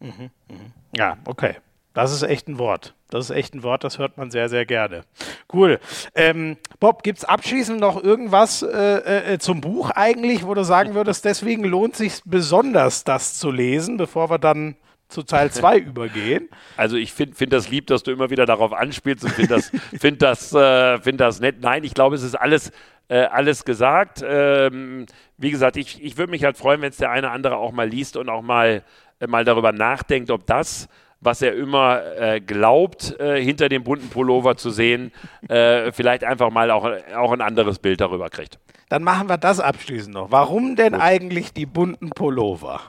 [0.00, 0.30] Mhm.
[0.48, 0.72] Mhm.
[0.96, 1.56] Ja, okay.
[1.96, 2.94] Das ist echt ein Wort.
[3.08, 5.04] Das ist echt ein Wort, das hört man sehr, sehr gerne.
[5.50, 5.80] Cool.
[6.14, 10.62] Ähm, Bob, gibt es abschließend noch irgendwas äh, äh, äh, zum Buch eigentlich, wo du
[10.62, 14.76] sagen würdest, deswegen lohnt sich besonders, das zu lesen, bevor wir dann
[15.08, 16.50] zu Teil 2 übergehen.
[16.76, 19.72] Also ich finde find das lieb, dass du immer wieder darauf anspielst und finde das,
[19.98, 21.60] find das, äh, find das nett.
[21.60, 22.72] Nein, ich glaube, es ist alles,
[23.08, 24.22] äh, alles gesagt.
[24.26, 25.06] Ähm,
[25.38, 27.72] wie gesagt, ich, ich würde mich halt freuen, wenn es der eine oder andere auch
[27.72, 28.82] mal liest und auch mal,
[29.26, 30.88] mal darüber nachdenkt, ob das
[31.20, 35.12] was er immer äh, glaubt, äh, hinter dem bunten Pullover zu sehen,
[35.48, 38.58] äh, vielleicht einfach mal auch, auch ein anderes Bild darüber kriegt.
[38.88, 40.30] Dann machen wir das abschließend noch.
[40.30, 41.02] Warum denn Gut.
[41.02, 42.80] eigentlich die bunten Pullover?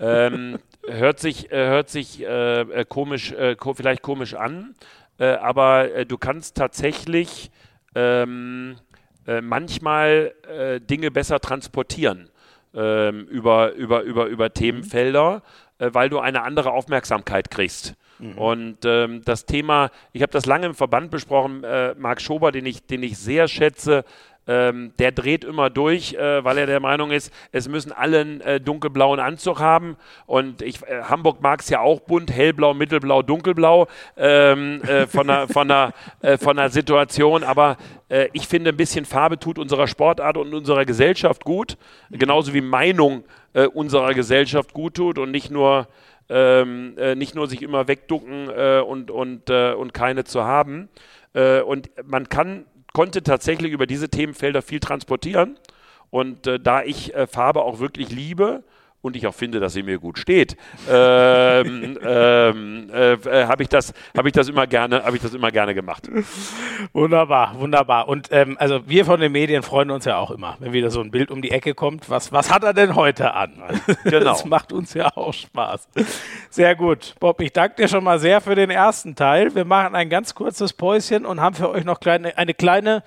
[0.00, 4.74] Ähm, hört sich, äh, hört sich äh, äh, komisch, ko vielleicht komisch an,
[5.18, 7.50] aber du kannst tatsächlich
[7.94, 8.76] ähm,
[9.24, 10.34] manchmal
[10.90, 12.28] Dinge besser transportieren
[12.76, 15.42] ähm, über, über, über, über Themenfelder
[15.78, 17.94] äh, weil du eine andere Aufmerksamkeit kriegst.
[18.18, 18.38] Mhm.
[18.38, 22.64] Und ähm, das Thema, ich habe das lange im Verband besprochen, äh, Marc Schober, den
[22.64, 24.04] ich, den ich sehr schätze,
[24.46, 28.40] ähm, der dreht immer durch, äh, weil er der Meinung ist, es müssen alle einen
[28.40, 29.96] äh, dunkelblauen Anzug haben.
[30.26, 35.26] Und ich, äh, Hamburg mag es ja auch bunt, hellblau, mittelblau, dunkelblau ähm, äh, von,
[35.26, 37.42] der, von, der, äh, von der Situation.
[37.42, 37.76] Aber
[38.08, 41.76] äh, ich finde, ein bisschen Farbe tut unserer Sportart und unserer Gesellschaft gut.
[42.10, 43.24] Genauso wie Meinung
[43.72, 45.88] unserer Gesellschaft gut tut und nicht nur
[46.28, 50.90] ähm, äh, nicht nur sich immer wegducken und, und, und keine zu haben.
[51.32, 52.66] und man kann
[52.96, 55.58] konnte tatsächlich über diese Themenfelder viel transportieren.
[56.08, 58.64] Und äh, da ich äh, Farbe auch wirklich liebe,
[59.06, 60.56] und ich auch finde, dass sie mir gut steht,
[60.90, 65.34] ähm, ähm, äh, äh, habe ich das, habe ich das immer gerne, habe ich das
[65.34, 66.08] immer gerne gemacht.
[66.92, 68.08] Wunderbar, wunderbar.
[68.08, 71.00] Und ähm, also wir von den Medien freuen uns ja auch immer, wenn wieder so
[71.00, 72.10] ein Bild um die Ecke kommt.
[72.10, 73.52] Was, was hat er denn heute an?
[74.04, 74.30] Genau.
[74.30, 75.88] Das macht uns ja auch Spaß.
[76.50, 77.40] Sehr gut, Bob.
[77.40, 79.54] Ich danke dir schon mal sehr für den ersten Teil.
[79.54, 83.02] Wir machen ein ganz kurzes Päuschen und haben für euch noch kleine, eine kleine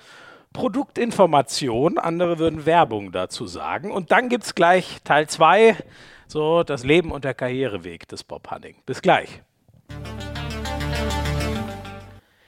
[0.52, 3.92] Produktinformation, andere würden Werbung dazu sagen.
[3.92, 5.76] Und dann gibt es gleich Teil 2,
[6.26, 8.74] so das Leben und der Karriereweg des Bob Hunning.
[8.84, 9.42] Bis gleich.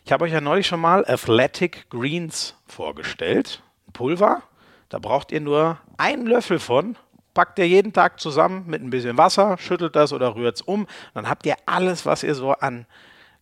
[0.04, 3.62] Ich habe euch ja neulich schon mal Athletic Greens vorgestellt.
[3.86, 4.42] Ein Pulver,
[4.88, 6.96] da braucht ihr nur einen Löffel von,
[7.34, 10.88] packt ihr jeden Tag zusammen mit ein bisschen Wasser, schüttelt das oder rührt es um.
[11.14, 12.84] Dann habt ihr alles, was ihr so an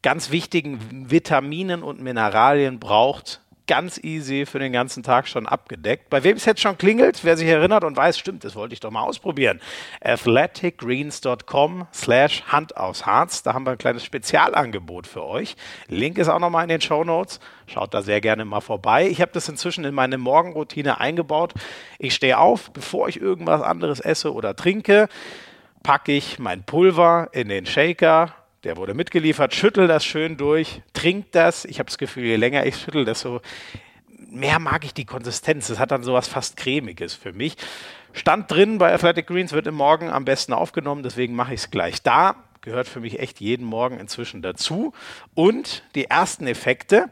[0.02, 3.40] ganz wichtigen Vitaminen und Mineralien braucht
[3.70, 6.10] ganz easy für den ganzen Tag schon abgedeckt.
[6.10, 8.80] Bei wem es jetzt schon klingelt, wer sich erinnert und weiß, stimmt, das wollte ich
[8.80, 9.60] doch mal ausprobieren.
[10.00, 13.44] athleticgreens.com slash Hand aufs Harz.
[13.44, 15.54] Da haben wir ein kleines Spezialangebot für euch.
[15.86, 17.38] Link ist auch nochmal in den Show Notes.
[17.68, 19.06] Schaut da sehr gerne mal vorbei.
[19.06, 21.54] Ich habe das inzwischen in meine Morgenroutine eingebaut.
[22.00, 25.08] Ich stehe auf, bevor ich irgendwas anderes esse oder trinke,
[25.84, 28.34] packe ich mein Pulver in den Shaker,
[28.64, 31.64] der wurde mitgeliefert, schüttel das schön durch, trink das.
[31.64, 33.40] Ich habe das Gefühl, je länger ich schüttel, desto
[34.30, 35.70] mehr mag ich die Konsistenz.
[35.70, 37.56] Es hat dann sowas fast cremiges für mich.
[38.12, 41.70] Stand drin bei Athletic Greens wird im Morgen am besten aufgenommen, deswegen mache ich es
[41.70, 42.36] gleich da.
[42.60, 44.92] Gehört für mich echt jeden Morgen inzwischen dazu.
[45.34, 47.08] Und die ersten Effekte,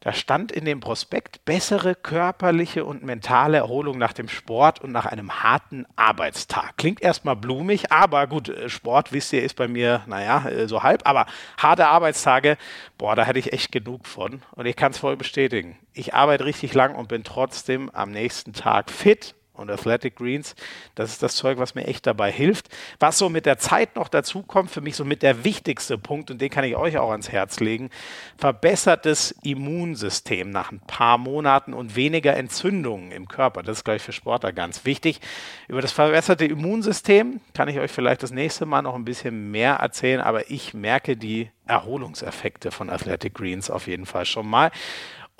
[0.00, 5.04] da stand in dem Prospekt bessere körperliche und mentale Erholung nach dem Sport und nach
[5.04, 6.78] einem harten Arbeitstag.
[6.78, 10.82] Klingt erstmal blumig, aber gut, äh, Sport, wisst ihr, ist bei mir, naja, äh, so
[10.82, 11.26] halb, aber
[11.58, 12.56] harte Arbeitstage,
[12.96, 14.42] boah, da hätte ich echt genug von.
[14.52, 15.76] Und ich kann es voll bestätigen.
[15.92, 20.54] Ich arbeite richtig lang und bin trotzdem am nächsten Tag fit und Athletic Greens.
[20.94, 22.68] Das ist das Zeug, was mir echt dabei hilft.
[22.98, 26.30] Was so mit der Zeit noch dazu kommt, für mich so mit der wichtigste Punkt,
[26.30, 27.90] und den kann ich euch auch ans Herz legen,
[28.38, 33.62] verbessertes Immunsystem nach ein paar Monaten und weniger Entzündungen im Körper.
[33.62, 35.20] Das ist, glaube ich, für Sportler ganz wichtig.
[35.68, 39.74] Über das verbesserte Immunsystem kann ich euch vielleicht das nächste Mal noch ein bisschen mehr
[39.74, 44.70] erzählen, aber ich merke die Erholungseffekte von Athletic Greens auf jeden Fall schon mal.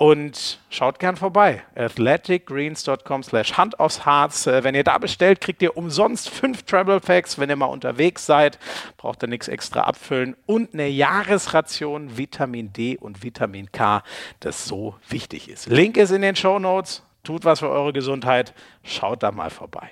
[0.01, 1.61] Und schaut gern vorbei.
[1.75, 4.47] athleticgreens.com slash Hand aufs Harz.
[4.47, 7.37] Äh, wenn ihr da bestellt, kriegt ihr umsonst fünf Travel Packs.
[7.37, 8.57] Wenn ihr mal unterwegs seid,
[8.97, 10.35] braucht ihr nichts extra abfüllen.
[10.47, 14.01] Und eine Jahresration Vitamin D und Vitamin K,
[14.39, 15.67] das so wichtig ist.
[15.67, 17.03] Link ist in den Show Notes.
[17.21, 18.55] Tut was für eure Gesundheit.
[18.81, 19.91] Schaut da mal vorbei.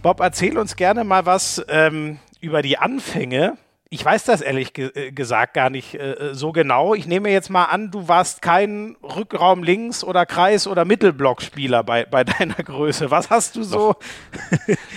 [0.00, 3.58] Bob, erzähl uns gerne mal was ähm, über die Anfänge
[3.92, 6.94] ich weiß das ehrlich ge äh, gesagt gar nicht äh, so genau.
[6.94, 12.06] Ich nehme jetzt mal an, du warst kein Rückraum links oder Kreis oder Mittelblockspieler bei,
[12.06, 13.10] bei deiner Größe.
[13.10, 13.96] Was hast du so?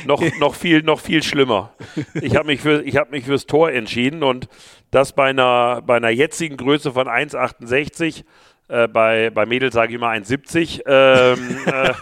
[0.06, 1.74] Noch, noch, noch viel, noch viel schlimmer.
[2.22, 4.48] Ich habe mich, für, hab mich fürs Tor entschieden und
[4.92, 8.24] das bei einer, bei einer jetzigen Größe von 1,68
[8.70, 11.94] äh, bei, bei Mädels sage ich immer 1,70, ähm, äh,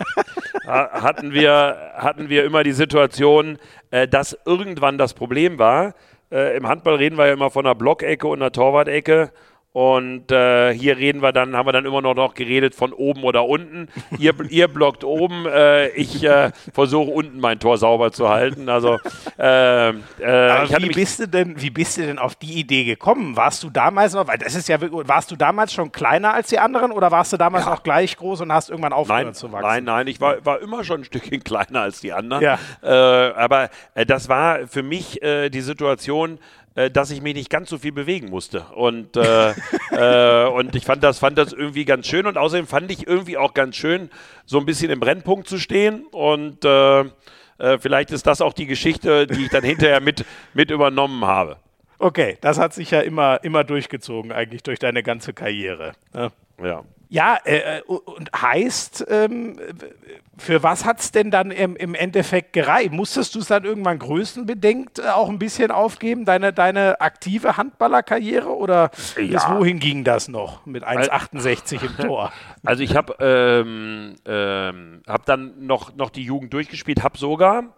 [0.67, 3.57] hatten, wir, hatten wir immer die Situation,
[3.89, 5.95] äh, dass irgendwann das Problem war,
[6.33, 9.31] äh, Im Handball reden wir ja immer von einer Blockecke und einer Torwart-Ecke.
[9.73, 13.23] Und äh, hier reden wir dann, haben wir dann immer noch, noch geredet von oben
[13.23, 13.87] oder unten.
[14.19, 18.69] Ihr, ihr blockt oben, äh, ich äh, versuche unten mein Tor sauber zu halten.
[18.69, 18.99] Also
[19.39, 19.93] äh, äh,
[20.77, 23.35] wie bist du denn, wie bist du denn auf die Idee gekommen?
[23.35, 26.59] Warst du damals noch, weil das ist ja warst du damals schon kleiner als die
[26.59, 27.73] anderen oder warst du damals ja.
[27.73, 29.67] auch gleich groß und hast irgendwann aufgehört nein, zu wachsen?
[29.67, 32.43] Nein, nein, ich war, war immer schon ein Stückchen kleiner als die anderen.
[32.43, 32.59] Ja.
[32.83, 33.71] Äh, aber
[34.05, 36.37] das war für mich die Situation, äh,
[36.75, 38.65] dass ich mich nicht ganz so viel bewegen musste.
[38.75, 39.51] Und, äh,
[39.91, 43.37] äh, und ich fand das, fand das irgendwie ganz schön und außerdem fand ich irgendwie
[43.37, 44.09] auch ganz schön,
[44.45, 48.65] so ein bisschen im Brennpunkt zu stehen und äh, äh, vielleicht ist das auch die
[48.65, 51.57] Geschichte, die ich dann hinterher mit, mit übernommen habe.
[51.99, 55.93] Okay, das hat sich ja immer, immer durchgezogen, eigentlich durch deine ganze Karriere.
[56.13, 56.31] Ne?
[56.61, 56.83] Ja.
[57.13, 59.55] Ja, äh, und heißt, ähm,
[60.35, 62.91] für was hat es denn dann im, im Endeffekt gereicht?
[62.91, 68.49] Musstest du es dann irgendwann größenbedingt äh, auch ein bisschen aufgeben, deine, deine aktive Handballerkarriere?
[68.49, 69.25] Oder ja.
[69.27, 72.33] bis wohin ging das noch mit 1,68 im Tor?
[72.65, 77.75] Also ich habe ähm, ähm, hab dann noch, noch die Jugend durchgespielt, habe sogar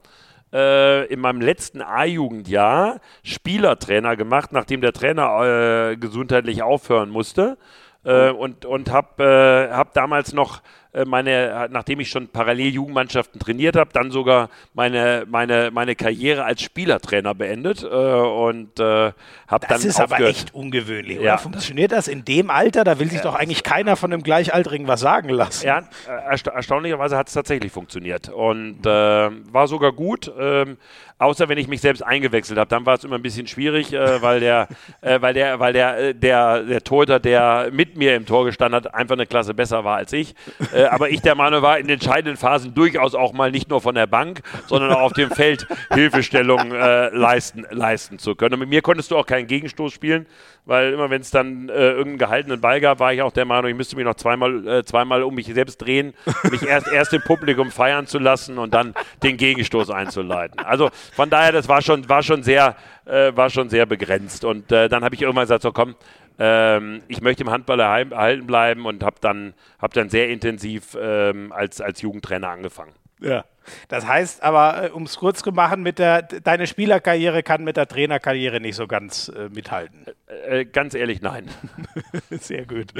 [0.53, 7.57] äh, in meinem letzten A-Jugendjahr Spielertrainer gemacht, nachdem der Trainer äh, gesundheitlich aufhören musste
[8.05, 10.61] äh, und, und habe äh, hab damals noch
[10.95, 16.45] äh, meine, nachdem ich schon parallel Jugendmannschaften trainiert habe, dann sogar meine, meine, meine Karriere
[16.45, 19.13] als Spielertrainer beendet äh, und äh, habe
[19.47, 20.21] dann Das ist aufgehört.
[20.21, 21.37] aber echt ungewöhnlich, ja.
[21.37, 22.85] Funktioniert das in dem Alter?
[22.85, 25.65] Da will sich doch eigentlich keiner von einem Gleichaltrigen was sagen lassen.
[25.67, 25.83] Ja,
[26.29, 30.31] ersta erstaunlicherweise hat es tatsächlich funktioniert und äh, war sogar gut.
[30.39, 30.77] Ähm,
[31.17, 34.21] außer wenn ich mich selbst eingewechselt habe, dann war es immer ein bisschen schwierig, äh,
[34.21, 34.67] weil der,
[35.01, 38.75] äh, weil der, weil der, äh, der, der Torhüter, der mit mir im Tor gestanden
[38.75, 40.35] hat, einfach eine Klasse besser war als ich.
[40.73, 43.95] Äh, aber ich der Meinung war, in entscheidenden Phasen durchaus auch mal nicht nur von
[43.95, 48.55] der Bank, sondern auch auf dem Feld Hilfestellung äh, leisten, leisten zu können.
[48.55, 50.25] Und mit mir konntest du auch keinen Gegenstoß spielen,
[50.65, 53.69] weil immer wenn es dann äh, irgendeinen gehaltenen Ball gab, war ich auch der Meinung,
[53.69, 56.13] ich müsste mich noch zweimal, äh, zweimal um mich selbst drehen,
[56.49, 58.93] mich erst, erst im Publikum feiern zu lassen und dann
[59.23, 60.59] den Gegenstoß einzuleiten.
[60.59, 62.75] Also von daher, das war schon, war schon sehr,
[63.05, 64.43] äh, war schon sehr begrenzt.
[64.43, 65.95] Und äh, dann habe ich irgendwann gesagt, so komm,
[66.39, 71.51] ähm, ich möchte im Handball erhalten bleiben und habe dann, hab dann sehr intensiv ähm,
[71.51, 72.91] als, als Jugendtrainer angefangen.
[73.21, 73.45] Ja.
[73.87, 77.77] Das heißt aber, äh, um es kurz zu machen, mit der, deine Spielerkarriere kann mit
[77.77, 80.05] der Trainerkarriere nicht so ganz äh, mithalten.
[80.27, 81.49] Äh, äh, ganz ehrlich, nein.
[82.29, 82.93] Sehr gut.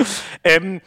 [0.44, 0.82] Ähm,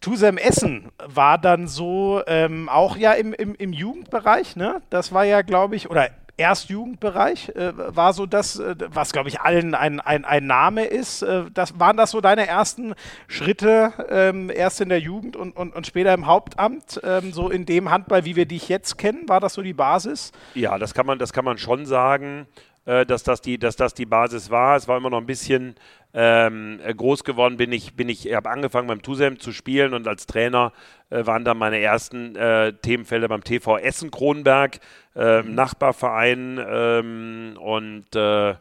[0.00, 4.82] Tusem Essen war dann so ähm, auch ja im, im, im Jugendbereich, ne?
[4.90, 9.40] Das war ja, glaube ich, oder Erstjugendbereich äh, war so das, äh, was glaube ich
[9.40, 11.22] allen ein, ein, ein Name ist.
[11.22, 12.94] Äh, das, waren das so deine ersten
[13.28, 17.66] Schritte, ähm, erst in der Jugend und, und, und später im Hauptamt, ähm, so in
[17.66, 19.28] dem Handball, wie wir dich jetzt kennen?
[19.28, 20.32] War das so die Basis?
[20.54, 22.46] Ja, das kann man, das kann man schon sagen,
[22.86, 24.76] äh, dass, das die, dass das die Basis war.
[24.76, 25.74] Es war immer noch ein bisschen
[26.16, 30.26] ähm, groß geworden bin ich, bin ich, habe angefangen beim Tusem zu spielen und als
[30.26, 30.72] Trainer
[31.10, 34.78] äh, waren dann meine ersten äh, Themenfelder beim TV Essen Kronberg,
[35.16, 38.56] äh, Nachbarverein ähm, und äh, äh,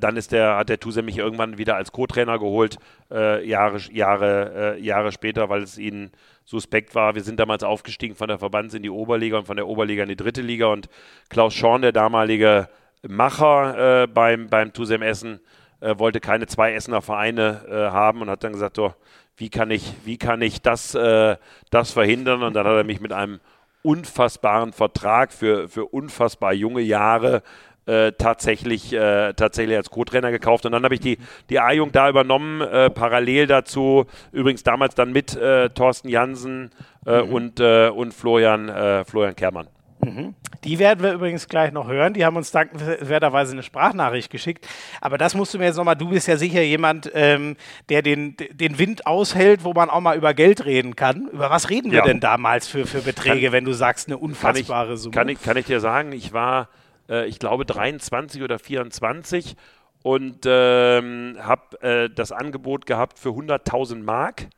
[0.00, 2.78] dann ist der, hat der Tusem mich irgendwann wieder als Co-Trainer geholt,
[3.10, 6.10] Jahre, Jahre, Jahre später, weil es ihnen
[6.44, 7.14] suspekt war.
[7.14, 10.10] Wir sind damals aufgestiegen von der Verbands in die Oberliga und von der Oberliga in
[10.10, 10.90] die dritte Liga und
[11.30, 12.68] Klaus Schorn, der damalige
[13.06, 15.40] Macher beim, beim Tusem Essen,
[15.80, 18.94] äh, wollte keine zwei Essener Vereine äh, haben und hat dann gesagt, so,
[19.36, 21.36] wie kann ich, wie kann ich das, äh,
[21.70, 22.42] das verhindern?
[22.42, 23.40] Und dann hat er mich mit einem
[23.82, 27.42] unfassbaren Vertrag für, für unfassbar junge Jahre
[27.86, 30.66] äh, tatsächlich, äh, tatsächlich als Co-Trainer gekauft.
[30.66, 31.18] Und dann habe ich die,
[31.48, 36.70] die A-Jugend da übernommen, äh, parallel dazu, übrigens damals dann mit äh, Thorsten Jansen
[37.06, 37.32] äh, mhm.
[37.32, 39.68] und, äh, und Florian, Florian Kermann.
[40.00, 40.34] Mhm.
[40.64, 42.14] Die werden wir übrigens gleich noch hören.
[42.14, 44.66] Die haben uns dankenswerterweise eine Sprachnachricht geschickt.
[45.00, 47.56] Aber das musst du mir jetzt nochmal, du bist ja sicher jemand, ähm,
[47.88, 51.28] der den, den Wind aushält, wo man auch mal über Geld reden kann.
[51.28, 52.04] Über was reden wir ja.
[52.04, 55.14] denn damals für, für Beträge, kann, wenn du sagst, eine unfassbare kann ich, Summe?
[55.14, 56.68] Kann ich, kann ich dir sagen, ich war,
[57.08, 59.56] äh, ich glaube, 23 oder 24
[60.02, 64.48] und ähm, habe äh, das Angebot gehabt für 100.000 Mark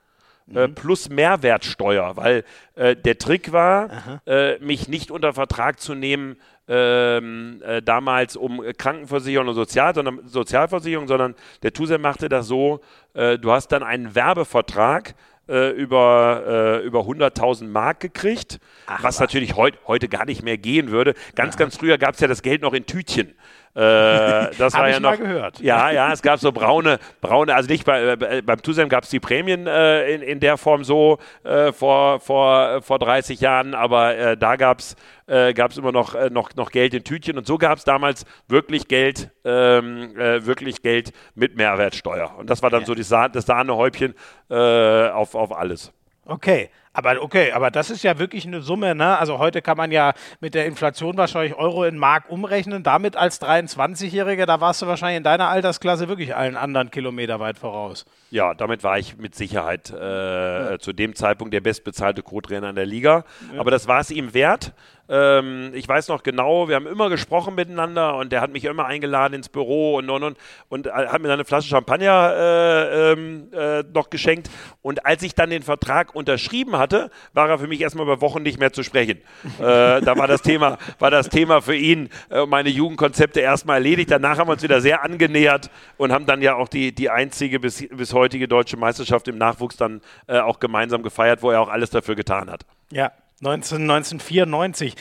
[0.55, 2.45] äh, plus Mehrwertsteuer, weil
[2.75, 6.37] äh, der Trick war, äh, mich nicht unter Vertrag zu nehmen,
[6.69, 12.81] ähm, äh, damals um Krankenversicherung und Sozial, sondern, Sozialversicherung, sondern der TUSEM machte das so,
[13.15, 15.15] äh, du hast dann einen Werbevertrag,
[15.51, 20.45] äh, über, äh, über 100.000 Mark gekriegt, Ach, was, was, natürlich heut, heute gar nicht
[20.45, 21.15] mehr gehen würde.
[21.35, 21.65] Ganz, Aha.
[21.65, 23.35] ganz früher gab es ja das Geld noch in Tütchen.
[23.75, 25.17] Äh, das war ja noch.
[25.17, 25.61] gehört.
[25.61, 29.11] Ja, ja, es gab so braune, braune, also nicht bei, äh, beim Tusem gab es
[29.11, 34.17] die Prämien äh, in, in der Form so äh, vor, vor, vor 30 Jahren, aber
[34.17, 34.97] äh, da gab es
[35.31, 37.85] äh, gab es immer noch, äh, noch, noch Geld in Tütchen und so gab es
[37.85, 42.35] damals wirklich Geld, ähm, äh, wirklich Geld mit Mehrwertsteuer.
[42.37, 42.87] Und das war dann ja.
[42.87, 44.15] so die das Sahnehäubchen
[44.51, 45.93] äh, auf, auf alles.
[46.25, 49.17] Okay, aber okay, aber das ist ja wirklich eine Summe, ne?
[49.17, 52.83] Also heute kann man ja mit der Inflation wahrscheinlich Euro in Mark umrechnen.
[52.83, 57.59] Damit als 23-Jähriger, da warst du wahrscheinlich in deiner Altersklasse wirklich allen anderen Kilometer weit
[57.59, 58.07] voraus.
[58.31, 60.79] Ja, damit war ich mit Sicherheit äh, ja.
[60.81, 63.25] zu dem Zeitpunkt der bestbezahlte Co-Trainer in der Liga.
[63.55, 63.61] Ja.
[63.61, 64.73] Aber das war es ihm wert.
[65.11, 68.87] Ähm, ich weiß noch genau, wir haben immer gesprochen miteinander und der hat mich immer
[68.87, 70.39] eingeladen ins Büro und und und,
[70.69, 74.49] und hat mir dann eine Flasche Champagner äh, ähm, äh, noch geschenkt.
[74.83, 78.43] Und als ich dann den Vertrag unterschrieben hatte, war er für mich erstmal über Wochen
[78.43, 79.19] nicht mehr zu sprechen.
[79.59, 84.13] äh, da war das Thema, war das Thema für ihn, äh, meine Jugendkonzepte erstmal erledigt.
[84.13, 87.59] Danach haben wir uns wieder sehr angenähert und haben dann ja auch die, die einzige
[87.59, 91.69] bis, bis heutige deutsche Meisterschaft im Nachwuchs dann äh, auch gemeinsam gefeiert, wo er auch
[91.69, 92.65] alles dafür getan hat.
[92.93, 93.11] Ja,
[93.41, 94.95] 19, 1994.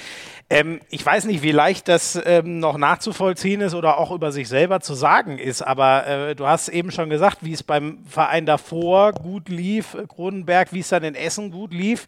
[0.49, 4.47] Ähm, ich weiß nicht, wie leicht das ähm, noch nachzuvollziehen ist oder auch über sich
[4.47, 8.45] selber zu sagen ist, aber äh, du hast eben schon gesagt, wie es beim Verein
[8.45, 12.07] davor gut lief, äh, Kronenberg, wie es dann in Essen gut lief.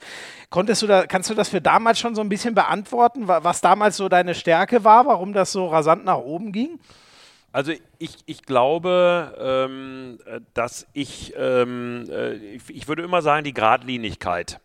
[0.49, 3.97] Konntest du da, kannst du das für damals schon so ein bisschen beantworten, was damals
[3.97, 6.79] so deine Stärke war, warum das so rasant nach oben ging?
[7.51, 13.43] Also ich, ich glaube, ähm, äh, dass ich, ähm, äh, ich, ich würde immer sagen,
[13.43, 14.61] die Gradlinigkeit.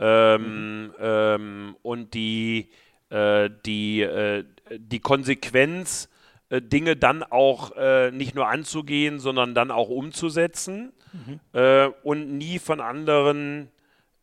[0.00, 0.92] Ähm, mhm.
[0.98, 2.70] ähm, und die,
[3.10, 6.08] äh, die, äh, die Konsequenz,
[6.48, 11.40] äh, Dinge dann auch äh, nicht nur anzugehen, sondern dann auch umzusetzen mhm.
[11.52, 13.68] Äh, und nie von anderen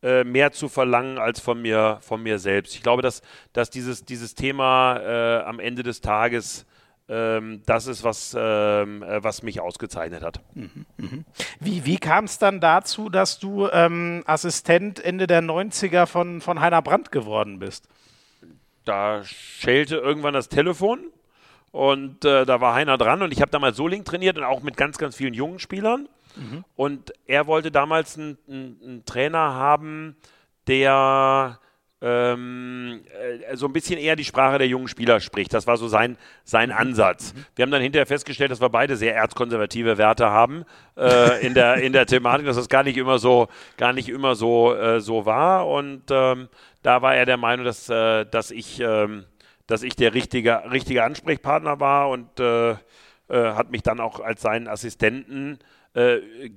[0.02, 2.74] äh, mehr zu verlangen als von mir, von mir selbst.
[2.74, 3.22] Ich glaube, dass,
[3.52, 6.66] dass dieses, dieses Thema am Ende des Tages
[7.08, 10.40] ähm, das ist, was, ähm, äh, was mich ausgezeichnet hat.
[10.54, 11.24] Mhm, mhm.
[11.58, 16.60] Wie, wie kam es dann dazu, dass du ähm, Assistent Ende der 90er von, von
[16.60, 17.88] Heiner Brandt geworden bist?
[18.84, 21.00] Da schellte irgendwann das Telefon
[21.72, 24.76] und äh, da war Heiner dran und ich habe damals Soling trainiert und auch mit
[24.76, 26.08] ganz, ganz vielen jungen Spielern.
[26.36, 26.64] Mhm.
[26.76, 30.16] Und er wollte damals einen, einen Trainer haben,
[30.66, 31.58] der
[32.00, 33.00] ähm,
[33.50, 35.52] äh, so ein bisschen eher die Sprache der jungen Spieler spricht.
[35.52, 37.34] Das war so sein, sein Ansatz.
[37.34, 37.44] Mhm.
[37.56, 40.64] Wir haben dann hinterher festgestellt, dass wir beide sehr erzkonservative Werte haben
[40.96, 44.36] äh, in, der, in der Thematik, dass das gar nicht immer so, gar nicht immer
[44.36, 45.66] so, äh, so war.
[45.66, 46.48] Und ähm,
[46.82, 49.24] da war er der Meinung, dass, äh, dass, ich, ähm,
[49.66, 52.76] dass ich der richtige, richtige Ansprechpartner war und äh, äh,
[53.28, 55.58] hat mich dann auch als seinen Assistenten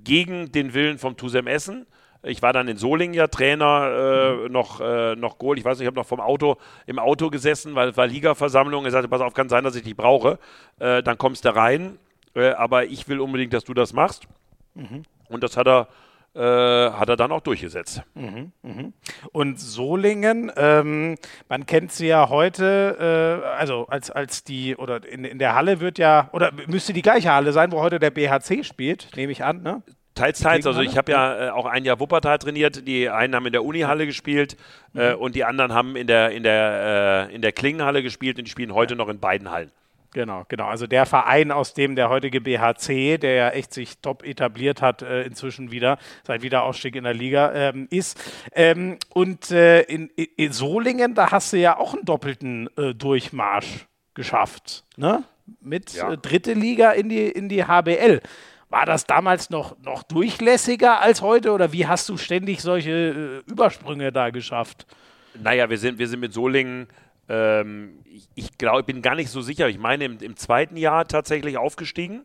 [0.03, 1.87] gegen den Willen vom Tusem Essen
[2.23, 5.57] ich war dann in Solingen ja Trainer, äh, noch, äh, noch Goal.
[5.57, 8.85] Ich weiß nicht, ich habe noch vom Auto, im Auto gesessen, weil es war Ligaversammlung.
[8.85, 10.37] Er sagte, pass auf, kann sein, dass ich dich brauche.
[10.79, 11.97] Äh, dann kommst du rein.
[12.35, 14.27] Äh, aber ich will unbedingt, dass du das machst.
[14.75, 15.03] Mhm.
[15.29, 15.87] Und das hat er,
[16.35, 18.03] äh, hat er dann auch durchgesetzt.
[18.13, 18.91] Mhm, mh.
[19.31, 21.17] Und Solingen, ähm,
[21.49, 25.79] man kennt sie ja heute, äh, also als, als die, oder in, in der Halle
[25.79, 29.43] wird ja, oder müsste die gleiche Halle sein, wo heute der BHC spielt, nehme ich
[29.43, 29.81] an, ne?
[30.21, 30.67] Teils, teils.
[30.67, 32.87] Also ich habe ja äh, auch ein Jahr Wuppertal trainiert.
[32.87, 34.55] Die einen haben in der Unihalle gespielt
[34.93, 35.19] äh, mhm.
[35.19, 38.51] und die anderen haben in der, in der, äh, in der Klingenhalle gespielt und die
[38.51, 39.71] spielen heute noch in beiden Hallen.
[40.13, 40.67] Genau, genau.
[40.67, 45.01] Also der Verein, aus dem der heutige BHC, der ja echt sich top etabliert hat,
[45.01, 48.21] äh, inzwischen wieder, seit Wiederaufstieg in der Liga, ähm, ist.
[48.53, 53.87] Ähm, und äh, in, in, Solingen, da hast du ja auch einen doppelten äh, Durchmarsch
[54.13, 55.23] geschafft, ne?
[55.61, 56.11] Mit ja.
[56.11, 58.21] Äh, dritte Liga in die, in die HBL.
[58.71, 63.51] War das damals noch, noch durchlässiger als heute oder wie hast du ständig solche äh,
[63.51, 64.87] Übersprünge da geschafft?
[65.41, 66.87] Naja, wir sind, wir sind mit Solingen,
[67.27, 67.99] ähm,
[68.33, 69.67] ich, glaube, ich bin gar nicht so sicher.
[69.67, 72.21] Ich meine, im, im zweiten Jahr tatsächlich aufgestiegen.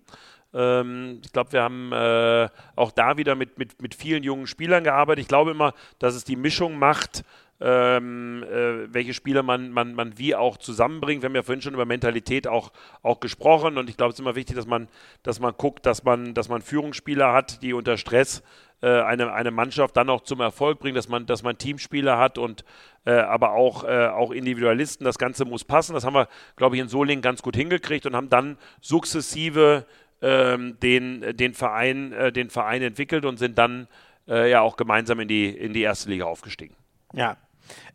[0.55, 4.85] Ähm, ich glaube, wir haben äh, auch da wieder mit, mit, mit vielen jungen Spielern
[4.85, 5.23] gearbeitet.
[5.23, 7.25] Ich glaube immer, dass es die Mischung macht
[7.61, 11.23] ähm, äh, welche Spieler man, man, man wie auch zusammenbringt.
[11.23, 12.73] Wir haben ja vorhin schon über Mentalität auch,
[13.03, 14.89] auch gesprochen und ich glaube, es ist immer wichtig, dass man,
[15.23, 18.43] dass man guckt, dass man, dass man Führungsspieler hat, die unter Stress
[18.83, 22.37] äh, eine, eine Mannschaft dann auch zum Erfolg bringen, dass man, dass man Teamspieler hat
[22.37, 22.65] und
[23.07, 25.05] äh, aber auch, äh, auch Individualisten.
[25.05, 25.95] Das Ganze muss passen.
[25.95, 29.87] Das haben wir, glaube ich, in Solingen ganz gut hingekriegt und haben dann sukzessive
[30.21, 33.89] ähm, den, den, Verein, äh, den Verein entwickelt und sind dann
[34.29, 36.75] äh, ja auch gemeinsam in die, in die erste Liga aufgestiegen.
[37.13, 37.37] Ja.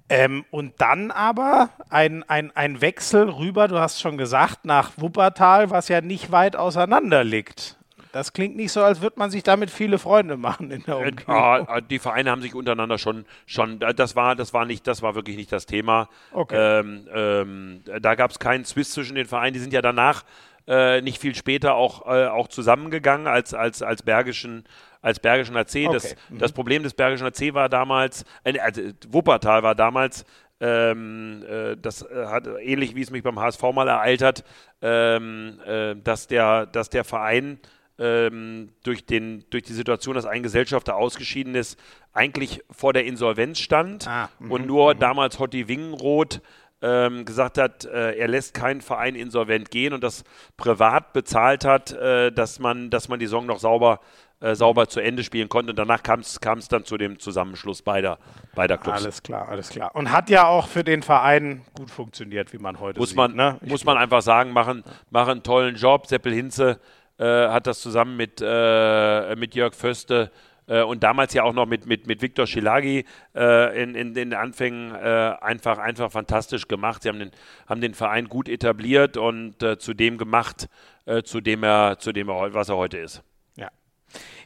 [0.09, 5.69] Ähm, und dann aber ein, ein, ein Wechsel rüber, du hast schon gesagt, nach Wuppertal,
[5.69, 7.77] was ja nicht weit auseinander liegt.
[8.11, 11.09] Das klingt nicht so, als würde man sich damit viele Freunde machen in der Äh,
[11.09, 11.33] Umgebung.
[11.33, 15.15] ah, die Vereine haben sich untereinander schon, schon das war, das war nicht, das war
[15.15, 16.09] wirklich nicht das Thema.
[16.33, 16.57] Okay.
[16.81, 19.53] Ähm, ähm, da gab es keinen Swiss zwischen den Vereinen.
[19.53, 20.25] Die sind ja danach
[20.67, 24.65] äh, nicht viel später auch, äh, auch zusammengegangen als, als, als Bergischen
[25.01, 25.85] als Bergischen AC.
[25.91, 26.15] Das, Okay.
[26.29, 26.37] Mhm.
[26.39, 30.25] das Problem des Bergischen AC war damals, äh, also Wuppertal war damals,
[30.59, 34.43] ähm, äh, das äh, hat ähnlich wie es mich beim HSV mal ereilt hat,
[34.81, 37.59] ähm, äh, dass, der, dass der Verein
[37.97, 41.79] ähm, durch, den, durch die Situation, dass ein Gesellschafter ausgeschieden ist,
[42.13, 46.41] eigentlich vor der Insolvenz stand Ah, mhm, und nur damals Hotti Wingenroth
[46.83, 50.23] ähm, gesagt hat, äh, er lässt keinen Verein insolvent gehen und das
[50.57, 53.99] privat bezahlt hat, äh, dass, man, dass man die Saison noch sauber,
[54.41, 55.71] äh, sauber zu Ende spielen konnte.
[55.71, 58.17] Und danach kam es dann zu dem Zusammenschluss beider,
[58.55, 59.01] beider Clubs.
[59.01, 59.95] Alles klar, alles klar.
[59.95, 63.17] Und hat ja auch für den Verein gut funktioniert, wie man heute muss sieht.
[63.17, 63.57] man, ne?
[63.61, 66.07] muss man einfach sagen, machen, machen einen tollen Job.
[66.07, 66.79] Seppel Hinze
[67.17, 70.31] äh, hat das zusammen mit, äh, mit Jörg Föste
[70.67, 73.05] äh, und damals ja auch noch mit, mit, mit Viktor Schilagi
[73.35, 77.03] äh, in, in den Anfängen äh, einfach, einfach fantastisch gemacht.
[77.03, 77.31] Sie haben den,
[77.67, 80.67] haben den Verein gut etabliert und äh, zu dem gemacht,
[81.05, 83.23] äh, zu dem er, zu dem er, was er heute ist.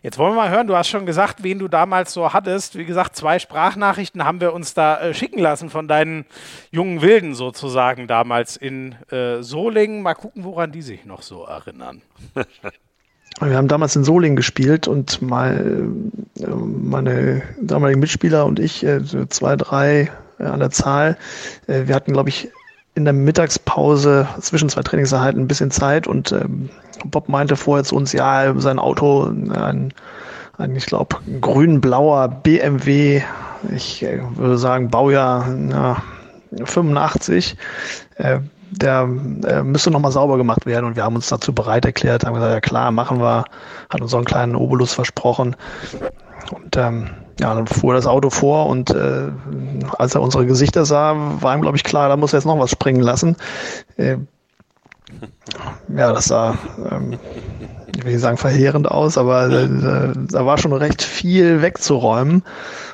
[0.01, 2.77] Jetzt wollen wir mal hören, du hast schon gesagt, wen du damals so hattest.
[2.77, 6.25] Wie gesagt, zwei Sprachnachrichten haben wir uns da äh, schicken lassen von deinen
[6.71, 10.01] jungen Wilden sozusagen damals in äh, Solingen.
[10.03, 12.01] Mal gucken, woran die sich noch so erinnern.
[13.41, 15.89] Wir haben damals in Solingen gespielt und mal
[16.39, 20.09] äh, meine damaligen Mitspieler und ich, äh, zwei, drei
[20.39, 21.17] äh, an der Zahl,
[21.67, 22.49] äh, wir hatten, glaube ich,
[22.95, 26.07] in der Mittagspause zwischen zwei Trainingseinheiten ein bisschen Zeit.
[26.07, 26.69] Und ähm,
[27.05, 29.93] Bob meinte vorher zu uns, ja, sein Auto, ein,
[30.57, 33.21] ein ich glaube, grün-blauer BMW,
[33.75, 36.01] ich äh, würde sagen Baujahr na,
[36.63, 37.57] 85,
[38.15, 38.39] äh,
[38.75, 39.09] der
[39.47, 40.85] äh, müsste nochmal sauber gemacht werden.
[40.85, 43.45] Und wir haben uns dazu bereit erklärt, haben gesagt, ja klar, machen wir,
[43.89, 45.55] hat uns so einen kleinen Obolus versprochen.
[46.51, 49.29] Und ähm, ja, dann fuhr das Auto vor und äh,
[49.97, 52.59] als er unsere Gesichter sah, war ihm, glaube ich, klar, da muss er jetzt noch
[52.59, 53.35] was springen lassen.
[53.97, 54.17] Äh,
[55.95, 56.57] ja, das sah,
[56.89, 57.17] ähm,
[57.95, 62.43] ich will nicht sagen verheerend aus, aber äh, da war schon recht viel wegzuräumen.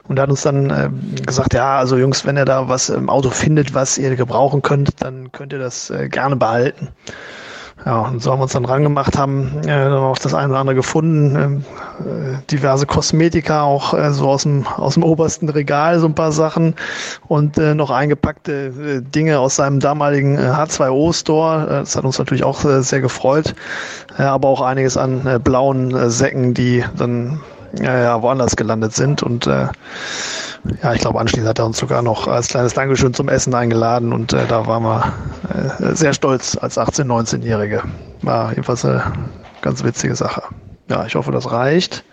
[0.07, 0.89] Und er hat uns dann äh,
[1.25, 5.01] gesagt, ja, also Jungs, wenn ihr da was im Auto findet, was ihr gebrauchen könnt,
[5.01, 6.89] dann könnt ihr das äh, gerne behalten.
[7.85, 10.75] Ja, und so haben wir uns dann rangemacht, haben äh, auch das eine oder andere
[10.75, 11.65] gefunden, ähm,
[11.99, 16.31] äh, diverse Kosmetika, auch äh, so aus dem, aus dem obersten Regal, so ein paar
[16.31, 16.75] Sachen
[17.27, 21.63] und äh, noch eingepackte äh, Dinge aus seinem damaligen äh, H2O-Store.
[21.63, 23.55] Äh, das hat uns natürlich auch äh, sehr gefreut,
[24.19, 27.39] äh, aber auch einiges an äh, blauen äh, Säcken, die dann
[27.79, 29.67] ja, woanders gelandet sind und äh,
[30.83, 34.13] ja, ich glaube, anschließend hat er uns sogar noch als kleines Dankeschön zum Essen eingeladen
[34.13, 35.13] und äh, da waren wir
[35.49, 37.83] äh, sehr stolz als 18-, 19-Jährige.
[38.21, 39.11] War jedenfalls eine
[39.61, 40.43] ganz witzige Sache.
[40.89, 42.03] Ja, ich hoffe, das reicht.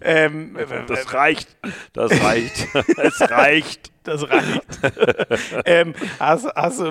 [0.00, 1.56] Ähm, Das reicht.
[1.92, 2.68] Das reicht.
[2.96, 3.92] es reicht.
[4.02, 4.62] Das reicht.
[5.66, 6.82] ähm, hast, hast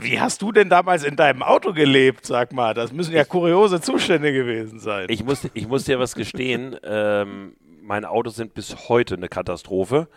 [0.00, 2.74] wie hast du denn damals in deinem Auto gelebt, sag mal?
[2.74, 5.06] Das müssen ja kuriose Zustände gewesen sein.
[5.08, 6.76] Ich muss, ich muss dir was gestehen.
[6.82, 10.08] Ähm, meine Autos sind bis heute eine Katastrophe.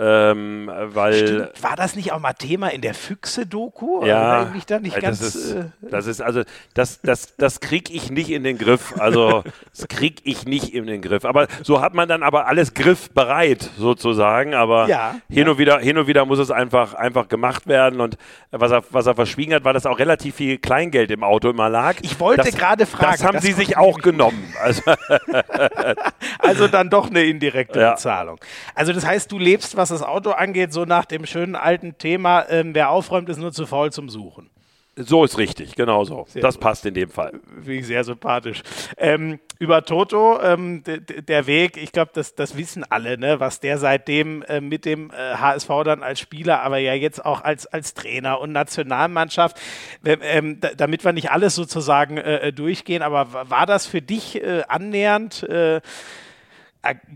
[0.00, 1.62] Ähm, weil Stimmt.
[1.62, 4.04] War das nicht auch mal Thema in der Füchse-Doku?
[4.06, 5.18] Ja, ich mich da nicht äh, ganz.
[5.18, 6.42] das ist, äh, das ist also
[6.74, 8.94] das, das, das krieg ich nicht in den Griff.
[8.98, 9.42] Also
[9.76, 11.24] das krieg ich nicht in den Griff.
[11.24, 14.54] Aber so hat man dann aber alles griffbereit sozusagen.
[14.54, 18.00] Aber Ja, hin und wieder, hin und wieder muss es einfach, einfach gemacht werden.
[18.00, 18.16] Und
[18.52, 21.68] was er, was er verschwiegen hat, war, dass auch relativ viel Kleingeld im Auto immer
[21.68, 21.96] lag.
[22.02, 24.54] Ich wollte gerade fragen, Das haben das sie sich ich auch genommen.
[24.62, 24.82] Also
[26.38, 27.92] Also dann doch eine indirekte Ja.
[27.92, 28.38] Bezahlung.
[28.74, 32.46] Also das heißt, du lebst, was das Auto angeht, so nach dem schönen alten Thema,
[32.48, 34.50] ähm, wer aufräumt, ist nur zu faul zum Suchen.
[34.96, 36.26] so ist richtig, genau so.
[36.34, 36.62] Das gut.
[36.62, 37.40] passt in dem Fall.
[37.66, 38.62] Ich sehr sympathisch.
[38.96, 43.78] Ähm, über Toto, ähm, der Weg, ich glaube, das, das wissen alle, ne, was der
[43.78, 47.94] seitdem äh, mit dem äh, HSV dann als Spieler, aber ja jetzt auch als, als
[47.94, 49.56] Trainer und Nationalmannschaft,
[50.04, 54.02] ähm, ähm, da, damit wir nicht alles sozusagen äh, durchgehen, aber wa- war das für
[54.02, 55.80] dich äh, annähernd äh,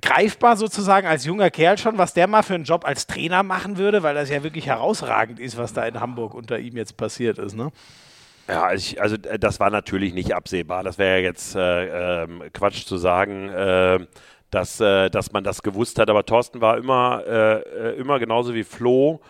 [0.00, 3.78] greifbar sozusagen als junger Kerl schon, was der mal für einen Job als Trainer machen
[3.78, 7.38] würde, weil das ja wirklich herausragend ist, was da in Hamburg unter ihm jetzt passiert
[7.38, 7.70] ist, ne?
[8.48, 10.82] Ja, ich, also äh, das war natürlich nicht absehbar.
[10.82, 14.00] Das wäre ja jetzt äh, ähm, Quatsch zu sagen, äh,
[14.50, 16.10] dass, äh, dass man das gewusst hat.
[16.10, 19.20] Aber Thorsten war immer, äh, äh, immer genauso wie Flo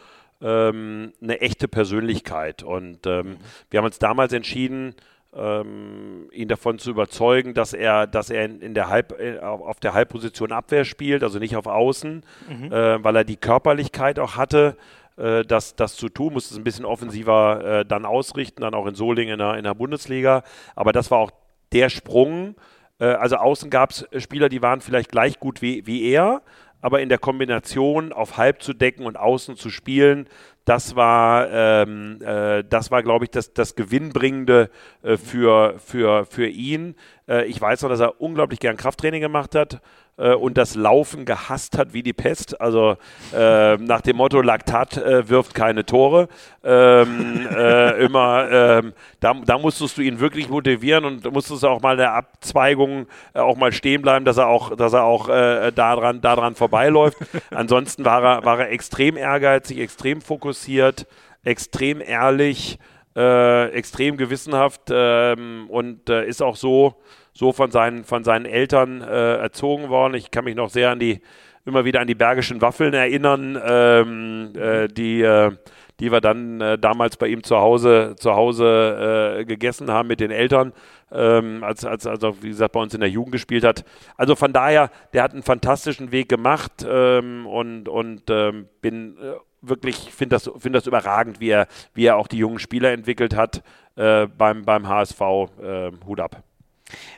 [0.40, 2.62] ähm, eine echte Persönlichkeit.
[2.62, 3.36] Und ähm,
[3.70, 4.94] wir haben uns damals entschieden,
[5.34, 9.80] ähm, ihn davon zu überzeugen, dass er, dass er in, in der Halb, äh, auf
[9.80, 12.72] der Halbposition Abwehr spielt, also nicht auf Außen, mhm.
[12.72, 14.76] äh, weil er die Körperlichkeit auch hatte,
[15.16, 18.86] äh, das, das zu tun, musste es ein bisschen offensiver äh, dann ausrichten, dann auch
[18.86, 20.42] in Solingen in der, in der Bundesliga.
[20.74, 21.30] Aber das war auch
[21.72, 22.54] der Sprung.
[22.98, 26.42] Äh, also außen gab es Spieler, die waren vielleicht gleich gut wie, wie er,
[26.80, 30.26] aber in der Kombination auf halb zu decken und außen zu spielen,
[30.64, 34.70] das war, ähm, äh, das war, glaube ich, das, das Gewinnbringende
[35.02, 36.94] äh, für, für, für ihn.
[37.28, 39.80] Äh, ich weiß noch, dass er unglaublich gern Krafttraining gemacht hat
[40.18, 42.60] äh, und das Laufen gehasst hat wie die Pest.
[42.60, 42.96] Also
[43.34, 46.28] äh, nach dem Motto Laktat äh, wirft keine Tore.
[46.62, 51.92] Ähm, äh, immer, ähm, da, da musstest du ihn wirklich motivieren und musstest auch mal
[51.92, 55.28] in der Abzweigung äh, auch mal stehen bleiben, dass er auch, dass er auch
[55.74, 57.18] daran, daran vorbeiläuft.
[57.50, 61.06] Ansonsten war er, war er extrem ehrgeizig, extrem fokussiert,
[61.42, 62.78] extrem ehrlich.
[63.14, 66.94] Extrem gewissenhaft ähm, und ist auch so,
[67.32, 70.14] so von seinen, von seinen Eltern äh, erzogen worden.
[70.14, 71.20] Ich kann mich noch sehr an die,
[71.64, 75.52] immer wieder an die bergischen Waffeln erinnern, ähm, äh, die, äh,
[76.00, 80.20] die wir dann äh, damals bei ihm zu Hause, zu Hause äh, gegessen haben mit
[80.20, 80.72] den Eltern,
[81.10, 83.84] ähm, als, als, also wie gesagt, bei uns in der Jugend gespielt hat.
[84.16, 89.34] Also von daher, der hat einen fantastischen Weg gemacht ähm, und, und ähm, bin äh,
[89.62, 93.36] wirklich, finde das, find das überragend, wie er, wie er auch die jungen Spieler entwickelt
[93.36, 93.62] hat
[93.94, 95.20] beim, beim HSV.
[95.20, 96.42] Hut ab.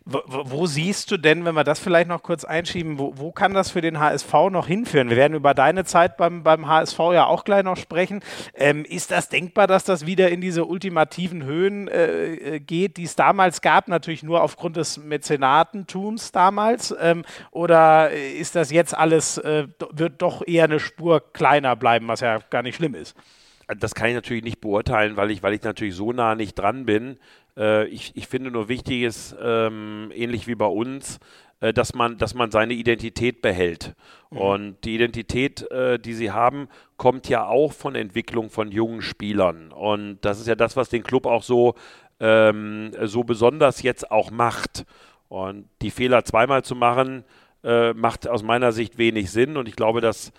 [0.04, 3.54] Wo, wo, siehst du denn, wenn wir das vielleicht noch kurz einschieben, wo, wo, kann
[3.54, 5.08] das für den HSV noch hinführen?
[5.08, 8.20] Wir werden über deine Zeit beim, beim HSV ja auch gleich noch sprechen.
[8.54, 13.04] Ähm, ist das denkbar, dass das wieder in diese ultimativen Höhen äh, äh geht, die
[13.04, 16.94] es damals gab, natürlich nur aufgrund des Mäzenatentums damals?
[17.00, 22.20] Ähm, oder ist das jetzt alles, äh, wird doch eher eine Spur kleiner bleiben, was
[22.20, 23.16] ja gar nicht schlimm ist?
[23.78, 26.86] Das kann ich natürlich nicht beurteilen, weil ich, weil ich natürlich so nah nicht dran
[26.86, 27.18] bin.
[27.56, 31.18] Äh, ich, ich finde nur wichtig ist, ähm, ähnlich wie bei uns,
[31.60, 33.94] äh, dass, man, dass man seine Identität behält.
[34.30, 34.38] Mhm.
[34.38, 39.72] Und die Identität, äh, die sie haben, kommt ja auch von Entwicklung von jungen Spielern.
[39.72, 41.74] Und das ist ja das, was den Club auch so,
[42.20, 44.84] ähm, so besonders jetzt auch macht.
[45.28, 47.24] Und die Fehler zweimal zu machen,
[47.62, 49.56] äh, macht aus meiner Sicht wenig Sinn.
[49.56, 50.32] Und ich glaube, dass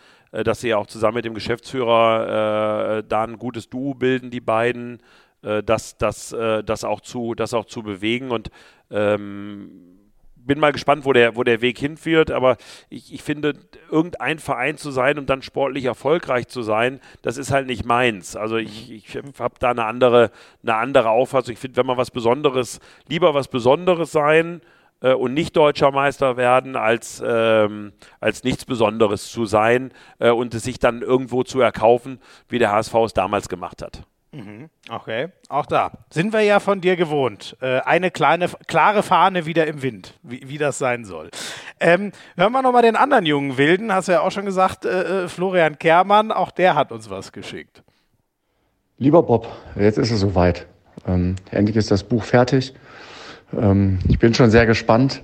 [0.44, 5.00] dass sie auch zusammen mit dem Geschäftsführer äh, da ein gutes Duo bilden, die beiden,
[5.42, 8.32] äh, das, das, äh, das, auch zu, das auch zu bewegen.
[8.32, 8.50] Und
[8.92, 9.96] ähm,
[10.46, 12.58] bin mal gespannt, wo der, wo der Weg hinführt, aber
[12.90, 13.54] ich, ich finde,
[13.90, 18.36] irgendein Verein zu sein und dann sportlich erfolgreich zu sein, das ist halt nicht meins.
[18.36, 20.32] Also ich, ich habe da eine andere,
[20.64, 21.54] eine andere Auffassung.
[21.54, 24.62] Ich finde, wenn man was Besonderes, lieber was Besonderes sein
[25.06, 30.54] äh, und nicht deutscher Meister werden, als, ähm, als nichts Besonderes zu sein äh, und
[30.56, 32.20] es sich dann irgendwo zu erkaufen,
[32.50, 34.02] wie der HSV es damals gemacht hat.
[34.32, 34.70] Mhm.
[34.90, 37.56] Okay, auch da sind wir ja von dir gewohnt.
[37.62, 41.30] Äh, eine kleine, klare Fahne wieder im Wind, wie, wie das sein soll.
[41.80, 45.26] Ähm, hören wir nochmal den anderen jungen Wilden, hast du ja auch schon gesagt, äh,
[45.26, 47.84] äh, Florian Kermann, auch der hat uns was geschickt.
[48.98, 50.66] Lieber Bob, jetzt ist es soweit.
[51.08, 52.74] Ähm, endlich ist das Buch fertig.
[53.58, 55.24] Ähm, ich bin schon sehr gespannt,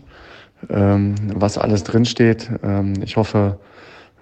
[0.69, 2.49] ähm, was alles drinsteht.
[2.63, 3.59] Ähm, ich hoffe,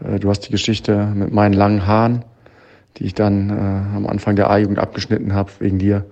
[0.03, 2.23] äh, du hast die Geschichte mit meinen langen Haaren
[2.99, 6.05] die ich dann äh, am Anfang der A-Jugend abgeschnitten habe, wegen dir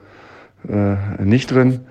[0.68, 1.82] äh, nicht drin.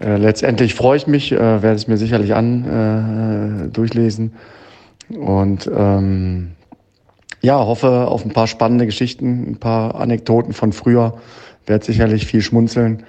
[0.00, 4.32] Äh, letztendlich freue ich mich, äh, werde es mir sicherlich an äh, durchlesen
[5.10, 6.52] und ähm,
[7.42, 11.18] ja, hoffe auf ein paar spannende Geschichten, ein paar Anekdoten von früher,
[11.66, 13.02] werde sicherlich viel schmunzeln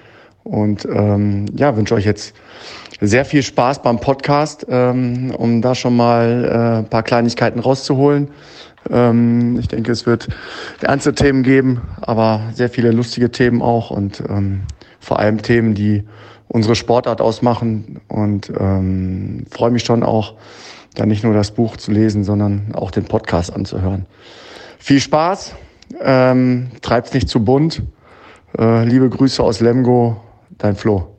[0.46, 2.34] und ähm, ja, wünsche euch jetzt
[3.00, 8.28] sehr viel Spaß beim Podcast, ähm, um da schon mal äh, ein paar Kleinigkeiten rauszuholen.
[8.88, 10.28] Ähm, ich denke, es wird
[10.80, 14.62] ernste Themen geben, aber sehr viele lustige Themen auch und ähm,
[15.00, 16.04] vor allem Themen, die
[16.48, 18.00] unsere Sportart ausmachen.
[18.08, 20.34] Und ähm, freue mich schon auch,
[20.94, 24.06] da nicht nur das Buch zu lesen, sondern auch den Podcast anzuhören.
[24.78, 25.54] Viel Spaß,
[26.00, 27.82] ähm, treib's nicht zu bunt.
[28.56, 30.22] Äh, liebe Grüße aus Lemgo,
[30.58, 31.16] dein Flo.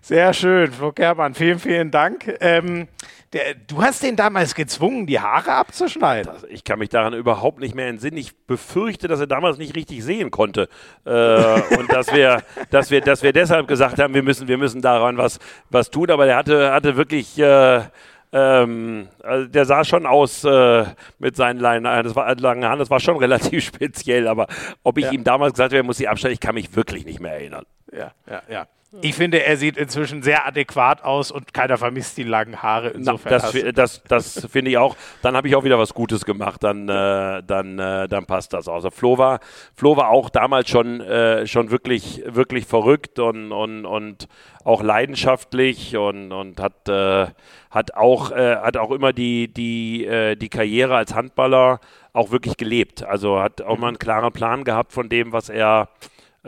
[0.00, 2.36] Sehr schön, Flo Kermann, vielen, vielen Dank.
[2.40, 2.88] Ähm,
[3.32, 6.32] der, du hast den damals gezwungen, die Haare abzuschneiden.
[6.32, 8.18] Das, ich kann mich daran überhaupt nicht mehr entsinnen.
[8.18, 10.68] Ich befürchte, dass er damals nicht richtig sehen konnte.
[11.06, 11.10] Äh,
[11.78, 15.16] und dass wir, dass, wir, dass wir deshalb gesagt haben, wir müssen, wir müssen daran
[15.16, 15.38] was,
[15.70, 16.10] was tun.
[16.10, 17.38] Aber der hatte, hatte wirklich.
[17.38, 17.82] Äh,
[18.32, 20.86] ähm, also der sah schon aus äh,
[21.18, 24.46] mit seinen langen, das war, langen Haaren, das war schon relativ speziell, aber
[24.82, 25.12] ob ich ja.
[25.12, 27.66] ihm damals gesagt habe, er muss sie abschneiden, ich kann mich wirklich nicht mehr erinnern.
[27.92, 28.66] Ja, ja, ja.
[29.00, 32.90] Ich finde, er sieht inzwischen sehr adäquat aus und keiner vermisst die langen Haare.
[32.90, 34.96] Insofern das, das, das finde ich auch.
[35.22, 36.62] Dann habe ich auch wieder was Gutes gemacht.
[36.62, 38.68] Dann, äh, dann, äh, dann passt das.
[38.68, 39.40] Also Flo war,
[39.74, 44.28] Flo war auch damals schon, äh, schon wirklich, wirklich verrückt und, und, und
[44.62, 47.28] auch leidenschaftlich und, und hat, äh,
[47.70, 51.80] hat, auch, äh, hat auch immer die, die, äh, die Karriere als Handballer
[52.12, 53.02] auch wirklich gelebt.
[53.02, 55.88] Also hat auch mal einen klaren Plan gehabt von dem, was er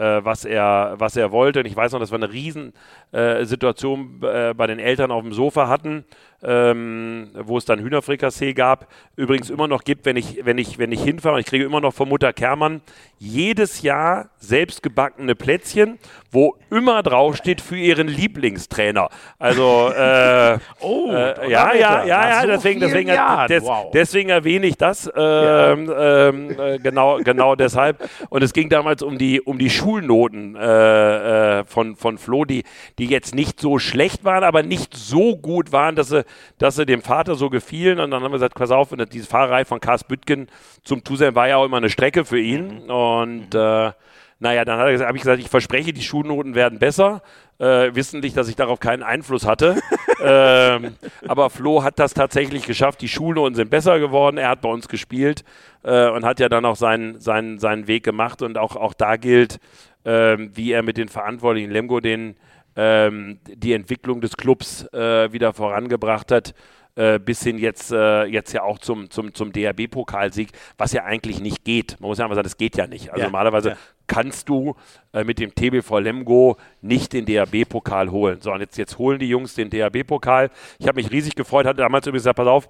[0.00, 1.60] was, er, was er wollte.
[1.60, 5.32] Und ich weiß noch, dass wir eine Riesensituation äh, äh, bei den Eltern auf dem
[5.32, 6.04] Sofa hatten
[6.42, 10.92] ähm, wo es dann Hühnerfrikassee gab, übrigens immer noch gibt, wenn ich, wenn ich, wenn
[10.92, 12.82] ich hinfahre, ich kriege immer noch von Mutter Kermann
[13.18, 15.98] jedes Jahr selbstgebackene Plätzchen,
[16.30, 19.08] wo immer draufsteht für ihren Lieblingstrainer.
[19.38, 23.08] Also äh, oh, äh, ja, ja, ja, ja, so deswegen, deswegen,
[23.48, 23.90] des, wow.
[23.94, 26.28] deswegen erwähne ich das ähm, ja.
[26.28, 28.08] ähm, äh, genau, genau deshalb.
[28.28, 32.64] Und es ging damals um die, um die Schulnoten äh, äh, von, von Flo, die,
[32.98, 36.24] die jetzt nicht so schlecht waren, aber nicht so gut waren, dass sie
[36.58, 38.00] dass sie dem Vater so gefielen.
[38.00, 40.48] Und dann haben wir gesagt, pass auf, diese Fahrerei von Kars Büttgen
[40.82, 42.90] zum Tusem war ja auch immer eine Strecke für ihn.
[42.90, 43.92] Und äh,
[44.40, 47.22] naja, dann habe ich gesagt, ich verspreche, die Schulnoten werden besser.
[47.58, 49.80] Äh, wissentlich, dass ich darauf keinen Einfluss hatte.
[50.22, 50.96] ähm,
[51.26, 53.00] aber Flo hat das tatsächlich geschafft.
[53.00, 54.36] Die Schulnoten sind besser geworden.
[54.36, 55.44] Er hat bei uns gespielt
[55.84, 58.42] äh, und hat ja dann auch seinen, seinen, seinen Weg gemacht.
[58.42, 59.60] Und auch, auch da gilt,
[60.02, 62.36] äh, wie er mit den Verantwortlichen Lemgo den
[62.76, 66.54] ähm, die Entwicklung des Clubs äh, wieder vorangebracht hat.
[66.96, 71.40] Äh, bis hin jetzt, äh, jetzt ja auch zum, zum, zum DRB-Pokalsieg, was ja eigentlich
[71.40, 71.96] nicht geht.
[71.98, 73.10] Man muss ja einfach sagen, das geht ja nicht.
[73.10, 73.76] Also ja, normalerweise ja.
[74.06, 74.76] kannst du
[75.12, 78.40] äh, mit dem TBV Lemgo nicht den DRB-Pokal holen.
[78.40, 80.50] So, und jetzt, jetzt holen die Jungs den DRB-Pokal.
[80.78, 82.68] Ich habe mich riesig gefreut, hatte damals übrigens gesagt, pass auf,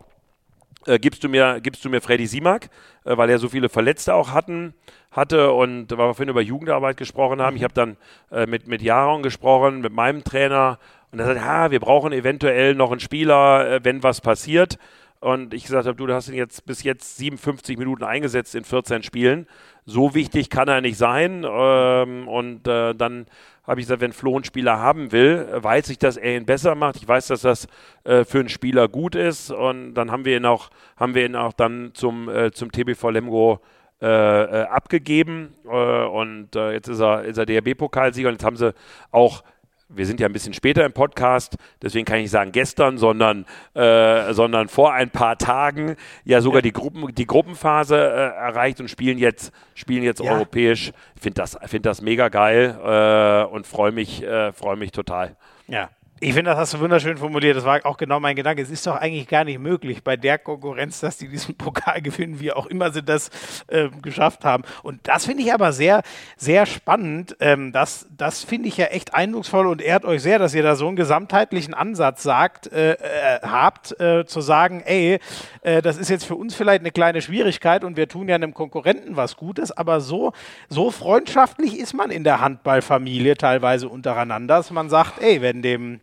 [0.86, 2.68] äh, gibst du mir, gibst du mir Freddy Simak,
[3.04, 4.74] äh, weil er so viele Verletzte auch hatten
[5.10, 7.56] hatte und weil wir vorhin über Jugendarbeit gesprochen haben.
[7.56, 7.96] Ich habe dann
[8.30, 10.78] äh, mit, mit Jaron gesprochen, mit meinem Trainer
[11.12, 14.78] und er sagt, ja, wir brauchen eventuell noch einen Spieler, äh, wenn was passiert.
[15.20, 18.64] Und ich gesagt habe, du, du hast ihn jetzt bis jetzt 57 Minuten eingesetzt in
[18.64, 19.46] 14 Spielen.
[19.86, 21.46] So wichtig kann er nicht sein.
[21.48, 23.26] Ähm, und äh, dann
[23.66, 26.74] habe ich gesagt, wenn Flo einen Spieler haben will, weiß ich, dass er ihn besser
[26.74, 26.96] macht.
[26.96, 27.66] Ich weiß, dass das
[28.04, 29.50] äh, für einen Spieler gut ist.
[29.50, 33.10] Und dann haben wir ihn auch, haben wir ihn auch dann zum, äh, zum TBV
[33.10, 33.60] Lemgo
[34.02, 38.56] äh, äh, abgegeben äh, und äh, jetzt ist er, ist er DRB-Pokalsieger und jetzt haben
[38.56, 38.74] sie
[39.12, 39.42] auch
[39.88, 43.44] wir sind ja ein bisschen später im Podcast, deswegen kann ich nicht sagen gestern, sondern,
[43.74, 48.88] äh, sondern vor ein paar Tagen ja sogar die, Gruppen, die Gruppenphase äh, erreicht und
[48.88, 50.32] spielen jetzt, spielen jetzt ja.
[50.32, 50.92] europäisch.
[51.16, 55.36] Ich finde das, find das mega geil äh, und freue mich, äh, freu mich total.
[55.66, 55.90] Ja,
[56.24, 57.54] ich finde, das hast du wunderschön formuliert.
[57.54, 58.62] Das war auch genau mein Gedanke.
[58.62, 62.40] Es ist doch eigentlich gar nicht möglich bei der Konkurrenz, dass die diesen Pokal gewinnen,
[62.40, 63.28] wie auch immer sie das
[63.66, 64.64] äh, geschafft haben.
[64.82, 66.02] Und das finde ich aber sehr,
[66.38, 67.36] sehr spannend.
[67.40, 70.76] Ähm, das das finde ich ja echt eindrucksvoll und ehrt euch sehr, dass ihr da
[70.76, 75.18] so einen gesamtheitlichen Ansatz sagt, äh, äh, habt, äh, zu sagen, ey,
[75.60, 78.54] äh, das ist jetzt für uns vielleicht eine kleine Schwierigkeit und wir tun ja einem
[78.54, 80.32] Konkurrenten was Gutes, aber so,
[80.70, 86.00] so freundschaftlich ist man in der Handballfamilie teilweise untereinander, dass man sagt, ey, wenn dem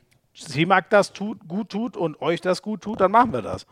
[0.66, 3.66] mag das tut, gut tut und euch das gut tut, dann machen wir das.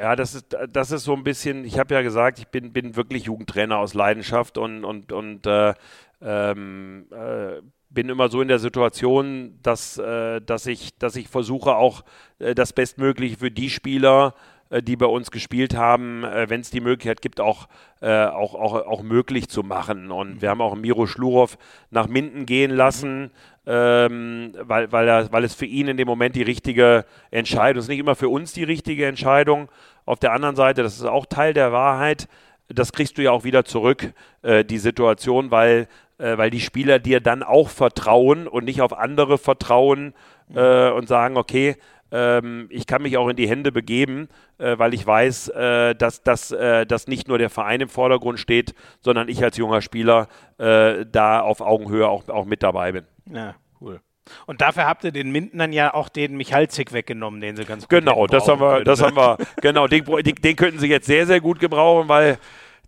[0.00, 2.96] Ja, das ist, das ist so ein bisschen, ich habe ja gesagt, ich bin, bin
[2.96, 5.74] wirklich Jugendtrainer aus Leidenschaft und, und, und äh,
[6.20, 7.60] ähm, äh,
[7.90, 12.04] bin immer so in der Situation, dass, äh, dass, ich, dass ich versuche auch
[12.38, 16.70] äh, das Bestmögliche für die Spieler, äh, die bei uns gespielt haben, äh, wenn es
[16.70, 17.68] die Möglichkeit gibt, auch,
[18.00, 20.12] auch, auch, auch möglich zu machen.
[20.12, 21.58] Und wir haben auch Miro Schlurov
[21.90, 23.32] nach Minden gehen lassen,
[23.66, 27.88] ähm, weil, weil, er, weil es für ihn in dem Moment die richtige Entscheidung ist.
[27.88, 29.68] Nicht immer für uns die richtige Entscheidung.
[30.06, 32.28] Auf der anderen Seite, das ist auch Teil der Wahrheit,
[32.68, 34.12] das kriegst du ja auch wieder zurück,
[34.42, 35.88] äh, die Situation, weil,
[36.18, 40.14] äh, weil die Spieler dir dann auch vertrauen und nicht auf andere vertrauen
[40.54, 41.76] äh, und sagen, okay,
[42.10, 46.50] ich kann mich auch in die Hände begeben, äh, weil ich weiß, äh, dass, dass,
[46.52, 50.28] äh, dass nicht nur der Verein im Vordergrund steht, sondern ich als junger Spieler
[50.58, 53.04] da auf Augenhöhe auch, auch mit dabei bin.
[53.32, 54.00] Ja, cool.
[54.46, 57.90] Und dafür habt ihr den Mindenern ja auch den Michalzik weggenommen, den sie ganz gut
[57.90, 61.40] Genau, das haben wir, das haben wir, genau, den, den, könnten sie jetzt sehr, sehr
[61.40, 62.38] gut gebrauchen, weil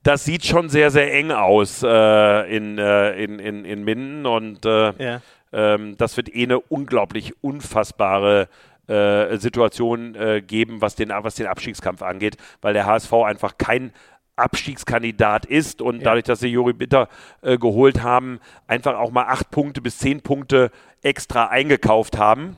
[0.02, 4.64] das sieht schon sehr, sehr eng aus äh, in, äh, in, in, in Minden und
[4.64, 5.20] äh, ja.
[5.52, 8.48] ähm, das wird eh eine unglaublich unfassbare
[8.90, 13.92] äh, Situation äh, geben, was den, was den Abstiegskampf angeht, weil der HSV einfach kein
[14.36, 16.04] Abstiegskandidat ist und ja.
[16.04, 17.08] dadurch, dass sie Juri Bitter
[17.42, 20.70] äh, geholt haben, einfach auch mal acht Punkte bis zehn Punkte
[21.02, 22.56] extra eingekauft haben.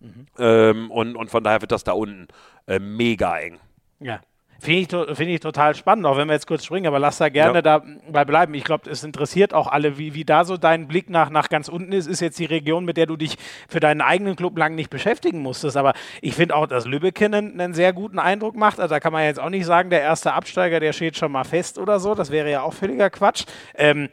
[0.00, 0.26] Mhm.
[0.38, 2.28] Ähm, und, und von daher wird das da unten
[2.66, 3.58] äh, mega eng.
[4.00, 4.20] Ja.
[4.64, 7.28] Finde ich, find ich total spannend, auch wenn wir jetzt kurz springen, aber lass da
[7.28, 7.62] gerne ja.
[7.62, 8.54] dabei bleiben.
[8.54, 11.68] Ich glaube, es interessiert auch alle, wie, wie da so dein Blick nach, nach ganz
[11.68, 12.06] unten ist.
[12.06, 13.36] Ist jetzt die Region, mit der du dich
[13.68, 15.76] für deinen eigenen Club lang nicht beschäftigen musstest.
[15.76, 15.92] Aber
[16.22, 18.80] ich finde auch, dass Lübeck einen, einen, sehr guten Eindruck macht.
[18.80, 21.44] Also da kann man jetzt auch nicht sagen, der erste Absteiger, der steht schon mal
[21.44, 22.14] fest oder so.
[22.14, 23.44] Das wäre ja auch völliger Quatsch.
[23.74, 24.08] Ähm,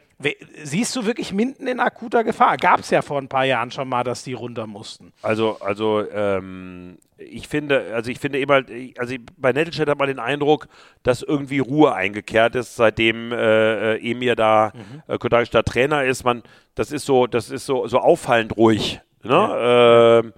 [0.62, 2.56] Siehst du wirklich Minden in akuter Gefahr?
[2.56, 5.12] Gab es ja vor ein paar Jahren schon mal, dass die runter mussten.
[5.22, 8.62] Also, also ähm, ich finde, also ich finde immer,
[8.98, 10.68] also bei Nettelstedt hat man den Eindruck,
[11.02, 15.02] dass irgendwie Ruhe eingekehrt ist, seitdem äh, äh Emir da mhm.
[15.14, 16.24] äh, Trainer ist.
[16.24, 16.42] Man,
[16.74, 19.00] das ist so, das ist so, so auffallend ruhig.
[19.22, 19.30] Ne?
[19.30, 20.18] Ja.
[20.18, 20.32] Ähm,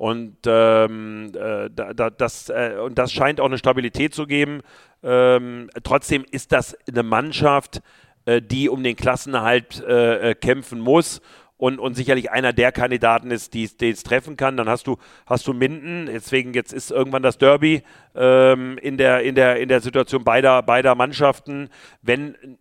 [0.00, 4.62] und ähm, äh, da, das, äh, und das scheint auch eine Stabilität zu geben.
[5.02, 7.82] Ähm, trotzdem ist das eine Mannschaft,
[8.24, 11.20] äh, die um den Klassenerhalt äh, äh, kämpfen muss
[11.56, 14.56] und, und sicherlich einer der Kandidaten ist, die es treffen kann.
[14.56, 17.82] Dann hast du, hast du Minden, deswegen jetzt ist irgendwann das Derby
[18.14, 21.68] ähm, in, der, in, der, in der Situation beider, beider Mannschaften.
[22.00, 22.58] Wenn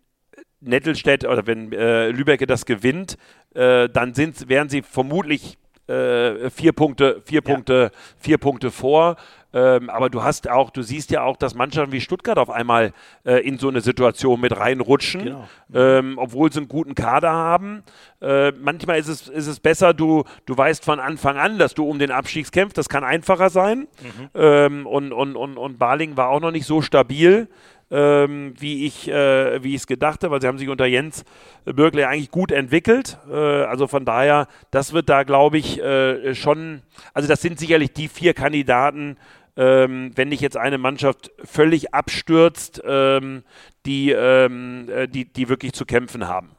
[0.60, 3.18] Nettelstedt oder wenn äh, Lübecke das gewinnt,
[3.56, 5.58] äh, dann sind, wären sie vermutlich
[5.90, 7.54] äh, vier Punkte, vier ja.
[7.54, 9.16] Punkte, vier Punkte vor.
[9.52, 12.94] Ähm, aber du hast auch, du siehst ja auch, dass Mannschaften wie Stuttgart auf einmal
[13.26, 15.48] äh, in so eine Situation mit reinrutschen, genau.
[15.74, 17.82] ähm, obwohl sie einen guten Kader haben.
[18.22, 21.84] Äh, manchmal ist es, ist es besser, du, du weißt von Anfang an, dass du
[21.90, 22.78] um den Abstieg kämpfst.
[22.78, 23.88] Das kann einfacher sein.
[24.02, 24.30] Mhm.
[24.36, 27.48] Ähm, und, und, und, und Baling war auch noch nicht so stabil.
[27.92, 31.26] Ähm, wie ich äh, wie ich es gedacht habe, weil sie haben sich unter Jens
[31.66, 33.18] Bürgle eigentlich gut entwickelt.
[33.28, 36.84] Äh, also von daher, das wird da glaube ich äh, schon,
[37.16, 39.18] also das sind sicherlich die vier Kandidaten,
[39.60, 43.44] ähm, wenn nicht jetzt eine Mannschaft völlig abstürzt, ähm,
[43.86, 46.52] die, ähm, äh, die, die wirklich zu kämpfen haben.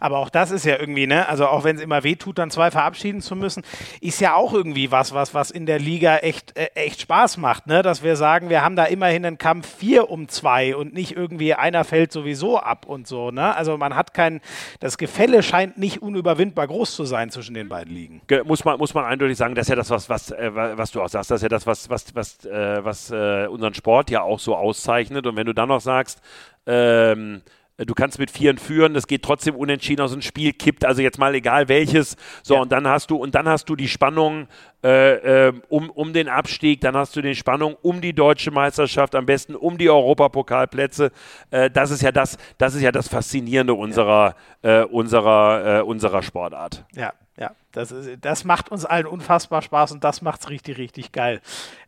[0.00, 2.50] Aber auch das ist ja irgendwie, ne, also auch wenn es immer weh tut, dann
[2.50, 3.62] zwei verabschieden zu müssen,
[4.00, 7.66] ist ja auch irgendwie was, was, was in der Liga echt, äh, echt Spaß macht,
[7.66, 7.82] ne?
[7.82, 11.54] Dass wir sagen, wir haben da immerhin einen Kampf vier um zwei und nicht irgendwie
[11.54, 13.54] einer fällt sowieso ab und so, ne?
[13.56, 14.40] Also man hat kein,
[14.80, 18.22] das Gefälle scheint nicht unüberwindbar groß zu sein zwischen den beiden Ligen.
[18.44, 21.02] Muss man, muss man eindeutig sagen, das ist ja das, was, was, äh, was du
[21.02, 24.22] auch sagst, das ist ja das, was, was, was, äh, was äh, unseren Sport ja
[24.22, 25.26] auch so auszeichnet.
[25.26, 26.20] Und wenn du dann noch sagst,
[26.66, 30.84] ähm, äh, du kannst mit Vieren führen, das geht trotzdem unentschieden aus dem Spiel, kippt
[30.84, 32.16] also jetzt mal egal welches.
[32.42, 32.60] So, ja.
[32.60, 34.46] und dann hast du, und dann hast du die Spannung
[34.84, 39.14] äh, äh, um, um den Abstieg, dann hast du die Spannung um die deutsche Meisterschaft,
[39.14, 41.12] am besten um die Europapokalplätze.
[41.50, 44.82] Äh, das ist ja das, das ist ja das Faszinierende unserer, ja.
[44.82, 46.84] Äh, unserer, äh, unserer Sportart.
[46.94, 50.78] Ja, ja, das, ist, das macht uns allen unfassbar Spaß und das macht es richtig,
[50.78, 51.40] richtig geil.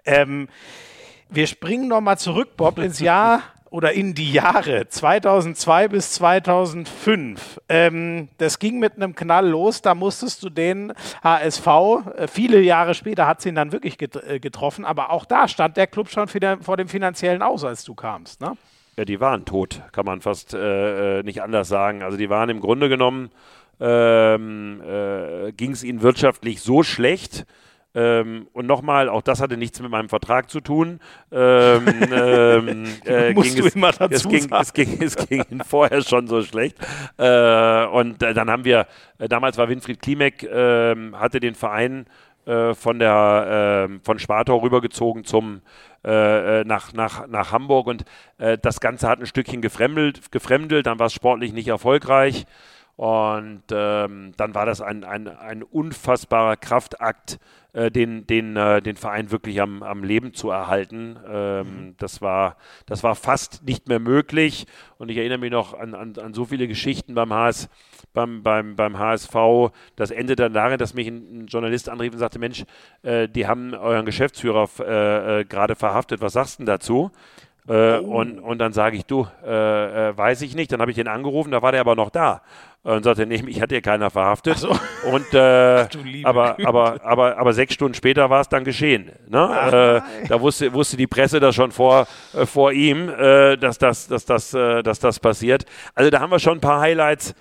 [0.05, 0.49] Ähm,
[1.29, 3.43] wir springen nochmal zurück, Bob, ins Jahr
[3.75, 7.61] oder in die Jahre 2002 bis 2005.
[7.69, 9.83] Ähm, das ging mit einem Knall los.
[9.83, 10.93] Da musstest du den
[11.25, 15.49] HSV, äh, viele Jahre später hat es ihn dann wirklich äh, getroffen, aber auch da
[15.49, 18.41] stand der Club schon vor dem finanziellen Aus, als du kamst.
[18.41, 18.53] Ne?
[18.97, 22.05] Ja, die waren tot, kann man fast äh, äh nicht anders sagen.
[22.05, 23.33] Also die waren im Grunde genommen,
[23.81, 27.45] ähm, äh, ging es ihnen wirtschaftlich so schlecht,
[27.95, 30.99] ähm, und nochmal, auch das hatte nichts mit meinem Vertrag zu tun.
[31.31, 35.65] Ähm, ähm, äh, Musst du es, immer dazu es ging, es ging, es ging ihnen
[35.65, 36.77] vorher schon so schlecht.
[37.19, 38.87] Äh, und äh, dann haben wir,
[39.19, 42.07] äh, damals war Winfried Klimek, ähm, hatte den Verein
[42.47, 45.63] äh, von der ähm, von Spartau rübergezogen zum
[46.07, 48.05] nach, nach, nach Hamburg und
[48.37, 52.45] das Ganze hat ein Stückchen gefremdelt, gefremdelt dann war es sportlich nicht erfolgreich.
[52.97, 57.41] Und ähm, dann war das ein, ein, ein unfassbarer Kraftakt,
[57.73, 61.17] äh, den, den, äh, den Verein wirklich am, am Leben zu erhalten.
[61.29, 61.95] Ähm, mhm.
[61.99, 62.57] das, war,
[62.87, 64.67] das war fast nicht mehr möglich.
[64.97, 67.69] Und ich erinnere mich noch an, an, an so viele Geschichten beim, HS,
[68.13, 69.35] beim, beim, beim HSV.
[69.97, 72.65] Das endete dann darin, dass mich ein, ein Journalist anrief und sagte: Mensch,
[73.03, 76.21] äh, die haben euren Geschäftsführer äh, äh, gerade verhaftet.
[76.21, 77.11] Was sagst du denn dazu?
[77.67, 78.19] Äh, oh.
[78.19, 80.71] und, und dann sage ich, du, äh, äh, weiß ich nicht.
[80.71, 82.43] Dann habe ich den angerufen, da war der aber noch da.
[82.83, 84.59] Und sagte, nee, mich hat hier keiner verhaftet.
[84.59, 84.69] So.
[85.11, 85.89] Und, äh, Ach,
[86.25, 89.11] aber, aber, aber, aber sechs Stunden später war es dann geschehen.
[89.27, 90.03] Ne?
[90.23, 94.27] Äh, da wusste, wusste die Presse das schon vor, äh, vor ihm, dass, das, dass,
[94.27, 95.65] das, dass das passiert.
[95.95, 97.35] Also da haben wir schon ein paar Highlights,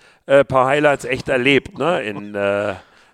[0.47, 2.01] paar Highlights echt erlebt ne?
[2.01, 2.37] in,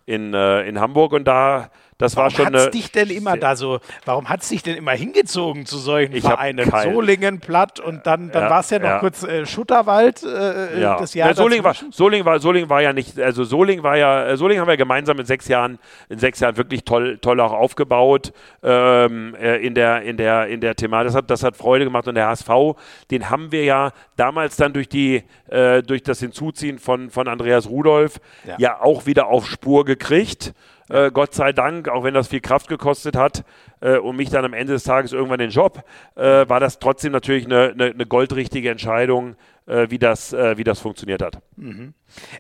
[0.05, 1.13] in, in Hamburg.
[1.13, 4.47] Und da das warum war schon hat's dich denn immer da so, warum hat es
[4.47, 6.71] dich denn immer hingezogen zu solchen ich Vereinen?
[6.93, 8.99] Solingen, Platt und dann, dann ja, war es ja noch ja.
[8.99, 10.97] kurz äh, Schutterwald äh, ja.
[10.97, 14.27] das Jahr ja, Solingen war, Solingen, war, Solingen war ja nicht, also Solingen war ja,
[14.27, 15.77] äh, Solingen haben wir gemeinsam in sechs Jahren,
[16.07, 18.31] in sechs Jahren wirklich toll, toll auch aufgebaut
[18.63, 21.07] ähm, äh, in, der, in, der, in der Thematik.
[21.07, 22.49] Das hat, das hat Freude gemacht und der HSV,
[23.11, 27.67] den haben wir ja damals dann durch die, äh, durch das Hinzuziehen von, von Andreas
[27.67, 28.55] Rudolph ja.
[28.57, 30.53] ja auch wieder auf Spur gekriegt.
[30.89, 33.43] Äh, Gott sei Dank, auch wenn das viel Kraft gekostet hat
[33.81, 35.83] äh, und mich dann am Ende des Tages irgendwann den Job,
[36.15, 39.35] äh, war das trotzdem natürlich eine, eine, eine goldrichtige Entscheidung,
[39.67, 41.41] äh, wie, das, äh, wie das funktioniert hat.
[41.55, 41.93] Mhm.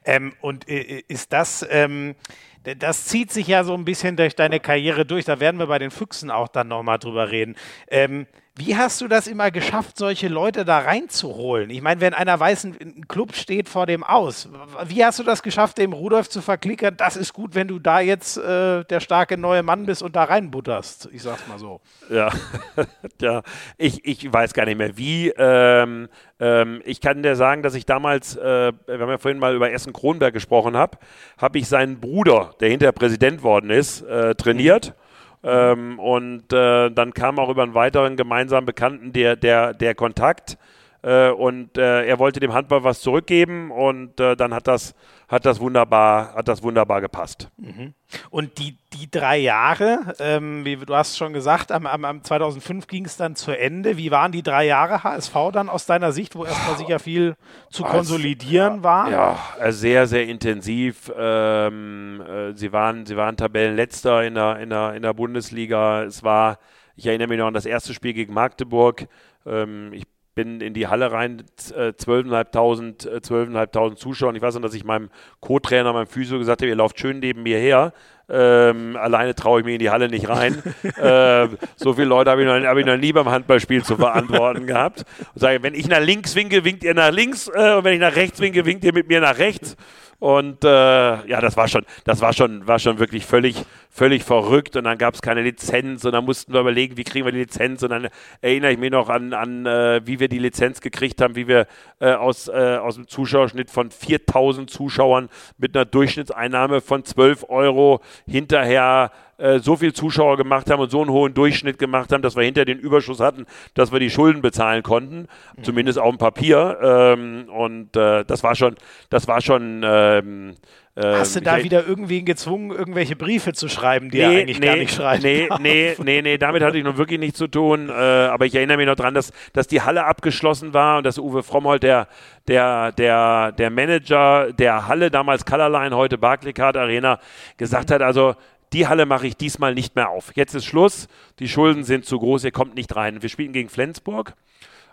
[0.03, 2.15] Ähm, und äh, ist das, ähm,
[2.63, 5.79] das zieht sich ja so ein bisschen durch deine Karriere durch, da werden wir bei
[5.79, 7.55] den Füchsen auch dann nochmal drüber reden.
[7.89, 8.27] Ähm,
[8.59, 11.69] wie hast du das immer geschafft, solche Leute da reinzuholen?
[11.69, 14.49] Ich meine, wenn einer weiß, ein Club steht vor dem aus,
[14.85, 16.97] wie hast du das geschafft, dem Rudolf zu verklickern?
[16.97, 20.25] Das ist gut, wenn du da jetzt äh, der starke neue Mann bist und da
[20.25, 21.07] reinbutterst.
[21.13, 21.79] Ich sag's mal so.
[22.09, 22.29] Ja,
[23.21, 23.43] ja.
[23.77, 25.29] Ich, ich weiß gar nicht mehr wie.
[25.37, 26.09] Ähm,
[26.41, 29.71] ähm, ich kann dir sagen, dass ich damals, äh, wir haben ja vorhin mal über
[29.71, 30.97] Essen Kronberg gesprochen habe,
[31.37, 34.89] habe ich seinen Bruder, der hinterher Präsident worden ist, äh, trainiert.
[34.97, 35.08] Mhm
[35.43, 40.57] ähm, und äh, dann kam auch über einen weiteren gemeinsamen Bekannten der, der, der Kontakt.
[41.01, 44.95] Äh, und äh, er wollte dem Handball was zurückgeben und äh, dann hat das,
[45.29, 47.49] hat das wunderbar, hat das wunderbar gepasst.
[47.57, 47.93] Mhm.
[48.31, 52.87] Und die, die drei Jahre, ähm, wie du hast schon gesagt, am, am, am 2005
[52.87, 53.95] ging es dann zu Ende.
[53.97, 57.35] Wie waren die drei Jahre HSV dann aus deiner Sicht, wo erstmal sicher viel
[57.69, 59.11] zu Was, konsolidieren ja, war?
[59.11, 61.11] Ja, äh, sehr, sehr intensiv.
[61.15, 66.03] Ähm, äh, sie, waren, sie waren Tabellenletzter in der, in, der, in der Bundesliga.
[66.03, 66.57] Es war,
[66.95, 69.07] ich erinnere mich noch an das erste Spiel gegen Magdeburg.
[69.45, 70.05] Ähm, ich
[70.39, 74.29] bin in die Halle rein, 12.500 äh, 12 Zuschauer.
[74.29, 75.09] Und ich weiß noch, dass ich meinem
[75.41, 77.91] Co-Trainer, meinem Physio gesagt habe, ihr lauft schön neben mir her.
[78.29, 80.63] Ähm, alleine traue ich mich in die Halle nicht rein.
[80.83, 84.65] äh, so viele Leute habe ich, noch, hab ich noch nie beim Handballspiel zu verantworten
[84.65, 85.03] gehabt.
[85.33, 87.49] Und sage, wenn ich nach links winke, winkt ihr nach links.
[87.53, 89.75] Äh, und wenn ich nach rechts winke, winkt ihr mit mir nach rechts.
[90.19, 94.75] Und äh, ja, das war schon, das war schon, war schon wirklich völlig, völlig verrückt.
[94.75, 97.39] Und dann gab es keine Lizenz und dann mussten wir überlegen, wie kriegen wir die
[97.39, 97.83] Lizenz.
[97.83, 98.07] Und dann
[98.41, 101.67] erinnere ich mich noch an, an äh, wie wir die Lizenz gekriegt haben, wie wir
[101.99, 108.01] äh, aus, äh, aus dem Zuschauerschnitt von 4000 Zuschauern mit einer Durchschnittseinnahme von 12 Euro
[108.27, 112.35] hinterher äh, so viel Zuschauer gemacht haben und so einen hohen Durchschnitt gemacht haben, dass
[112.35, 115.63] wir hinter den Überschuss hatten, dass wir die Schulden bezahlen konnten, mhm.
[115.63, 116.77] zumindest auf dem Papier.
[116.81, 118.75] Ähm, und äh, das war schon,
[119.09, 119.81] das war schon.
[119.85, 120.55] Ähm,
[121.01, 124.59] Hast du ähm, da wieder irgendwen gezwungen, irgendwelche Briefe zu schreiben, die nee, er eigentlich
[124.59, 125.23] nee, gar nicht schreibt?
[125.23, 127.87] Nee, nee, nee, nee, damit hatte ich nun wirklich nichts zu tun.
[127.87, 131.17] Äh, aber ich erinnere mich noch dran, dass, dass die Halle abgeschlossen war und dass
[131.17, 132.09] Uwe Frommholt, der,
[132.49, 137.19] der, der, der Manager der Halle, damals Colorline, heute Barclaycard Arena,
[137.55, 138.35] gesagt hat, also
[138.73, 140.31] die Halle mache ich diesmal nicht mehr auf.
[140.35, 141.07] Jetzt ist Schluss,
[141.39, 143.21] die Schulden sind zu groß, ihr kommt nicht rein.
[143.21, 144.33] Wir spielen gegen Flensburg.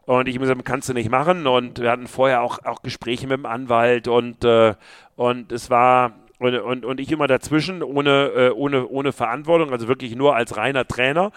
[0.06, 1.46] Und ich habe gesagt, kannst du nicht machen.
[1.46, 4.74] Und wir hatten vorher auch, auch Gespräche mit dem Anwalt und, äh,
[5.16, 9.88] und es war, und, und, und ich immer dazwischen, ohne, äh, ohne, ohne Verantwortung, also
[9.88, 11.32] wirklich nur als reiner Trainer.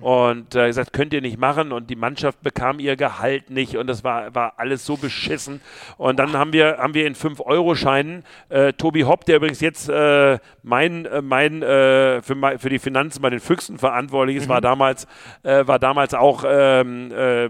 [0.00, 1.70] Und äh, gesagt, könnt ihr nicht machen.
[1.70, 3.76] Und die Mannschaft bekam ihr Gehalt nicht.
[3.76, 5.60] Und das war, war alles so beschissen.
[5.98, 10.38] Und dann haben wir, haben wir in 5-Euro-Scheinen äh, Tobi Hopp, der übrigens jetzt äh,
[10.64, 14.52] mein, äh, mein äh, für, für die Finanzen bei den Füchsen verantwortlich ist, mhm.
[14.52, 15.06] war damals,
[15.44, 17.48] äh, war damals auch ähm, äh,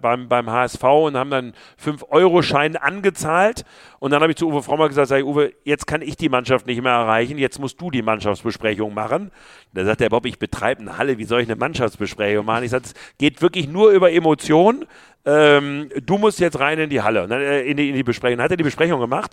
[0.00, 3.64] beim, beim HSV und haben dann 5-Euro-Scheine angezahlt.
[3.98, 6.28] Und dann habe ich zu Uwe Frommer gesagt, sag ich, Uwe, jetzt kann ich die
[6.28, 9.30] Mannschaft nicht mehr erreichen, jetzt musst du die Mannschaftsbesprechung machen.
[9.72, 12.64] Da sagt der Bob, ich betreibe eine Halle, wie soll ich eine Mannschaftsbesprechung machen?
[12.64, 14.84] Ich sage, es geht wirklich nur über Emotionen.
[15.26, 18.36] Ähm, du musst jetzt rein in die Halle, ne, äh, in die, in die Besprechung.
[18.36, 19.32] Dann hat er die Besprechung gemacht.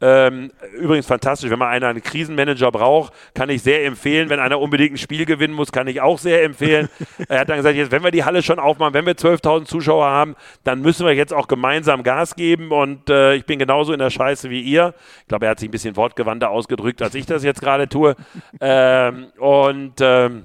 [0.00, 4.30] Ähm, übrigens fantastisch, wenn man einen, einen Krisenmanager braucht, kann ich sehr empfehlen.
[4.30, 6.88] Wenn einer unbedingt ein Spiel gewinnen muss, kann ich auch sehr empfehlen.
[7.28, 10.06] er hat dann gesagt, jetzt, wenn wir die Halle schon aufmachen, wenn wir 12.000 Zuschauer
[10.06, 10.34] haben,
[10.64, 12.72] dann müssen wir jetzt auch gemeinsam Gas geben.
[12.72, 14.94] Und äh, ich bin genauso in der Scheiße wie ihr.
[15.20, 18.16] Ich glaube, er hat sich ein bisschen wortgewandter ausgedrückt, als ich das jetzt gerade tue.
[18.60, 20.44] Ähm, und ähm,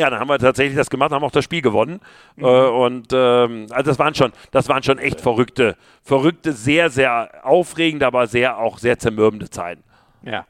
[0.00, 2.00] ja, dann haben wir tatsächlich das gemacht, haben auch das Spiel gewonnen.
[2.36, 2.44] Mhm.
[2.44, 7.44] Äh, und ähm, also das waren schon, das waren schon echt verrückte, verrückte, sehr, sehr
[7.44, 9.84] aufregende, aber sehr auch sehr zermürbende Zeiten.
[10.22, 10.46] Ja.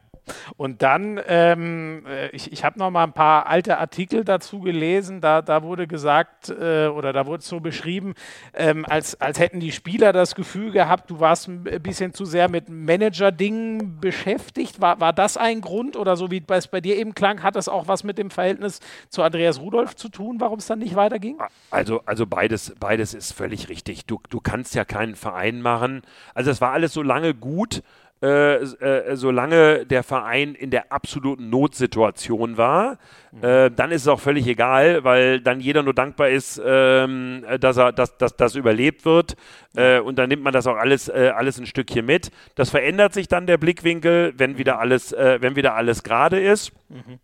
[0.57, 5.21] Und dann, ähm, äh, ich, ich habe noch mal ein paar alte Artikel dazu gelesen,
[5.21, 8.15] da, da wurde gesagt, äh, oder da wurde es so beschrieben,
[8.55, 12.49] ähm, als, als hätten die Spieler das Gefühl gehabt, du warst ein bisschen zu sehr
[12.49, 14.81] mit Manager-Dingen beschäftigt.
[14.81, 17.69] War, war das ein Grund oder so wie es bei dir eben klang, hat das
[17.69, 21.39] auch was mit dem Verhältnis zu Andreas Rudolph zu tun, warum es dann nicht weiterging?
[21.71, 24.07] Also, also beides, beides ist völlig richtig.
[24.07, 26.03] Du, du kannst ja keinen Verein machen.
[26.35, 27.83] Also es war alles so lange gut,
[28.23, 32.99] äh, äh, solange der Verein in der absoluten Notsituation war,
[33.33, 33.45] mhm.
[33.45, 37.79] äh, dann ist es auch völlig egal, weil dann jeder nur dankbar ist, ähm, dass
[37.79, 39.37] er, dass, dass das überlebt wird.
[39.75, 42.31] Äh, und dann nimmt man das auch alles, alles ein Stückchen mit.
[42.57, 46.73] Das verändert sich dann der Blickwinkel, wenn wieder alles, wenn wieder alles gerade ist.
[46.89, 47.21] Mhm.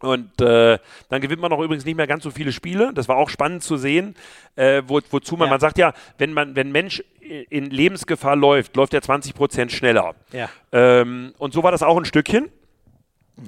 [0.00, 0.78] Und äh,
[1.10, 2.92] dann gewinnt man auch übrigens nicht mehr ganz so viele Spiele.
[2.94, 4.14] Das war auch spannend zu sehen,
[4.56, 5.50] äh, wo, wozu man, ja.
[5.50, 10.14] man sagt ja, wenn man, wenn Mensch in Lebensgefahr läuft, läuft er 20 Prozent schneller.
[10.32, 10.48] Ja.
[10.72, 12.50] Ähm, und so war das auch ein Stückchen.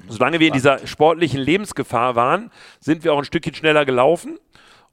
[0.07, 2.49] Solange wir in dieser sportlichen Lebensgefahr waren,
[2.79, 4.39] sind wir auch ein Stückchen schneller gelaufen.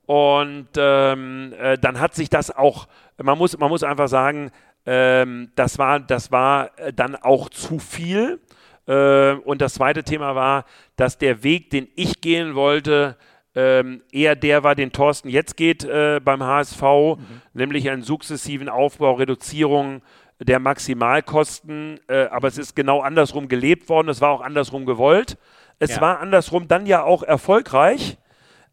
[0.05, 2.89] Und ähm, äh, dann hat sich das auch,
[3.23, 4.51] man muss, man muss einfach sagen,
[4.85, 8.41] ähm, das, war, das war äh, dann auch zu viel.
[8.87, 10.65] Äh, und das zweite Thema war,
[10.97, 13.17] dass der Weg, den ich gehen wollte,
[13.61, 17.43] ähm, eher der war, den Thorsten jetzt geht äh, beim HSV, mhm.
[17.53, 20.01] nämlich einen sukzessiven Aufbau, Reduzierung
[20.39, 22.01] der Maximalkosten.
[22.09, 25.37] Äh, aber es ist genau andersrum gelebt worden, es war auch andersrum gewollt.
[25.79, 26.01] Es ja.
[26.01, 28.17] war andersrum dann ja auch erfolgreich,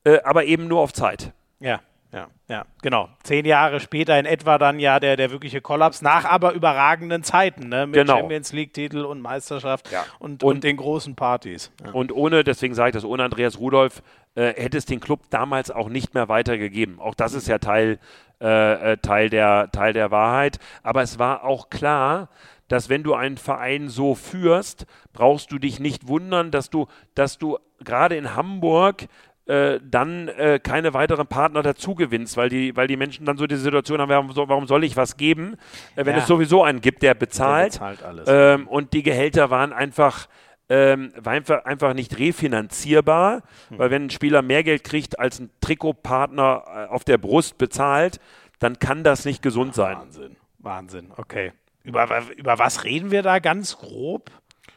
[0.06, 1.34] äh, aber eben nur auf Zeit.
[1.60, 1.82] Ja.
[2.14, 3.10] Ja, ja, genau.
[3.24, 7.68] Zehn Jahre später in etwa dann ja der, der wirkliche Kollaps, nach aber überragenden Zeiten,
[7.68, 7.86] ne?
[7.86, 8.20] mit genau.
[8.20, 10.06] Champions League-Titel und Meisterschaft ja.
[10.20, 11.70] und, und, und, den großen Partys.
[11.84, 11.92] Ja.
[11.92, 14.02] Und ohne, deswegen sage ich das, ohne Andreas Rudolph
[14.38, 17.00] äh, hätte es den Club damals auch nicht mehr weitergegeben.
[17.00, 17.98] Auch das ist ja Teil,
[18.40, 20.60] äh, äh, Teil, der, Teil der Wahrheit.
[20.84, 22.30] Aber es war auch klar,
[22.68, 26.86] dass wenn du einen Verein so führst, brauchst du dich nicht wundern, dass du,
[27.16, 29.08] dass du gerade in Hamburg
[29.48, 33.48] äh, dann äh, keine weiteren Partner dazu gewinnst, weil die, weil die Menschen dann so
[33.48, 35.56] die Situation haben, warum, warum soll ich was geben,
[35.96, 36.22] äh, wenn ja.
[36.22, 37.76] es sowieso einen gibt, der bezahlt.
[37.76, 38.28] Der bezahlt alles.
[38.28, 40.28] Ähm, und die Gehälter waren einfach
[40.70, 43.80] ähm, war einfach, einfach nicht refinanzierbar, hm.
[43.80, 48.20] weil wenn ein Spieler mehr Geld kriegt, als ein Trikotpartner äh, auf der Brust bezahlt,
[48.60, 49.98] dann kann das nicht gesund sein.
[49.98, 51.54] Wahnsinn, Wahnsinn, okay.
[51.84, 54.30] Über, über was reden wir da ganz grob?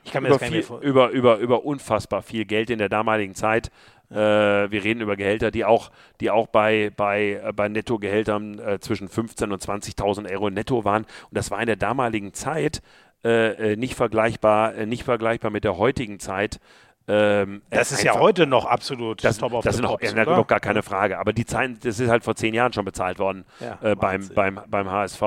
[0.04, 3.34] Ich kann mir über, das viel, über, über, über unfassbar viel Geld in der damaligen
[3.34, 3.70] Zeit.
[4.10, 5.90] Äh, wir reden über Gehälter, die auch,
[6.20, 11.02] die auch bei, bei, äh, bei Nettogehältern äh, zwischen 15.000 und 20.000 Euro netto waren.
[11.02, 12.82] Und das war in der damaligen Zeit
[13.24, 16.60] äh, äh, nicht vergleichbar, äh, nicht vergleichbar mit der heutigen Zeit.
[17.08, 20.46] Ähm, das ist ja heute noch absolut das, top of das the noch, ja, noch
[20.46, 21.18] gar keine Frage.
[21.18, 24.28] Aber die Zeiten, das ist halt vor zehn Jahren schon bezahlt worden ja, äh, beim,
[24.34, 25.22] beim, beim HSV.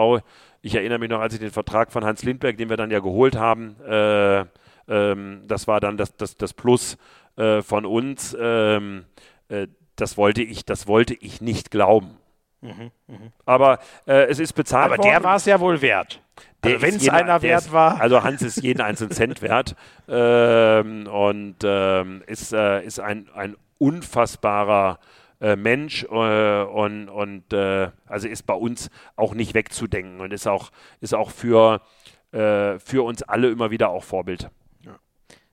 [0.62, 3.00] Ich erinnere mich noch, als ich den Vertrag von Hans Lindberg, den wir dann ja
[3.00, 4.46] geholt haben, äh,
[4.88, 6.98] ähm, das war dann das, das, das Plus
[7.36, 8.36] äh, von uns.
[8.40, 9.06] Ähm,
[9.50, 9.68] äh,
[9.98, 12.18] das wollte ich, das wollte ich nicht glauben.
[12.62, 13.18] Mhm, mh.
[13.46, 15.12] Aber es ist bezahlt Aber worden.
[15.12, 16.23] der war es ja wohl wert.
[16.62, 18.00] Also wenn es einer wert ist, war.
[18.00, 19.76] Also Hans ist jeden einzelnen Cent wert
[20.08, 25.00] ähm, und ähm, ist, äh, ist ein, ein unfassbarer
[25.42, 30.48] äh, Mensch äh, und, und äh, also ist bei uns auch nicht wegzudenken und ist
[30.48, 31.82] auch, ist auch für,
[32.32, 34.50] äh, für uns alle immer wieder auch Vorbild.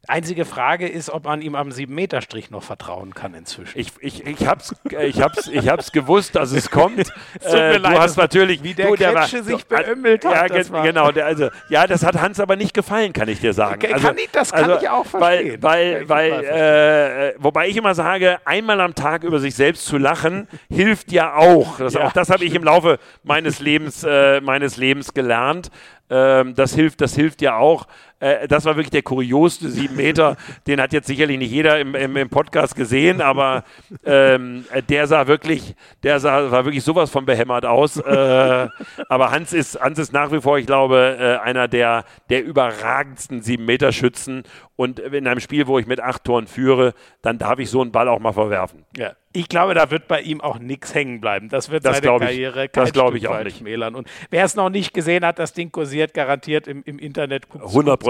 [0.08, 3.78] Einzige Frage ist, ob man ihm am 7-Meter-Strich noch vertrauen kann inzwischen.
[3.78, 7.12] Ich, ich, ich hab's, ich hab's, ich hab's gewusst, dass es kommt.
[7.40, 10.34] es äh, du hast natürlich, wie der du, der Kretsche sich beömmelt hat.
[10.34, 11.12] Ja, ge genau.
[11.12, 13.92] Der, also, ja, das hat Hans aber nicht gefallen, kann ich dir sagen.
[13.92, 15.62] Also, kann ich, das kann also, ich auch verstehen.
[15.62, 19.98] Weil, weil, weil äh, wobei ich immer sage, einmal am Tag über sich selbst zu
[19.98, 21.76] lachen, hilft ja auch.
[21.76, 25.70] Das, ja, auch das habe ich im Laufe meines Lebens, äh, meines Lebens gelernt.
[26.08, 27.86] Ähm, das hilft, das hilft ja auch.
[28.20, 30.36] Äh, das war wirklich der kurioseste sieben Meter.
[30.66, 33.64] Den hat jetzt sicherlich nicht jeder im, im, im Podcast gesehen, aber
[34.04, 37.96] ähm, der sah wirklich, der sah, war wirklich sowas von behämmert aus.
[37.96, 38.68] Äh,
[39.08, 43.42] aber Hans ist, Hans ist nach wie vor, ich glaube, äh, einer der, der überragendsten
[43.42, 44.44] sieben Meter Schützen.
[44.76, 47.92] Und in einem Spiel, wo ich mit acht Toren führe, dann darf ich so einen
[47.92, 48.86] Ball auch mal verwerfen.
[48.96, 49.12] Ja.
[49.32, 51.48] Ich glaube, da wird bei ihm auch nichts hängen bleiben.
[51.48, 53.58] Das wird das seine Karriere ich, Das glaube ich auch nicht.
[53.58, 53.94] Schmälern.
[53.94, 57.44] Und wer es noch nicht gesehen hat, das Ding kursiert garantiert im, im Internet.
[57.54, 58.09] 100 Prozent.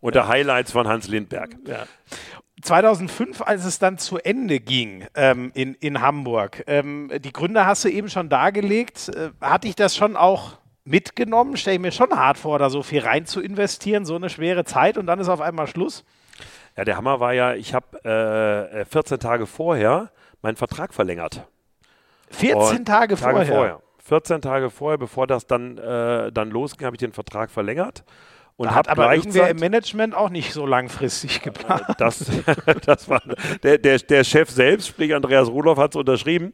[0.00, 0.28] Unter ja.
[0.28, 1.56] Highlights von Hans Lindberg.
[1.66, 1.86] Ja.
[2.62, 7.84] 2005, als es dann zu Ende ging ähm, in, in Hamburg, ähm, die Gründe hast
[7.84, 9.08] du eben schon dargelegt.
[9.10, 11.56] Äh, hatte ich das schon auch mitgenommen?
[11.56, 14.64] Stelle ich mir schon hart vor, da so viel rein zu investieren, so eine schwere
[14.64, 16.04] Zeit und dann ist auf einmal Schluss?
[16.76, 20.10] Ja, der Hammer war ja, ich habe äh, 14 Tage vorher
[20.42, 21.46] meinen Vertrag verlängert.
[22.30, 23.46] 14 Tage, Tage vorher?
[23.46, 23.82] vorher?
[23.98, 28.04] 14 Tage vorher, bevor das dann, äh, dann losging, habe ich den Vertrag verlängert.
[28.58, 31.84] Und hat aber irgendwer im Management auch nicht so langfristig geplant.
[31.98, 32.26] Das,
[32.84, 33.22] das war
[33.62, 36.52] der, der, der Chef selbst, sprich Andreas Rudolph, hat es unterschrieben.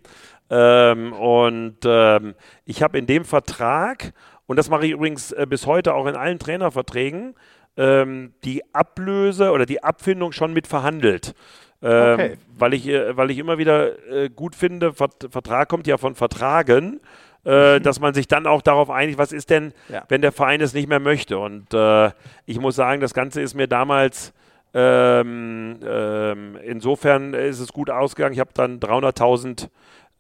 [0.51, 2.35] Ähm, und ähm,
[2.67, 4.13] ich habe in dem Vertrag,
[4.45, 7.37] und das mache ich übrigens äh, bis heute auch in allen Trainerverträgen,
[7.79, 11.35] ähm, die Ablöse oder die Abfindung schon mit verhandelt.
[11.81, 12.37] Ähm, okay.
[12.59, 17.01] Weil, ich, äh, weil ich immer wieder äh, gut finde, Vertrag kommt ja von Vertragen.
[17.45, 20.03] Äh, dass man sich dann auch darauf einigt, was ist denn, ja.
[20.09, 21.39] wenn der Verein es nicht mehr möchte.
[21.39, 22.11] Und äh,
[22.47, 24.33] ich muss sagen, das Ganze ist mir damals
[24.73, 28.33] ähm, ähm, insofern ist es gut ausgegangen.
[28.33, 29.69] Ich habe dann 300.000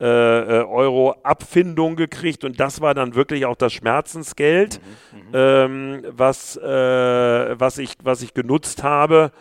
[0.00, 4.80] äh, äh, Euro Abfindung gekriegt und das war dann wirklich auch das Schmerzensgeld,
[5.12, 5.30] mhm, mhm.
[5.32, 9.32] ähm, was, äh, was, ich, was ich genutzt habe,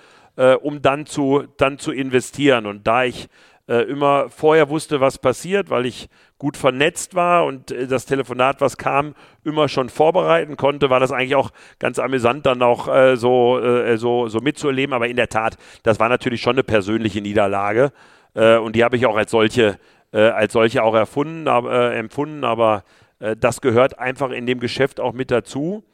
[0.64, 2.66] um dann zu, dann zu investieren.
[2.66, 3.30] Und da ich
[3.68, 8.60] äh, immer vorher wusste, was passiert, weil ich gut vernetzt war und äh, das Telefonat,
[8.60, 9.16] was kam,
[9.46, 13.98] immer schon vorbereiten konnte, war das eigentlich auch ganz amüsant, dann auch äh, so, äh,
[13.98, 14.94] so, so mitzuerleben.
[14.94, 17.94] Aber in der Tat, das war natürlich schon eine persönliche Niederlage
[18.34, 19.80] äh, und die habe ich auch als solche,
[20.12, 22.44] äh, als solche auch erfunden, empfunden.
[22.44, 22.84] Aber
[23.40, 25.86] das gehört einfach in dem Geschäft auch mit dazu.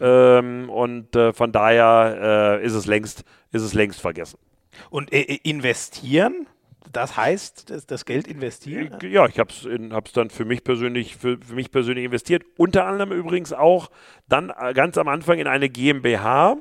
[0.00, 4.38] Ähm, und von daher ist es längst, ist es längst vergessen.
[4.90, 6.46] Und investieren?
[6.96, 8.96] Das heißt, das, das Geld investieren?
[9.02, 12.44] Ja, ich habe es dann für mich persönlich für, für, mich persönlich investiert.
[12.56, 13.90] Unter anderem übrigens auch
[14.28, 16.56] dann äh, ganz am Anfang in eine GmbH,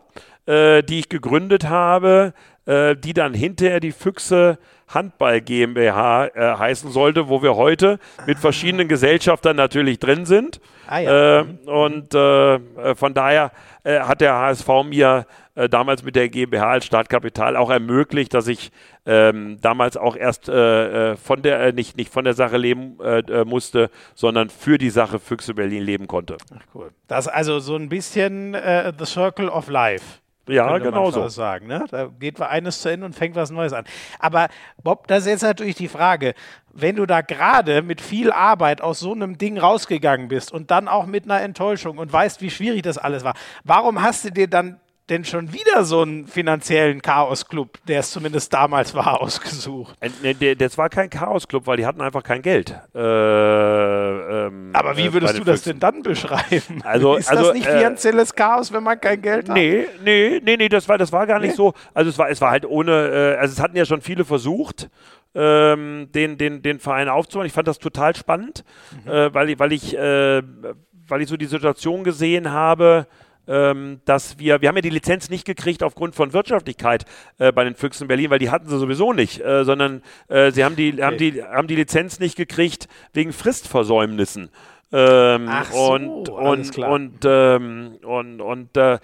[0.45, 2.33] äh, die ich gegründet habe,
[2.65, 7.97] äh, die dann hinterher die Füchse Handball GmbH äh, heißen sollte, wo wir heute
[8.27, 10.59] mit verschiedenen Gesellschaftern natürlich drin sind.
[10.87, 11.39] Ah, ja.
[11.39, 13.51] Äh, und äh, von daher
[13.83, 18.71] hat der HSV mir äh, damals mit der GmbH als Startkapital auch ermöglicht, dass ich
[19.05, 22.99] ähm, damals auch erst äh, äh von der, äh, nicht, nicht von der Sache leben
[22.99, 26.37] äh, musste, sondern für die Sache Füchse Berlin leben konnte.
[26.53, 26.91] Ach cool.
[27.07, 30.19] Das ist also so ein bisschen The Circle of Life.
[30.47, 31.27] Ja, genau so.
[31.27, 31.85] Sagen, ne?
[31.89, 33.85] Da geht eines zu Ende und fängt was Neues an.
[34.19, 34.47] Aber
[34.83, 36.35] Bob, das ist jetzt natürlich die Frage,
[36.71, 40.87] wenn du da gerade mit viel Arbeit aus so einem Ding rausgegangen bist und dann
[40.87, 43.33] auch mit einer Enttäuschung und weißt, wie schwierig das alles war,
[43.63, 44.79] warum hast du dir dann
[45.09, 49.95] denn schon wieder so einen finanziellen Chaos-Club, der es zumindest damals war, ausgesucht?
[50.01, 52.71] Äh, das war kein Chaos-Club, weil die hatten einfach kein Geld.
[52.95, 56.81] Äh, ähm, Aber wie äh, würdest äh, du das denn dann beschreiben?
[56.83, 59.55] Also, ist also, das nicht finanzielles äh, Chaos, wenn man kein Geld hat?
[59.55, 61.55] Nee, nee, nee, nee, das war, das war gar nicht nee?
[61.55, 61.73] so.
[61.93, 64.89] Also es war, es war halt ohne, äh, also es hatten ja schon viele versucht.
[65.37, 67.45] Ähm, den, den, den Verein aufzubauen.
[67.45, 68.63] Ich fand das total spannend,
[69.03, 69.33] mhm.
[69.33, 73.05] weil, ich, weil, ich, weil ich so die Situation gesehen habe,
[73.47, 77.05] ähm, dass wir, wir haben ja die Lizenz nicht gekriegt aufgrund von Wirtschaftlichkeit
[77.37, 80.63] äh, bei den Füchsen Berlin, weil die hatten sie sowieso nicht, äh, sondern äh, sie
[80.63, 81.03] haben die, okay.
[81.03, 84.49] haben, die, haben die Lizenz nicht gekriegt wegen Fristversäumnissen.
[84.91, 88.99] Ähm, Ach so, und und und ähm, und und äh,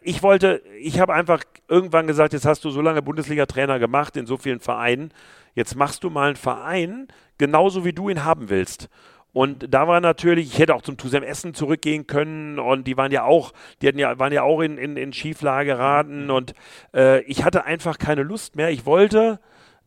[0.00, 4.26] ich wollte, ich habe einfach irgendwann gesagt, jetzt hast du so lange Bundesliga-Trainer gemacht in
[4.26, 5.12] so vielen Vereinen,
[5.54, 7.08] jetzt machst du mal einen Verein
[7.38, 8.88] genauso wie du ihn haben willst.
[9.36, 13.12] Und da war natürlich, ich hätte auch zum Tusem Essen zurückgehen können und die waren
[13.12, 13.52] ja auch,
[13.82, 16.54] die hatten ja, waren ja auch in, in, in Schieflage geraten und
[16.94, 18.70] äh, ich hatte einfach keine Lust mehr.
[18.70, 19.38] Ich wollte,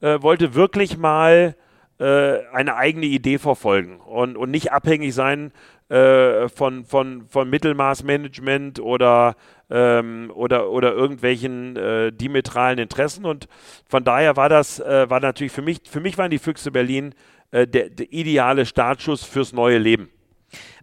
[0.01, 1.55] äh, wollte wirklich mal
[1.97, 5.51] äh, eine eigene Idee verfolgen und, und nicht abhängig sein
[5.89, 9.35] äh, von, von, von Mittelmaßmanagement oder,
[9.71, 13.25] ähm, oder, oder irgendwelchen äh, diametralen Interessen.
[13.25, 13.47] Und
[13.87, 17.15] von daher war das, äh, war natürlich für mich, für mich waren die Füchse Berlin
[17.51, 20.09] äh, der, der ideale Startschuss fürs neue Leben.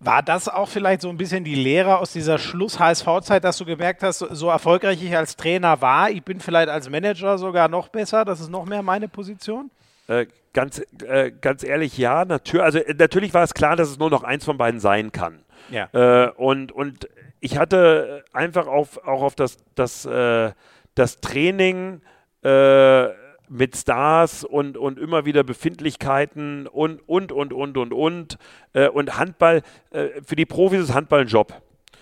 [0.00, 4.02] War das auch vielleicht so ein bisschen die Lehre aus dieser Schluss-HSV-Zeit, dass du gemerkt
[4.02, 8.24] hast, so erfolgreich ich als Trainer war, ich bin vielleicht als Manager sogar noch besser,
[8.24, 9.70] das ist noch mehr meine Position?
[10.06, 12.24] Äh, ganz, äh, ganz ehrlich, ja.
[12.24, 15.10] Natür also, äh, natürlich war es klar, dass es nur noch eins von beiden sein
[15.10, 15.40] kann.
[15.70, 15.88] Ja.
[15.92, 17.08] Äh, und, und
[17.40, 20.52] ich hatte einfach auf, auch auf das, das, äh,
[20.94, 22.02] das Training
[23.48, 28.38] mit Stars und, und immer wieder Befindlichkeiten und, und, und, und, und, und.
[28.72, 31.60] Äh, und Handball, äh, für die Profis ist Handball ein Job.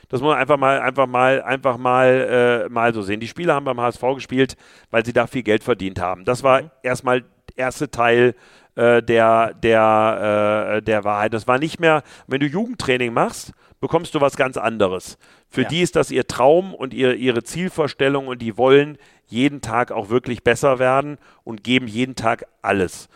[0.09, 3.21] Das muss man einfach mal, einfach mal, einfach mal, äh, mal so sehen.
[3.21, 4.57] Die Spieler haben beim HSV gespielt,
[4.91, 6.25] weil sie da viel Geld verdient haben.
[6.25, 6.71] Das war mhm.
[6.83, 8.35] erstmal der erste Teil
[8.77, 11.33] äh, der, der, äh, der Wahrheit.
[11.33, 13.53] Das war nicht mehr, wenn du Jugendtraining machst,
[13.85, 15.19] bekommst du was ganz anderes.
[15.51, 15.69] Für ja.
[15.69, 18.97] die ist das ihr Traum und ihr, ihre Zielvorstellung und die wollen
[19.27, 23.11] jeden Tag auch wirklich besser werden und geben jeden Tag alles.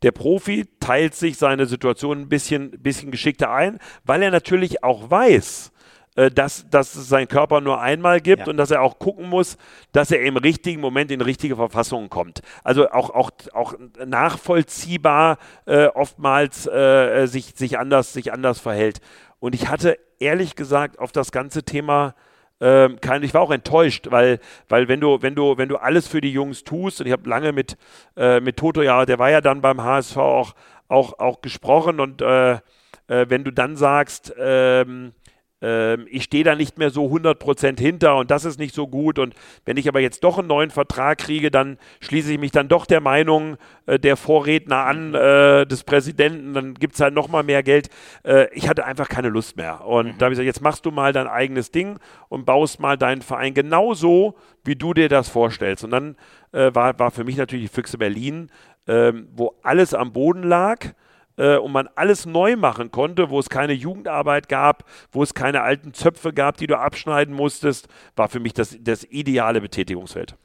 [0.00, 5.10] Der Profi teilt sich seine Situation ein bisschen, bisschen geschickter ein, weil er natürlich auch
[5.10, 5.72] weiß,
[6.18, 8.48] äh, dass, dass es seinen Körper nur einmal gibt ja.
[8.48, 9.56] und dass er auch gucken muss,
[9.92, 12.40] dass er im richtigen Moment in richtige Verfassungen kommt.
[12.64, 13.74] Also auch, auch, auch
[14.04, 19.00] nachvollziehbar äh, oftmals äh, sich, sich, anders, sich anders verhält.
[19.40, 22.14] Und ich hatte ehrlich gesagt auf das ganze Thema
[22.60, 26.08] ähm, kein, ich war auch enttäuscht, weil, weil wenn du, wenn du, wenn du alles
[26.08, 27.76] für die Jungs tust, und ich habe lange mit,
[28.16, 30.54] äh, mit Toto, ja, der war ja dann beim HSV auch,
[30.88, 35.12] auch, auch gesprochen und äh, äh, wenn du dann sagst, ähm,
[35.60, 39.18] ich stehe da nicht mehr so 100% hinter und das ist nicht so gut.
[39.18, 42.68] Und wenn ich aber jetzt doch einen neuen Vertrag kriege, dann schließe ich mich dann
[42.68, 43.56] doch der Meinung
[43.86, 47.88] äh, der Vorredner an äh, des Präsidenten, dann gibt es halt nochmal mehr Geld.
[48.24, 49.84] Äh, ich hatte einfach keine Lust mehr.
[49.84, 50.18] Und mhm.
[50.18, 51.98] da habe ich gesagt, jetzt machst du mal dein eigenes Ding
[52.28, 55.84] und baust mal deinen Verein genauso, wie du dir das vorstellst.
[55.84, 56.16] Und dann
[56.52, 58.50] äh, war, war für mich natürlich die Füchse Berlin,
[58.86, 60.94] ähm, wo alles am Boden lag
[61.38, 65.62] äh, und man alles neu machen konnte, wo es keine Jugendarbeit gab, wo es keine
[65.62, 70.36] alten Zöpfe gab, die du abschneiden musstest, war für mich das, das ideale Betätigungsfeld.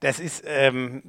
[0.00, 1.02] Das ist ähm,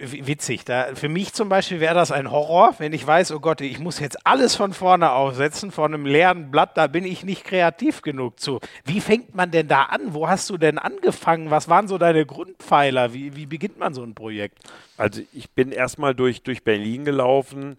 [0.00, 0.64] witzig.
[0.64, 3.78] Da, für mich zum Beispiel wäre das ein Horror, wenn ich weiß, oh Gott, ich
[3.78, 8.00] muss jetzt alles von vorne aufsetzen, von einem leeren Blatt, da bin ich nicht kreativ
[8.02, 8.60] genug zu.
[8.84, 10.14] Wie fängt man denn da an?
[10.14, 11.50] Wo hast du denn angefangen?
[11.50, 13.12] Was waren so deine Grundpfeiler?
[13.12, 14.58] Wie, wie beginnt man so ein Projekt?
[14.96, 17.76] Also ich bin erstmal durch, durch Berlin gelaufen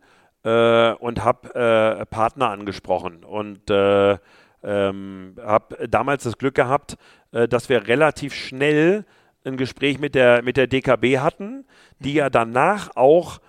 [0.47, 3.23] äh, und habe äh, Partner angesprochen.
[3.25, 4.17] Und äh,
[4.63, 6.97] ähm, habe damals das Glück gehabt,
[7.31, 9.05] äh, dass wir relativ schnell
[9.45, 11.65] ein Gespräch mit der, mit der DKB hatten,
[11.99, 13.39] die ja danach auch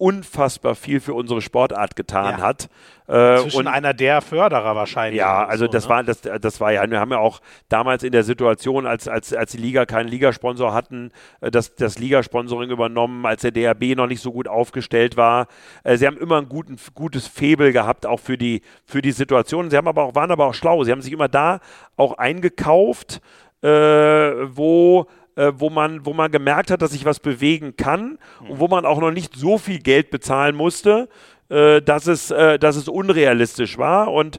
[0.00, 2.44] unfassbar viel für unsere Sportart getan ja.
[2.44, 2.70] hat.
[3.06, 5.18] Äh, Zwischen und einer der Förderer wahrscheinlich.
[5.18, 5.90] Ja, also so, das ne?
[5.90, 9.34] war das, das war ja, wir haben ja auch damals in der Situation, als, als,
[9.34, 11.10] als die Liga keinen Ligasponsor hatten,
[11.40, 15.48] äh, das, das Ligasponsoring übernommen, als der DRB noch nicht so gut aufgestellt war.
[15.84, 19.68] Äh, sie haben immer ein guten, gutes Febel gehabt, auch für die, für die Situation.
[19.70, 20.82] Sie haben aber auch, waren aber auch schlau.
[20.84, 21.60] Sie haben sich immer da
[21.96, 23.20] auch eingekauft,
[23.62, 28.58] äh, wo äh, wo, man, wo man gemerkt hat, dass sich was bewegen kann und
[28.60, 31.08] wo man auch noch nicht so viel Geld bezahlen musste,
[31.50, 34.12] äh, dass, es, äh, dass es unrealistisch war.
[34.12, 34.38] Und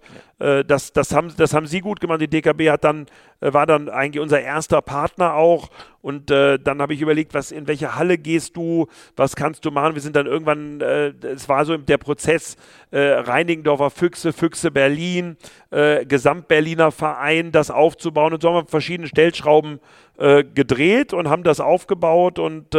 [0.64, 2.22] das, das, haben, das haben sie gut gemacht.
[2.22, 3.06] Die DKB hat dann,
[3.42, 5.70] äh, war dann eigentlich unser erster Partner auch.
[6.02, 9.72] Und äh, dann habe ich überlegt, was, in welche Halle gehst du, was kannst du
[9.72, 9.94] machen?
[9.94, 12.58] Wir sind dann irgendwann, es war so der Prozess,
[12.92, 15.38] Reinigendorfer Füchse, Füchse Berlin,
[15.70, 18.34] Gesamtberliner Verein, das aufzubauen.
[18.34, 19.80] Und so haben wir verschiedene Stellschrauben
[20.18, 22.76] gedreht und haben das aufgebaut und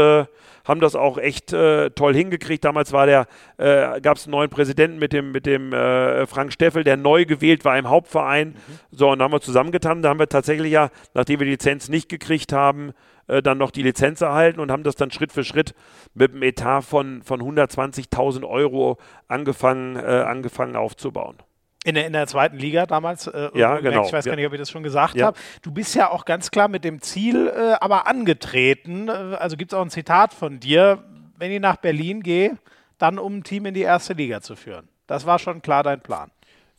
[0.64, 2.64] haben das auch echt äh, toll hingekriegt.
[2.64, 6.84] Damals war äh, gab es einen neuen Präsidenten mit dem, mit dem äh, Frank Steffel,
[6.84, 8.48] der neu gewählt war im Hauptverein.
[8.48, 8.56] Mhm.
[8.90, 10.02] So, und da haben wir zusammengetan.
[10.02, 12.92] Da haben wir tatsächlich ja, nachdem wir die Lizenz nicht gekriegt haben,
[13.28, 15.74] äh, dann noch die Lizenz erhalten und haben das dann Schritt für Schritt
[16.14, 18.98] mit einem Etat von, von 120.000 Euro
[19.28, 21.36] angefangen, äh, angefangen aufzubauen.
[21.84, 23.26] In der, in der zweiten Liga damals.
[23.26, 24.06] Äh, ja, genau.
[24.06, 25.26] Ich weiß gar nicht, ob ich das schon gesagt ja.
[25.26, 25.38] habe.
[25.62, 29.08] Du bist ja auch ganz klar mit dem Ziel äh, aber angetreten.
[29.08, 31.02] Äh, also gibt es auch ein Zitat von dir,
[31.38, 32.56] wenn ich nach Berlin gehe,
[32.98, 34.88] dann um ein Team in die erste Liga zu führen.
[35.08, 36.30] Das war schon klar dein Plan.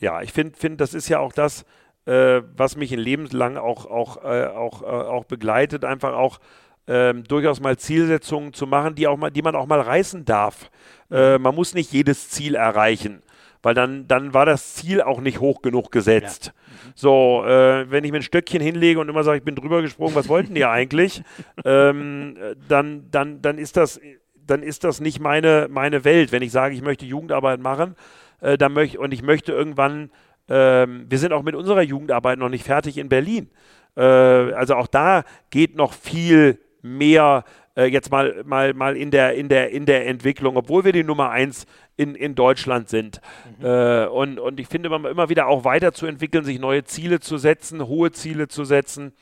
[0.03, 1.63] Ja, ich finde, find, das ist ja auch das,
[2.05, 6.39] äh, was mich in lebenslang auch, auch, äh, auch, äh, auch begleitet, einfach auch
[6.87, 10.69] ähm, durchaus mal Zielsetzungen zu machen, die, auch mal, die man auch mal reißen darf.
[11.09, 11.41] Mhm.
[11.41, 13.21] man muss nicht jedes Ziel erreichen
[13.63, 16.47] weil dann, dann war das Ziel auch nicht hoch genug gesetzt.
[16.47, 16.91] Ja.
[16.95, 20.15] So, äh, wenn ich mir ein Stöckchen hinlege und immer sage, ich bin drüber gesprungen,
[20.15, 21.23] was wollten die eigentlich,
[21.63, 22.35] ähm,
[22.67, 24.01] dann, dann, dann ist das,
[24.45, 26.33] dann ist das nicht meine, meine Welt.
[26.33, 27.95] Wenn ich sage, ich möchte Jugendarbeit machen,
[28.43, 30.11] äh, dann möchte und ich möchte irgendwann,
[30.47, 33.49] äh, wir sind auch mit unserer Jugendarbeit noch nicht fertig in Berlin.
[33.95, 37.45] Äh, also auch da geht noch viel mehr
[37.75, 41.03] äh, jetzt mal, mal, mal in, der, in, der, in der Entwicklung, obwohl wir die
[41.03, 41.65] Nummer eins
[41.95, 43.21] in, in Deutschland sind.
[43.59, 43.65] Mhm.
[43.65, 47.87] Äh, und, und ich finde, man immer wieder auch weiterzuentwickeln, sich neue Ziele zu setzen,
[47.87, 49.13] hohe Ziele zu setzen.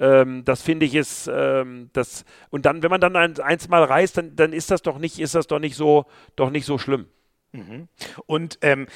[0.00, 3.82] Ähm, das finde ich ist ähm, das und dann, wenn man dann ein, eins mal
[3.82, 6.06] reist, dann, dann ist das doch nicht, ist das doch nicht so,
[6.36, 7.06] doch nicht so schlimm.
[7.52, 7.88] Mhm.
[8.26, 8.86] Und ähm,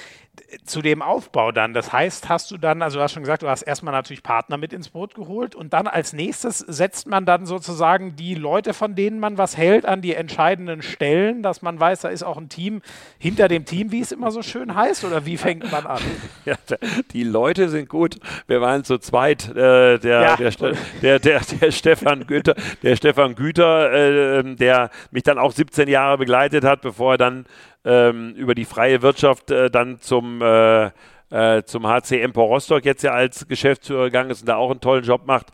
[0.64, 3.48] zu dem Aufbau dann, das heißt, hast du dann, also du hast schon gesagt, du
[3.48, 7.46] hast erstmal natürlich Partner mit ins Boot geholt und dann als nächstes setzt man dann
[7.46, 12.00] sozusagen die Leute, von denen man was hält, an die entscheidenden Stellen, dass man weiß,
[12.00, 12.82] da ist auch ein Team
[13.18, 16.00] hinter dem Team, wie es immer so schön heißt, oder wie fängt man an?
[16.44, 16.56] Ja,
[17.12, 18.18] die Leute sind gut.
[18.48, 19.48] Wir waren zu zweit.
[19.50, 20.36] Äh, der, ja.
[20.36, 20.50] der,
[21.02, 26.18] der, der, der, Stefan Güter, der Stefan Güter, äh, der mich dann auch 17 Jahre
[26.18, 27.46] begleitet hat, bevor er dann
[27.84, 30.90] ähm, über die freie Wirtschaft äh, dann zum, äh,
[31.30, 34.80] äh, zum HC Empor Rostock jetzt ja als Geschäftsführer gegangen ist und da auch einen
[34.80, 35.46] tollen Job macht.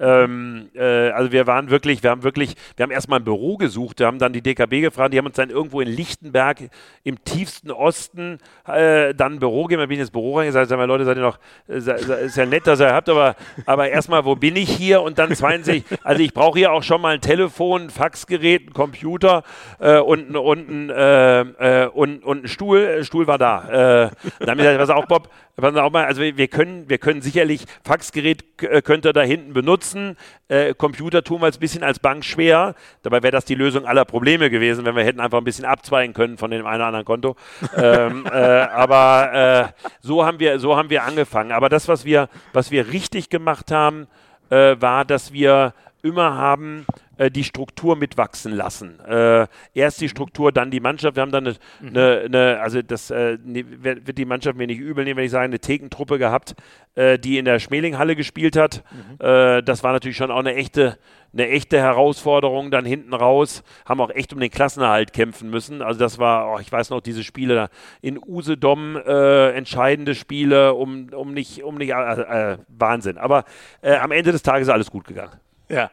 [0.00, 4.00] Ähm, äh, also wir waren wirklich, wir haben wirklich, wir haben erstmal ein Büro gesucht,
[4.00, 6.68] wir haben dann die DKB gefragt, die haben uns dann irgendwo in Lichtenberg
[7.04, 9.80] im tiefsten Osten äh, dann ein Büro gegeben.
[9.80, 11.38] Da bin ich ins Büro reingesagt, sag mal, Leute, seid ihr noch,
[11.68, 15.00] ist ja nett, dass ihr habt, aber, aber erstmal, wo bin ich hier?
[15.00, 18.72] Und dann 20, also ich brauche hier auch schon mal ein Telefon, ein Faxgerät, ein
[18.72, 19.44] Computer
[19.78, 23.04] äh, und, und, äh, äh, und, und ein Stuhl.
[23.04, 24.10] Stuhl war da.
[24.40, 27.22] Dann haben wir gesagt, was auch, Bob, was auch mal, also wir können, wir können
[27.22, 30.16] sicherlich, Faxgerät könnt ihr da hinten benutzen nutzen.
[30.48, 32.74] Äh, Computer tun wir es ein bisschen als Bank schwer.
[33.02, 36.14] Dabei wäre das die Lösung aller Probleme gewesen, wenn wir hätten einfach ein bisschen abzweigen
[36.14, 37.36] können von dem einen oder anderen Konto.
[37.76, 41.52] ähm, äh, aber äh, so, haben wir, so haben wir angefangen.
[41.52, 44.06] Aber das, was wir, was wir richtig gemacht haben,
[44.50, 46.86] äh, war, dass wir immer haben
[47.16, 48.98] äh, die Struktur mitwachsen lassen.
[49.00, 51.16] Äh, erst die Struktur, dann die Mannschaft.
[51.16, 51.88] Wir haben dann eine, mhm.
[51.88, 55.30] eine, eine also das äh, ne, wird die Mannschaft mir nicht übel nehmen, wenn ich
[55.30, 56.54] sage, eine Thekentruppe gehabt,
[56.94, 58.82] äh, die in der Schmelinghalle gespielt hat.
[58.92, 59.24] Mhm.
[59.24, 60.98] Äh, das war natürlich schon auch eine echte,
[61.32, 63.62] eine echte Herausforderung dann hinten raus.
[63.86, 65.82] Haben auch echt um den Klassenerhalt kämpfen müssen.
[65.82, 67.68] Also das war, oh, ich weiß noch, diese Spiele
[68.00, 73.18] in Usedom, entscheidende Spiele, um, um nicht, um nicht, Wahnsinn.
[73.18, 73.44] Aber
[73.82, 75.32] am Ende des Tages ist alles gut gegangen.
[75.68, 75.90] Ja,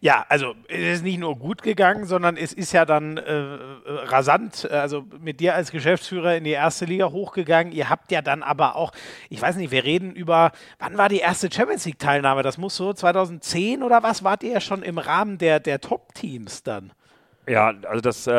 [0.00, 4.68] ja, also es ist nicht nur gut gegangen, sondern es ist ja dann äh, rasant,
[4.70, 7.72] äh, also mit dir als Geschäftsführer in die erste Liga hochgegangen.
[7.72, 8.92] Ihr habt ja dann aber auch,
[9.30, 12.42] ich weiß nicht, wir reden über, wann war die erste Champions League-Teilnahme?
[12.42, 14.24] Das muss so 2010 oder was?
[14.24, 16.92] Wart ihr ja schon im Rahmen der, der Top-Teams dann?
[17.46, 18.30] Ja, also das, äh,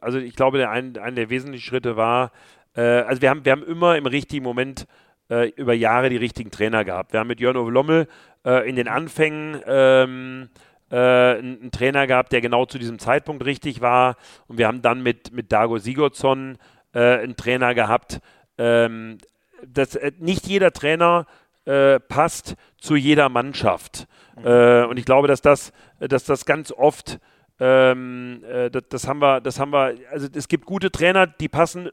[0.00, 2.32] also ich glaube, der ein, ein der wesentlichen Schritte war,
[2.76, 4.86] äh, also wir haben, wir haben immer im richtigen Moment
[5.28, 7.12] äh, über Jahre die richtigen Trainer gehabt.
[7.12, 8.08] Wir haben mit Jörn Lommel
[8.44, 10.48] äh, in den Anfängen ähm,
[10.90, 14.16] äh, einen Trainer gehabt, der genau zu diesem Zeitpunkt richtig war.
[14.46, 16.58] Und wir haben dann mit, mit Dago Sigurdsson
[16.94, 18.20] äh, einen Trainer gehabt.
[18.58, 19.18] Ähm,
[19.66, 21.26] das, äh, nicht jeder Trainer
[21.64, 24.06] äh, passt zu jeder Mannschaft.
[24.38, 24.46] Mhm.
[24.46, 27.18] Äh, und ich glaube, dass das, dass das ganz oft
[27.58, 31.88] ähm, das, das, haben wir, das haben wir, also es gibt gute Trainer, die passen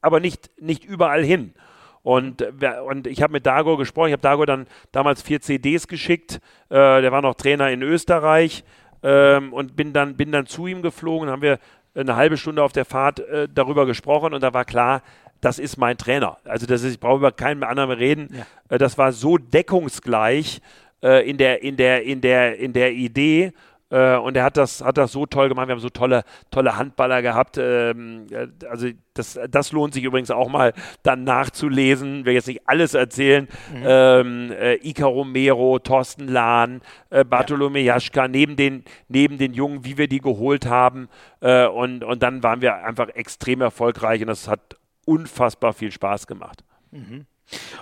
[0.00, 1.54] aber nicht, nicht überall hin.
[2.02, 2.42] Und,
[2.86, 4.08] und ich habe mit Dago gesprochen.
[4.08, 6.40] Ich habe Dago dann damals vier CDs geschickt.
[6.68, 8.64] Äh, der war noch Trainer in Österreich.
[9.02, 11.30] Ähm, und bin dann, bin dann zu ihm geflogen.
[11.30, 11.58] Haben wir
[11.94, 14.34] eine halbe Stunde auf der Fahrt äh, darüber gesprochen.
[14.34, 15.02] Und da war klar,
[15.40, 16.38] das ist mein Trainer.
[16.44, 18.28] Also das ist, ich brauche über keinen anderen reden.
[18.32, 18.46] Ja.
[18.68, 20.60] Äh, das war so deckungsgleich
[21.02, 23.52] äh, in, der, in, der, in, der, in der Idee.
[23.92, 25.68] Äh, und er hat das, hat das so toll gemacht.
[25.68, 27.58] Wir haben so tolle, tolle Handballer gehabt.
[27.58, 32.20] Ähm, äh, also das, das lohnt sich übrigens auch mal dann nachzulesen.
[32.20, 33.48] Ich will jetzt nicht alles erzählen.
[33.70, 33.82] Mhm.
[33.84, 37.94] Ähm, äh, Ika Romero, Thorsten Lahn, äh, Bartolome ja.
[37.94, 41.08] Jaschka, neben den, neben den Jungen, wie wir die geholt haben.
[41.40, 46.26] Äh, und, und dann waren wir einfach extrem erfolgreich und das hat unfassbar viel Spaß
[46.26, 46.64] gemacht.
[46.90, 47.26] Mhm.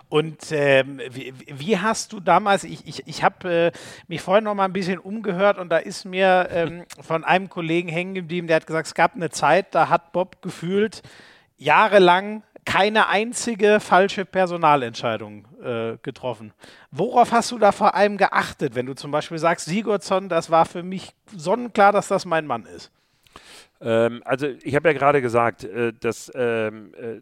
[0.09, 3.73] Und ähm, wie, wie, hast du damals, ich, ich, ich habe äh,
[4.09, 7.89] mich vorhin noch mal ein bisschen umgehört und da ist mir ähm, von einem Kollegen
[7.89, 11.03] hängen geblieben, der hat gesagt, es gab eine Zeit, da hat Bob gefühlt
[11.57, 16.53] jahrelang keine einzige falsche Personalentscheidung äh, getroffen.
[16.91, 20.67] Worauf hast du da vor allem geachtet, wenn du zum Beispiel sagst, Sigurdsson, das war
[20.67, 22.91] für mich sonnenklar, dass das mein Mann ist?
[23.81, 27.21] Ähm, also ich habe ja gerade gesagt, äh, dass ähm, äh,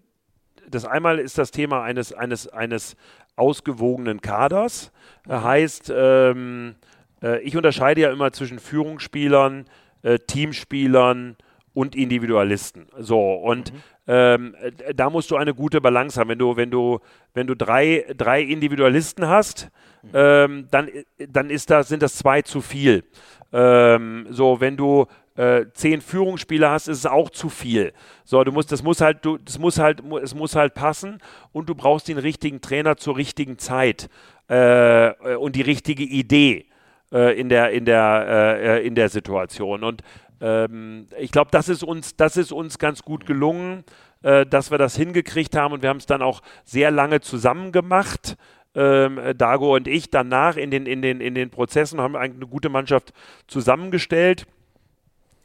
[0.70, 2.96] das einmal ist das Thema eines, eines, eines
[3.36, 4.92] ausgewogenen Kaders.
[5.26, 5.44] Mhm.
[5.44, 6.74] Heißt, ähm,
[7.22, 9.66] äh, ich unterscheide ja immer zwischen Führungsspielern,
[10.02, 11.36] äh, Teamspielern
[11.74, 12.86] und Individualisten.
[12.98, 13.78] So, und mhm.
[14.08, 16.28] ähm, äh, da musst du eine gute Balance haben.
[16.28, 17.00] Wenn du, wenn du,
[17.34, 19.70] wenn du drei, drei Individualisten hast,
[20.02, 20.10] mhm.
[20.14, 20.88] ähm, dann,
[21.28, 23.04] dann ist das, sind das zwei zu viel.
[23.52, 25.06] Ähm, so, wenn du
[25.38, 27.92] äh, zehn Führungsspieler hast, ist es auch zu viel.
[28.24, 31.20] So, du musst, das muss halt, du, das muss halt, es muss halt passen
[31.52, 34.10] und du brauchst den richtigen Trainer zur richtigen Zeit
[34.48, 36.66] äh, und die richtige Idee
[37.12, 39.84] äh, in der, in der, äh, in der Situation.
[39.84, 40.02] Und
[40.40, 43.84] ähm, ich glaube, das ist uns, das ist uns ganz gut gelungen,
[44.24, 47.70] äh, dass wir das hingekriegt haben und wir haben es dann auch sehr lange zusammen
[47.70, 48.36] gemacht.
[48.74, 52.70] Ähm, Dago und ich danach in den, in den, in den Prozessen haben eine gute
[52.70, 53.12] Mannschaft
[53.46, 54.46] zusammengestellt.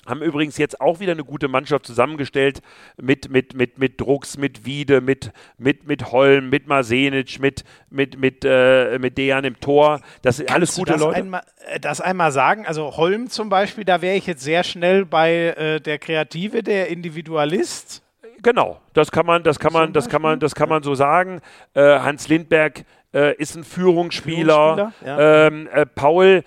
[0.05, 2.61] Haben übrigens jetzt auch wieder eine gute Mannschaft zusammengestellt
[3.01, 8.19] mit, mit, mit, mit Drucks, mit Wiede, mit, mit, mit Holm, mit Marsenic, mit, mit,
[8.19, 10.01] mit, äh, mit Dejan im Tor.
[10.21, 11.17] Das sind alles gute das Leute.
[11.17, 15.05] Einmal, äh, das einmal sagen, also Holm zum Beispiel, da wäre ich jetzt sehr schnell
[15.05, 18.03] bei äh, der Kreative, der Individualist.
[18.41, 21.39] Genau, das kann man, das kann man, das kann man, das kann man so sagen.
[21.75, 24.75] Äh, Hans Lindberg äh, ist ein Führungsspieler.
[24.75, 25.47] Führungsspieler ja.
[25.47, 26.43] ähm, äh, Paul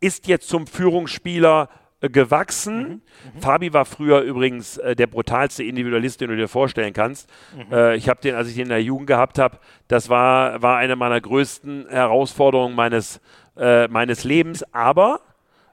[0.00, 1.68] ist jetzt zum Führungsspieler
[2.00, 2.78] gewachsen.
[2.78, 2.92] Mhm.
[3.34, 3.40] Mhm.
[3.40, 7.28] Fabi war früher übrigens äh, der brutalste Individualist, den du dir vorstellen kannst.
[7.54, 7.72] Mhm.
[7.72, 9.58] Äh, ich habe den, als ich den in der Jugend gehabt habe,
[9.88, 13.20] das war, war eine meiner größten Herausforderungen meines,
[13.56, 14.64] äh, meines Lebens.
[14.72, 15.20] Aber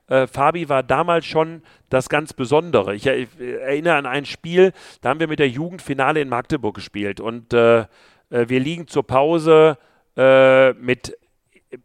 [0.08, 2.94] äh, Fabi war damals schon das ganz Besondere.
[2.94, 6.76] Ich, ich, erinnere an ein Spiel, da haben wir mit der Jugend Finale in Magdeburg
[6.76, 7.86] gespielt und äh,
[8.30, 9.78] wir liegen zur Pause
[10.16, 11.16] mit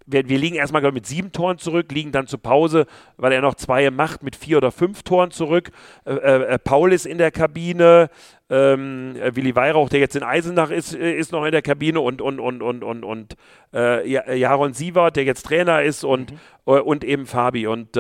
[0.07, 2.87] wir, wir liegen erstmal mit sieben Toren zurück, liegen dann zur Pause,
[3.17, 5.71] weil er noch zwei macht, mit vier oder fünf Toren zurück.
[6.05, 8.09] Äh, äh, Paul ist in der Kabine,
[8.49, 12.01] ähm, äh, Willi Weihrauch, der jetzt in Eisenach ist, äh, ist noch in der Kabine
[12.01, 13.37] und, und, und, und, und, und
[13.75, 16.73] äh, Jaron Sievert, der jetzt Trainer ist und, mhm.
[16.73, 17.67] und eben Fabi.
[17.67, 17.97] Und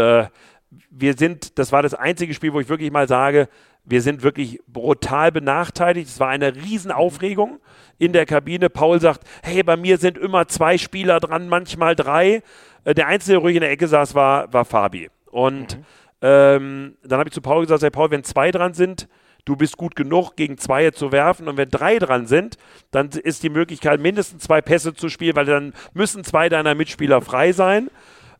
[0.90, 3.48] wir sind, das war das einzige Spiel, wo ich wirklich mal sage,
[3.84, 6.08] wir sind wirklich brutal benachteiligt.
[6.08, 7.60] Es war eine Riesenaufregung
[7.98, 8.70] in der Kabine.
[8.70, 12.42] Paul sagt, hey, bei mir sind immer zwei Spieler dran, manchmal drei.
[12.84, 15.10] Äh, der Einzige, der ruhig in der Ecke saß, war, war Fabi.
[15.30, 15.84] Und mhm.
[16.20, 19.08] ähm, dann habe ich zu Paul gesagt, hey Paul, wenn zwei dran sind,
[19.44, 21.48] du bist gut genug, gegen zwei zu werfen.
[21.48, 22.58] Und wenn drei dran sind,
[22.92, 27.20] dann ist die Möglichkeit, mindestens zwei Pässe zu spielen, weil dann müssen zwei deiner Mitspieler
[27.20, 27.90] frei sein.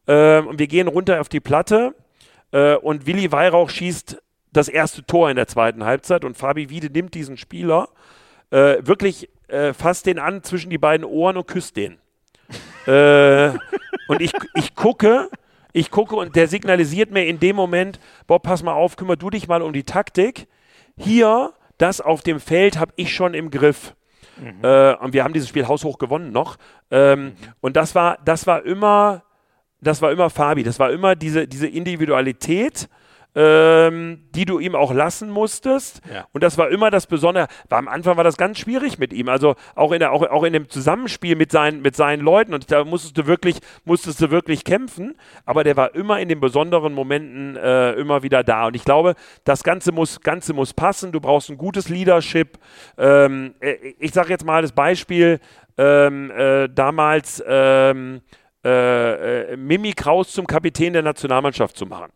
[0.07, 1.95] Ähm, und wir gehen runter auf die Platte.
[2.53, 4.22] Äh, und Willi Weihrauch schießt
[4.53, 6.25] das erste Tor in der zweiten Halbzeit.
[6.25, 7.89] Und Fabi Wiede nimmt diesen Spieler
[8.51, 11.99] äh, wirklich äh, fasst den an zwischen die beiden Ohren und küsst den.
[12.87, 13.51] äh,
[14.09, 15.29] und ich, ich gucke,
[15.73, 19.31] ich gucke und der signalisiert mir in dem Moment, Bob, pass mal auf, kümmer du
[19.31, 20.49] dich mal um die Taktik.
[20.99, 23.95] Hier, das auf dem Feld habe ich schon im Griff.
[24.39, 24.63] Mhm.
[24.63, 26.57] Äh, und wir haben dieses Spiel haushoch gewonnen noch.
[26.91, 27.33] Ähm, mhm.
[27.61, 29.23] Und das war, das war immer,
[29.81, 30.63] das war immer Fabi.
[30.63, 32.89] Das war immer diese, diese Individualität
[33.35, 36.01] ähm, die du ihm auch lassen musstest.
[36.13, 36.27] Ja.
[36.33, 37.47] Und das war immer das Besondere.
[37.69, 39.29] War, am Anfang war das ganz schwierig mit ihm.
[39.29, 42.53] Also auch in, der, auch, auch in dem Zusammenspiel mit seinen, mit seinen Leuten.
[42.53, 45.15] Und da musstest du wirklich, musstest du wirklich kämpfen.
[45.47, 48.67] Aber der war immer in den besonderen Momenten äh, immer wieder da.
[48.67, 49.15] Und ich glaube,
[49.45, 51.13] das Ganze muss, Ganze muss passen.
[51.13, 52.59] Du brauchst ein gutes Leadership.
[52.99, 55.41] Ähm, äh, ich sage jetzt mal das Beispiel.
[55.79, 58.21] Ähm, äh, damals ähm,
[58.65, 62.13] äh, äh, Mimi Kraus zum Kapitän der Nationalmannschaft zu machen.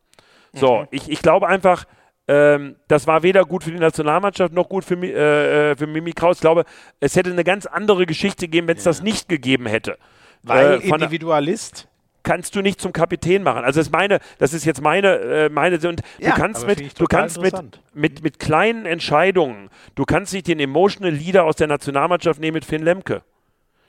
[0.59, 0.87] So, mhm.
[0.91, 1.85] ich, ich glaube einfach,
[2.29, 6.13] ähm, das war weder gut für die Nationalmannschaft noch gut für, äh, äh, für Mimi
[6.13, 6.39] Kraus.
[6.39, 6.65] Ich glaube,
[6.99, 8.91] es hätte eine ganz andere Geschichte gegeben, wenn es ja.
[8.91, 9.99] das nicht gegeben hätte.
[10.43, 11.89] Weil äh, Individualist?
[12.27, 13.63] kannst du nicht zum Kapitän machen.
[13.65, 17.01] Also das ist meine, das ist jetzt meine, äh, meine und ja, du kannst mit,
[17.01, 17.55] du kannst mit,
[17.95, 22.65] mit, mit kleinen Entscheidungen, du kannst nicht den Emotional Leader aus der Nationalmannschaft nehmen mit
[22.65, 23.23] Finn Lemke.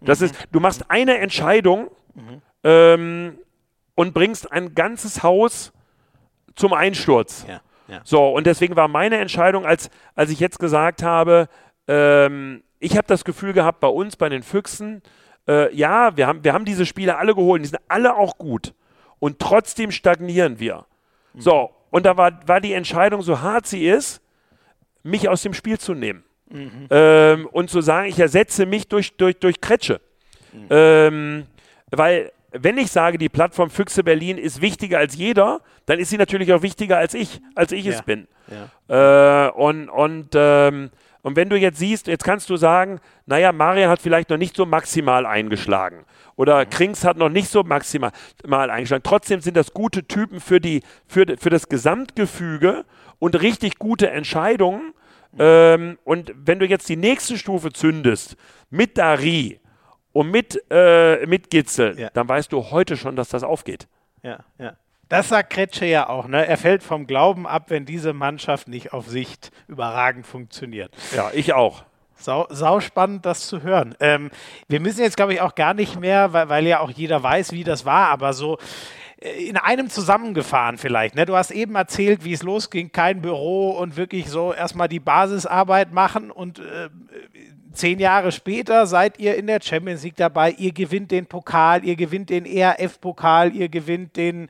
[0.01, 0.27] Das mhm.
[0.27, 2.41] ist, du machst eine Entscheidung mhm.
[2.63, 3.39] ähm,
[3.95, 5.73] und bringst ein ganzes Haus
[6.57, 7.45] zum Einsturz.
[7.47, 8.01] Ja, ja.
[8.03, 11.47] So, und deswegen war meine Entscheidung, als, als ich jetzt gesagt habe,
[11.87, 15.01] ähm, ich habe das Gefühl gehabt, bei uns, bei den Füchsen,
[15.47, 18.73] äh, ja, wir haben, wir haben diese Spiele alle geholt, die sind alle auch gut.
[19.19, 20.85] Und trotzdem stagnieren wir.
[21.33, 21.41] Mhm.
[21.41, 24.21] So, und da war, war die Entscheidung, so hart sie ist,
[25.03, 26.23] mich aus dem Spiel zu nehmen.
[26.49, 26.87] Mhm.
[26.89, 30.01] Ähm, und zu sagen, ich ersetze mich durch, durch, durch Kretsche.
[30.53, 30.67] Mhm.
[30.69, 31.45] Ähm,
[31.91, 32.31] weil
[32.61, 36.53] wenn ich sage, die Plattform Füchse Berlin ist wichtiger als jeder, dann ist sie natürlich
[36.53, 37.93] auch wichtiger als ich, als ich ja.
[37.93, 38.27] es bin.
[38.87, 39.47] Ja.
[39.47, 40.89] Äh, und und, ähm,
[41.21, 44.55] und wenn du jetzt siehst, jetzt kannst du sagen, naja, Marian hat vielleicht noch nicht
[44.55, 46.05] so maximal eingeschlagen.
[46.37, 46.65] Oder.
[46.65, 48.11] Krings hat noch nicht so maximal
[48.45, 49.03] mal eingeschlagen.
[49.03, 52.85] Trotzdem sind das gute Typen für, die, für, für das Gesamtgefüge
[53.19, 54.93] und richtig gute Entscheidungen.
[55.33, 55.39] Mhm.
[55.39, 58.37] Ähm, und wenn du jetzt die nächste Stufe zündest
[58.69, 59.59] mit Dari,
[60.17, 62.09] und mit, äh, mit Gitzel, ja.
[62.11, 63.87] dann weißt du heute schon, dass das aufgeht.
[64.23, 64.73] Ja, ja.
[65.09, 66.27] Das sagt Kretsche ja auch.
[66.27, 66.43] Ne?
[66.47, 70.91] Er fällt vom Glauben ab, wenn diese Mannschaft nicht auf Sicht überragend funktioniert.
[71.15, 71.83] Ja, ich auch.
[72.15, 73.93] Sau, sau spannend, das zu hören.
[73.99, 74.31] Ähm,
[74.67, 77.51] wir müssen jetzt, glaube ich, auch gar nicht mehr, weil, weil ja auch jeder weiß,
[77.51, 78.57] wie das war, aber so
[79.19, 81.13] äh, in einem zusammengefahren vielleicht.
[81.13, 81.27] Ne?
[81.27, 85.93] Du hast eben erzählt, wie es losging, kein Büro und wirklich so erstmal die Basisarbeit
[85.93, 86.89] machen und äh,
[87.77, 90.51] Zehn Jahre später seid ihr in der Champions League dabei.
[90.51, 94.47] Ihr gewinnt den Pokal, ihr gewinnt den ERF-Pokal, ihr gewinnt den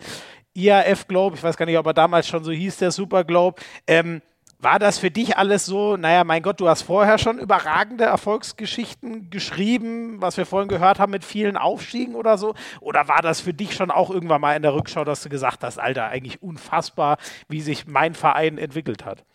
[0.53, 1.35] IAF Globe.
[1.35, 3.61] Ich weiß gar nicht, ob er damals schon so hieß, der Super Globe.
[3.85, 4.21] Ähm,
[4.59, 9.29] war das für dich alles so, naja, mein Gott, du hast vorher schon überragende Erfolgsgeschichten
[9.29, 12.55] geschrieben, was wir vorhin gehört haben mit vielen Aufstiegen oder so?
[12.79, 15.63] Oder war das für dich schon auch irgendwann mal in der Rückschau, dass du gesagt
[15.63, 17.17] hast, Alter, eigentlich unfassbar,
[17.49, 19.25] wie sich mein Verein entwickelt hat?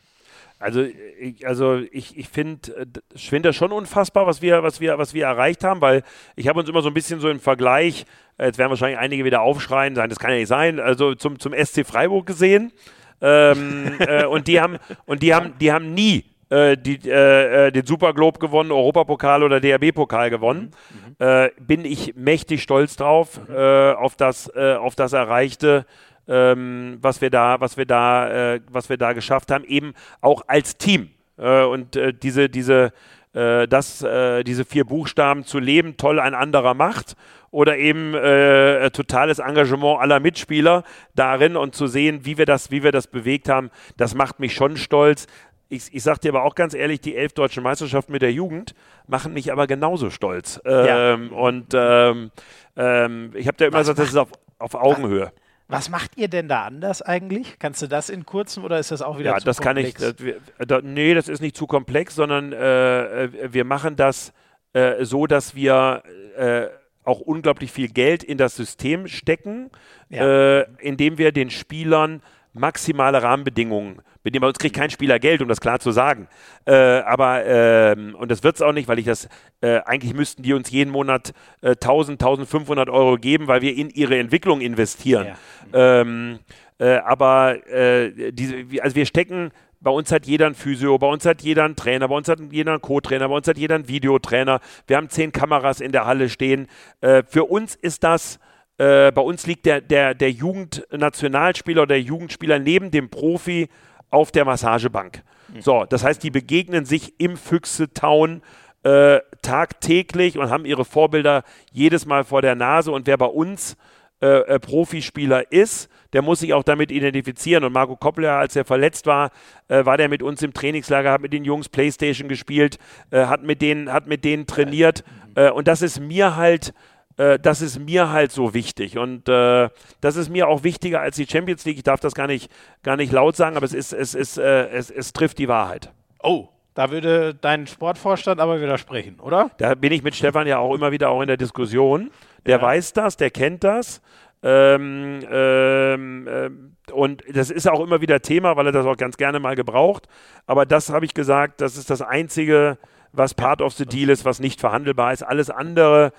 [0.63, 0.83] Also
[1.19, 5.13] ich, also ich, ich finde äh, find das schon unfassbar, was wir, was, wir, was
[5.13, 6.05] wir erreicht haben, weil
[6.37, 8.07] ich habe uns immer so ein bisschen so im Vergleich,
[8.39, 11.41] äh, jetzt werden wahrscheinlich einige wieder aufschreien, sagen, das kann ja nicht sein, also zum,
[11.41, 12.73] zum SC Freiburg gesehen.
[13.21, 17.73] Ähm, äh, und die haben, und die haben, die haben nie äh, die, äh, äh
[17.73, 20.71] den Superglobe gewonnen, Europapokal oder DRB-Pokal gewonnen.
[21.19, 21.27] Mhm.
[21.27, 23.57] Äh, bin ich mächtig stolz drauf, mhm.
[23.97, 25.87] auf, das, auf das Erreichte
[26.29, 30.43] ähm, was wir da, was wir da, äh, was wir da geschafft haben, eben auch
[30.47, 31.11] als Team.
[31.37, 32.93] Äh, und äh, diese, diese,
[33.33, 37.17] äh, das, äh, diese vier Buchstaben zu leben, toll ein anderer macht
[37.51, 40.85] oder eben äh, totales Engagement aller Mitspieler
[41.15, 44.55] darin und zu sehen, wie wir das, wie wir das bewegt haben, das macht mich
[44.55, 45.27] schon stolz.
[45.69, 48.75] Ich, ich sage dir aber auch ganz ehrlich, die elf deutschen Meisterschaften mit der Jugend
[49.07, 50.61] machen mich aber genauso stolz.
[50.65, 51.15] Ähm, ja.
[51.15, 52.31] Und ähm,
[52.77, 55.33] ähm, ich habe ja immer was gesagt, das ist auf, auf Augenhöhe.
[55.69, 57.59] Was macht ihr denn da anders eigentlich?
[57.59, 59.95] Kannst du das in kurzem oder ist das auch wieder ja, zu das komplex?
[59.95, 60.35] kann ich.
[60.59, 64.33] Das, da, nee, das ist nicht zu komplex, sondern äh, äh, wir machen das
[64.73, 66.03] äh, so, dass wir
[66.37, 66.67] äh,
[67.05, 69.71] auch unglaublich viel Geld in das System stecken,
[70.09, 70.61] ja.
[70.61, 72.23] Äh, indem wir den Spielern
[72.53, 76.29] maximale Rahmenbedingungen mit dem bei uns kriegt kein Spieler Geld, um das klar zu sagen.
[76.65, 79.29] Äh, aber, ähm, und das wird es auch nicht, weil ich das,
[79.61, 83.91] äh, eigentlich müssten die uns jeden Monat äh, 1000, 1500 Euro geben, weil wir in
[83.91, 85.29] ihre Entwicklung investieren.
[85.73, 86.01] Ja.
[86.01, 86.39] Ähm,
[86.83, 91.25] Äh, aber äh, diese, also wir stecken bei uns hat jeder ein Physio, bei uns
[91.27, 93.89] hat jeder einen Trainer, bei uns hat jeder einen Co-Trainer, bei uns hat jeder einen
[93.89, 94.61] Videotrainer.
[94.87, 96.67] Wir haben zehn Kameras in der Halle stehen.
[97.01, 98.41] Äh, für uns ist das,
[98.79, 103.69] äh, bei uns liegt der, der, der Jugendnationalspieler oder der Jugendspieler neben dem Profi
[104.13, 105.23] auf der Massagebank.
[105.53, 105.61] Mhm.
[105.61, 108.43] So, das heißt, die begegnen sich im Füchse-Town
[108.85, 112.91] äh, tagtäglich und haben ihre Vorbilder jedes Mal vor der Nase.
[112.93, 113.77] Und wer bei uns
[114.21, 117.65] äh, äh, Profispieler ist, der muss sich auch damit identifizieren.
[117.65, 119.31] Und Marco Koppler, als er verletzt war,
[119.69, 122.79] äh, war der mit uns im Trainingslager, hat mit den Jungs Playstation gespielt,
[123.11, 125.05] äh, hat, mit denen, hat mit denen trainiert.
[125.35, 126.75] Äh, und das ist mir halt
[127.17, 128.99] äh, das ist mir halt so wichtig.
[128.99, 129.69] Und äh,
[130.01, 131.79] das ist mir auch wichtiger als die Champions League.
[131.79, 132.51] Ich darf das gar nicht,
[132.83, 135.93] gar nicht laut sagen, aber es, ist, es, ist, äh, es, es trifft die Wahrheit.
[136.23, 139.51] Oh, da würde dein Sportvorstand aber widersprechen, oder?
[139.59, 142.11] Da bin ich mit Stefan ja auch immer wieder auch in der Diskussion.
[142.47, 142.63] Der ja.
[142.63, 144.01] weiß das, der kennt das.
[144.43, 149.17] Ähm, ähm, ähm, und das ist auch immer wieder Thema, weil er das auch ganz
[149.17, 150.09] gerne mal gebraucht.
[150.47, 152.79] Aber das habe ich gesagt, das ist das Einzige,
[153.13, 155.23] was Part of the Deal ist, was nicht verhandelbar ist.
[155.23, 156.13] Alles andere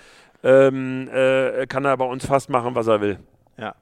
[0.43, 3.19] ähm, äh, kann er bei uns fast machen, was er will.
[3.57, 3.75] Ja.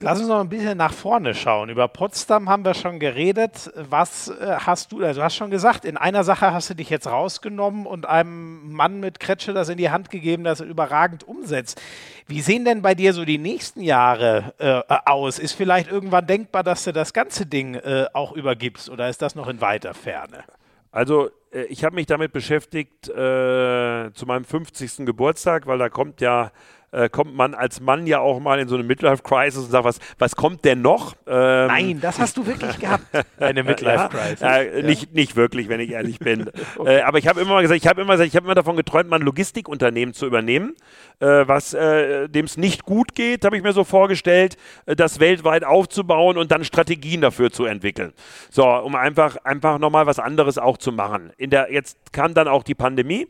[0.00, 1.70] Lass uns noch ein bisschen nach vorne schauen.
[1.70, 3.72] Über Potsdam haben wir schon geredet.
[3.76, 6.90] Was äh, hast du, also du hast schon gesagt, in einer Sache hast du dich
[6.90, 11.26] jetzt rausgenommen und einem Mann mit Kretsche das in die Hand gegeben, das er überragend
[11.26, 11.80] umsetzt.
[12.26, 15.38] Wie sehen denn bei dir so die nächsten Jahre äh, aus?
[15.38, 19.34] Ist vielleicht irgendwann denkbar, dass du das ganze Ding äh, auch übergibst oder ist das
[19.34, 20.44] noch in weiter Ferne?
[20.90, 21.30] Also
[21.68, 25.06] ich habe mich damit beschäftigt äh, zu meinem 50.
[25.06, 26.50] Geburtstag, weil da kommt ja
[26.94, 29.98] äh, kommt man als Mann ja auch mal in so eine Midlife-Crisis und sagt, was,
[30.18, 31.14] was kommt denn noch?
[31.26, 33.04] Ähm, Nein, das hast du wirklich gehabt,
[33.40, 34.40] eine Midlife-Crisis.
[34.40, 34.86] Ja, äh, ja.
[34.86, 36.50] Nicht, nicht wirklich, wenn ich ehrlich bin.
[36.76, 36.96] okay.
[36.98, 39.18] äh, aber ich habe immer gesagt, ich habe immer, gesagt, ich immer davon geträumt, mal
[39.18, 40.74] ein Logistikunternehmen zu übernehmen,
[41.20, 44.56] äh, was äh, dem es nicht gut geht, habe ich mir so vorgestellt,
[44.86, 48.12] äh, das weltweit aufzubauen und dann Strategien dafür zu entwickeln.
[48.50, 51.32] So, um einfach, einfach nochmal was anderes auch zu machen.
[51.36, 53.26] In der, jetzt kam dann auch die Pandemie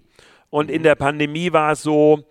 [0.51, 2.25] und in der Pandemie war es so,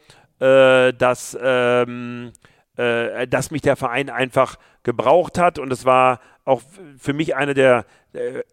[0.44, 2.34] äh, dass, ähm,
[2.76, 6.62] äh, dass mich der Verein einfach gebraucht hat und es war auch
[6.98, 8.44] für mich eine der, äh,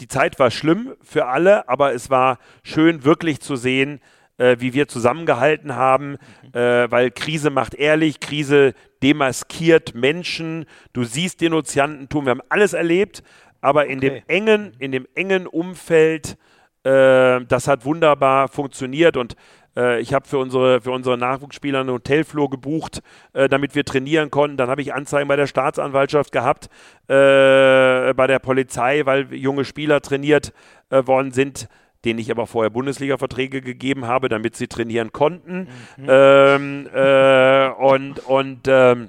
[0.00, 4.00] die Zeit war schlimm für alle, aber es war schön wirklich zu sehen,
[4.38, 6.58] äh, wie wir zusammengehalten haben, mhm.
[6.58, 10.64] äh, weil Krise macht ehrlich, Krise demaskiert Menschen,
[10.94, 13.22] du siehst Denunziantentum, wir haben alles erlebt,
[13.60, 14.08] aber in okay.
[14.08, 16.36] dem engen, in dem engen Umfeld,
[16.82, 19.36] äh, das hat wunderbar funktioniert und
[19.76, 23.02] äh, ich habe für unsere, für unsere Nachwuchsspieler einen Hotelflur gebucht,
[23.32, 24.56] äh, damit wir trainieren konnten.
[24.56, 26.66] Dann habe ich Anzeigen bei der Staatsanwaltschaft gehabt,
[27.08, 30.52] äh, bei der Polizei, weil junge Spieler trainiert
[30.90, 31.68] äh, worden sind
[32.04, 35.68] denen ich aber vorher Bundesliga-Verträge gegeben habe, damit sie trainieren konnten.
[35.96, 36.06] Mhm.
[36.06, 39.08] Ähm, äh, und und ähm,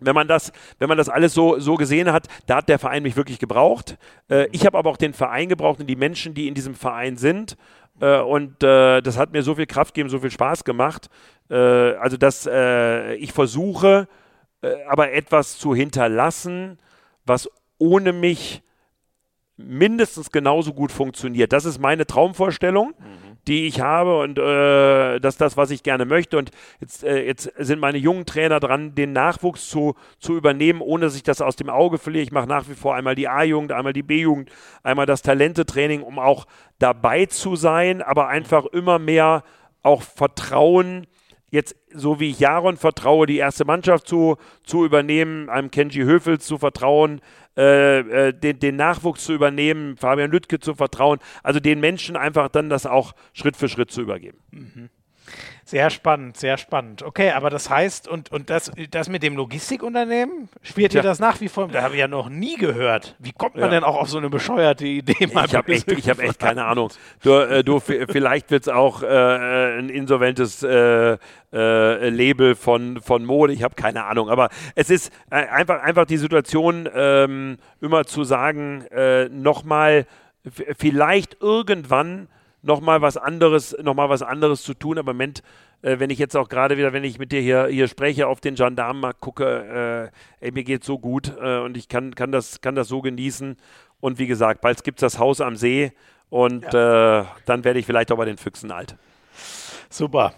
[0.00, 3.02] wenn man das, wenn man das alles so, so gesehen hat, da hat der Verein
[3.02, 3.96] mich wirklich gebraucht.
[4.28, 7.16] Äh, ich habe aber auch den Verein gebraucht und die Menschen, die in diesem Verein
[7.16, 7.56] sind.
[8.00, 11.08] Äh, und äh, das hat mir so viel Kraft gegeben, so viel Spaß gemacht.
[11.50, 14.08] Äh, also, dass äh, ich versuche,
[14.62, 16.78] äh, aber etwas zu hinterlassen,
[17.24, 18.62] was ohne mich
[19.56, 21.52] mindestens genauso gut funktioniert.
[21.52, 22.94] Das ist meine Traumvorstellung.
[22.98, 26.38] Mhm die ich habe und äh, das das, was ich gerne möchte.
[26.38, 26.50] Und
[26.80, 31.16] jetzt, äh, jetzt sind meine jungen Trainer dran, den Nachwuchs zu, zu übernehmen, ohne dass
[31.16, 32.24] ich das aus dem Auge verliere.
[32.24, 34.50] Ich mache nach wie vor einmal die A-Jugend, einmal die B-Jugend,
[34.82, 36.46] einmal das Talentetraining, um auch
[36.78, 39.44] dabei zu sein, aber einfach immer mehr
[39.82, 41.06] auch Vertrauen
[41.50, 46.46] jetzt, so wie ich Jaron vertraue, die erste Mannschaft zu, zu übernehmen, einem Kenji Höfels
[46.46, 47.20] zu vertrauen,
[47.56, 52.48] äh, äh, den, den, Nachwuchs zu übernehmen, Fabian Lüttke zu vertrauen, also den Menschen einfach
[52.48, 54.38] dann das auch Schritt für Schritt zu übergeben.
[54.50, 54.90] Mhm.
[55.68, 57.02] Sehr spannend, sehr spannend.
[57.02, 61.40] Okay, aber das heißt, und, und das, das mit dem Logistikunternehmen, spielt ihr das nach
[61.40, 61.66] wie vor?
[61.66, 63.16] Da habe ich ja noch nie gehört.
[63.18, 63.70] Wie kommt man ja.
[63.70, 65.16] denn auch auf so eine bescheuerte Idee?
[65.18, 66.92] ich habe echt, hab echt keine Ahnung.
[67.24, 71.18] Du, äh, du vielleicht wird es auch äh, ein insolventes äh,
[71.52, 74.28] äh, Label von, von Mode, ich habe keine Ahnung.
[74.28, 80.06] Aber es ist äh, einfach, einfach die Situation, ähm, immer zu sagen, äh, nochmal,
[80.78, 82.28] vielleicht irgendwann
[82.66, 84.98] nochmal was anderes, noch mal was anderes zu tun.
[84.98, 85.42] Aber im Moment,
[85.82, 88.40] äh, wenn ich jetzt auch gerade wieder, wenn ich mit dir hier, hier spreche, auf
[88.40, 90.10] den Gendarmenmarkt gucke,
[90.40, 93.00] äh, ey, mir geht so gut äh, und ich kann, kann, das, kann das so
[93.00, 93.56] genießen.
[94.00, 95.92] Und wie gesagt, bald gibt es das Haus am See
[96.28, 97.20] und ja.
[97.20, 98.96] Äh, dann werde ich vielleicht auch bei den Füchsen alt.
[99.88, 100.34] Super.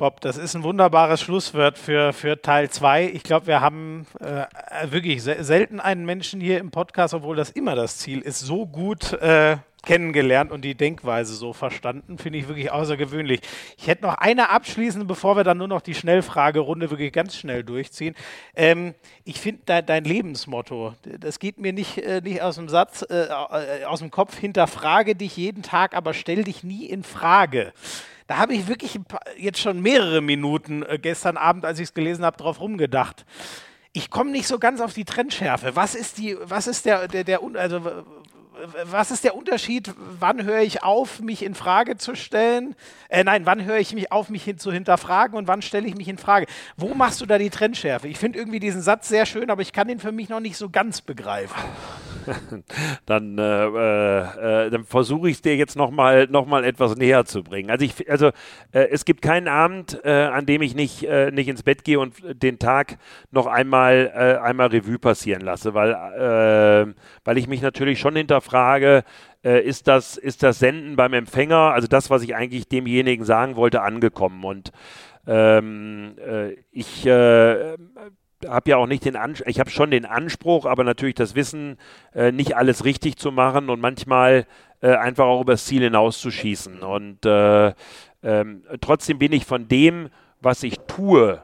[0.00, 3.10] Bob, das ist ein wunderbares Schlusswort für, für Teil 2.
[3.12, 4.46] Ich glaube, wir haben äh,
[4.90, 8.66] wirklich se selten einen Menschen hier im Podcast, obwohl das immer das Ziel ist, so
[8.66, 12.18] gut äh, kennengelernt und die Denkweise so verstanden.
[12.18, 13.40] Finde ich wirklich außergewöhnlich.
[13.78, 17.64] Ich hätte noch eine abschließende, bevor wir dann nur noch die Schnellfragerunde wirklich ganz schnell
[17.64, 18.14] durchziehen.
[18.54, 18.94] Ähm,
[19.24, 23.24] ich finde de dein Lebensmotto, das geht mir nicht, äh, nicht aus dem Satz, äh,
[23.24, 27.72] äh aus dem Kopf, hinterfrage dich jeden Tag, aber stell dich nie in Frage
[28.30, 29.00] da habe ich wirklich
[29.38, 33.26] jetzt schon mehrere Minuten äh, gestern Abend, als ich es gelesen habe, drauf rumgedacht.
[33.92, 35.74] Ich komme nicht so ganz auf die Trennschärfe.
[35.74, 38.04] Was ist die, was ist der, der, der also
[38.84, 39.92] was ist der Unterschied?
[40.18, 42.74] Wann höre ich auf, mich in Frage zu stellen?
[43.08, 45.96] Äh, nein, wann höre ich mich auf, mich hin zu hinterfragen und wann stelle ich
[45.96, 46.46] mich in Frage?
[46.76, 48.08] Wo machst du da die Trennschärfe?
[48.08, 50.56] Ich finde irgendwie diesen Satz sehr schön, aber ich kann ihn für mich noch nicht
[50.56, 51.56] so ganz begreifen.
[53.06, 57.42] dann, äh, äh, dann versuche ich es dir jetzt nochmal noch mal etwas näher zu
[57.42, 57.70] bringen.
[57.70, 58.28] Also, ich, also
[58.72, 61.98] äh, es gibt keinen Abend, äh, an dem ich nicht, äh, nicht ins Bett gehe
[61.98, 62.98] und den Tag
[63.30, 66.94] noch einmal, einmal Revue passieren lasse, weil,
[67.24, 69.04] weil ich mich natürlich schon hinterfrage,
[69.44, 73.56] äh, ist, das, ist das Senden beim Empfänger, also das, was ich eigentlich demjenigen sagen
[73.56, 74.44] wollte, angekommen.
[74.44, 74.70] Und
[75.26, 77.76] ähm, äh, ich äh,
[78.46, 81.76] habe ja auch nicht den Anspruch, ich habe schon den Anspruch, aber natürlich das Wissen,
[82.14, 84.46] äh, nicht alles richtig zu machen und manchmal
[84.80, 86.82] äh, einfach auch übers Ziel hinauszuschießen.
[86.82, 87.72] Und äh,
[88.22, 90.08] ähm, trotzdem bin ich von dem,
[90.40, 91.42] was ich tue,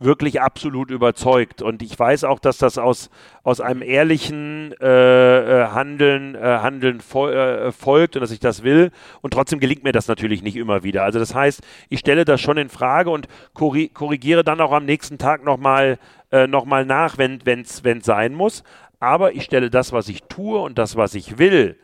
[0.00, 1.62] wirklich absolut überzeugt.
[1.62, 3.10] Und ich weiß auch, dass das aus,
[3.42, 8.62] aus einem ehrlichen äh, äh Handeln, äh, Handeln fol äh, folgt und dass ich das
[8.62, 8.90] will.
[9.22, 11.04] Und trotzdem gelingt mir das natürlich nicht immer wieder.
[11.04, 15.18] Also das heißt, ich stelle das schon in Frage und korrigiere dann auch am nächsten
[15.18, 15.98] Tag nochmal
[16.30, 18.62] äh, noch nach, wenn es sein muss.
[19.00, 21.76] Aber ich stelle das, was ich tue und das, was ich will,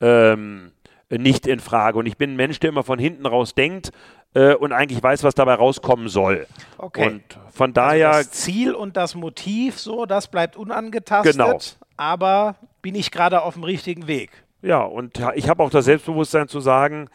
[0.00, 0.70] ähm,
[1.10, 1.98] nicht in Frage.
[1.98, 3.90] Und ich bin ein Mensch, der immer von hinten raus denkt
[4.34, 6.46] äh, und eigentlich weiß, was dabei rauskommen soll.
[6.78, 7.06] Okay.
[7.06, 8.10] Und von daher.
[8.12, 11.32] Also das Ziel und das Motiv, so, das bleibt unangetastet.
[11.32, 11.58] Genau.
[11.96, 14.30] Aber bin ich gerade auf dem richtigen Weg?
[14.62, 17.08] Ja, und ich habe auch das Selbstbewusstsein zu sagen,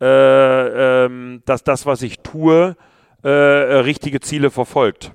[0.00, 2.76] äh, ähm, dass das, was ich tue,
[3.22, 5.12] äh, richtige Ziele verfolgt.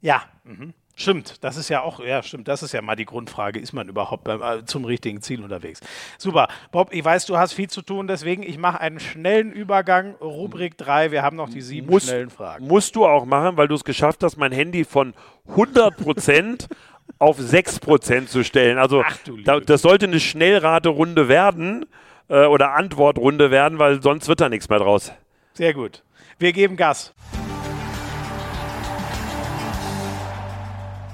[0.00, 0.22] Ja.
[0.44, 0.74] Mhm.
[0.98, 3.88] Stimmt, das ist ja auch, ja, stimmt, das ist ja mal die Grundfrage, ist man
[3.88, 5.78] überhaupt beim, äh, zum richtigen Ziel unterwegs?
[6.18, 6.48] Super.
[6.72, 10.16] Bob, ich weiß, du hast viel zu tun, deswegen ich mache einen schnellen Übergang.
[10.16, 12.66] Rubrik 3, wir haben noch die sieben Muss, schnellen Fragen.
[12.66, 15.14] Musst du auch machen, weil du es geschafft hast, mein Handy von
[15.50, 16.68] 100 Prozent
[17.20, 18.76] auf 6 Prozent zu stellen.
[18.76, 19.04] Also,
[19.44, 21.86] da, das sollte eine Schnellraterunde werden
[22.26, 25.12] äh, oder Antwortrunde werden, weil sonst wird da nichts mehr draus.
[25.52, 26.02] Sehr gut.
[26.40, 27.14] Wir geben Gas.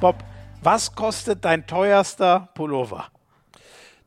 [0.00, 0.16] Bob,
[0.62, 3.06] was kostet dein teuerster Pullover?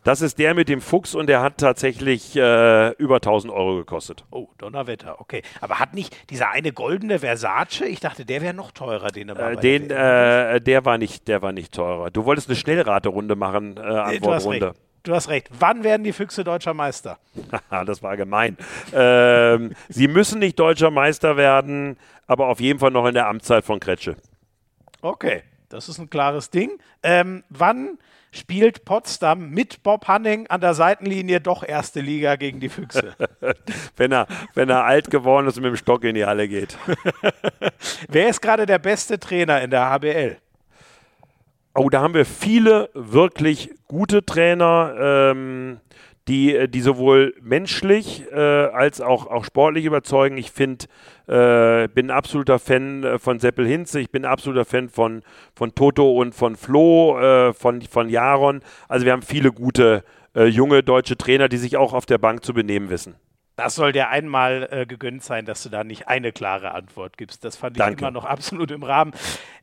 [0.03, 4.23] Das ist der mit dem Fuchs und der hat tatsächlich äh, über 1000 Euro gekostet.
[4.31, 5.41] Oh, Donnerwetter, okay.
[5.59, 9.51] Aber hat nicht dieser eine goldene Versace, ich dachte, der wäre noch teurer, den er
[9.51, 12.09] äh, Den, äh, der war nicht, der war nicht teurer.
[12.09, 14.73] Du wolltest eine Schnellraterunde machen, äh, Antwortrunde.
[15.03, 15.49] Du hast recht.
[15.59, 17.17] Wann werden die Füchse deutscher Meister?
[17.69, 18.57] das war gemein.
[18.93, 21.97] ähm, sie müssen nicht deutscher Meister werden,
[22.27, 24.15] aber auf jeden Fall noch in der Amtszeit von Kretsche.
[25.01, 25.43] Okay.
[25.69, 26.79] Das ist ein klares Ding.
[27.03, 27.97] Ähm, wann
[28.31, 33.15] spielt Potsdam mit Bob Hanning an der Seitenlinie doch erste Liga gegen die Füchse?
[33.97, 36.77] wenn, er, wenn er alt geworden ist und mit dem Stock in die Halle geht.
[38.09, 40.37] Wer ist gerade der beste Trainer in der HBL?
[41.73, 44.95] Oh, da haben wir viele wirklich gute Trainer.
[44.97, 45.79] Ähm,
[46.27, 50.37] die, äh, die sowohl menschlich äh, als auch, auch sportlich überzeugen.
[50.37, 50.85] Ich finde,
[51.27, 55.23] äh, bin ein absoluter Fan äh, von Seppel Hinze, ich bin ein absoluter Fan von,
[55.55, 58.61] von Toto und von Flo, äh, von, von Jaron.
[58.87, 60.03] Also wir haben viele gute
[60.35, 63.15] äh, junge deutsche Trainer, die sich auch auf der Bank zu benehmen wissen.
[63.55, 67.43] Das soll dir einmal äh, gegönnt sein, dass du da nicht eine klare Antwort gibst.
[67.43, 68.01] Das fand ich Danke.
[68.01, 69.13] immer noch absolut im Rahmen.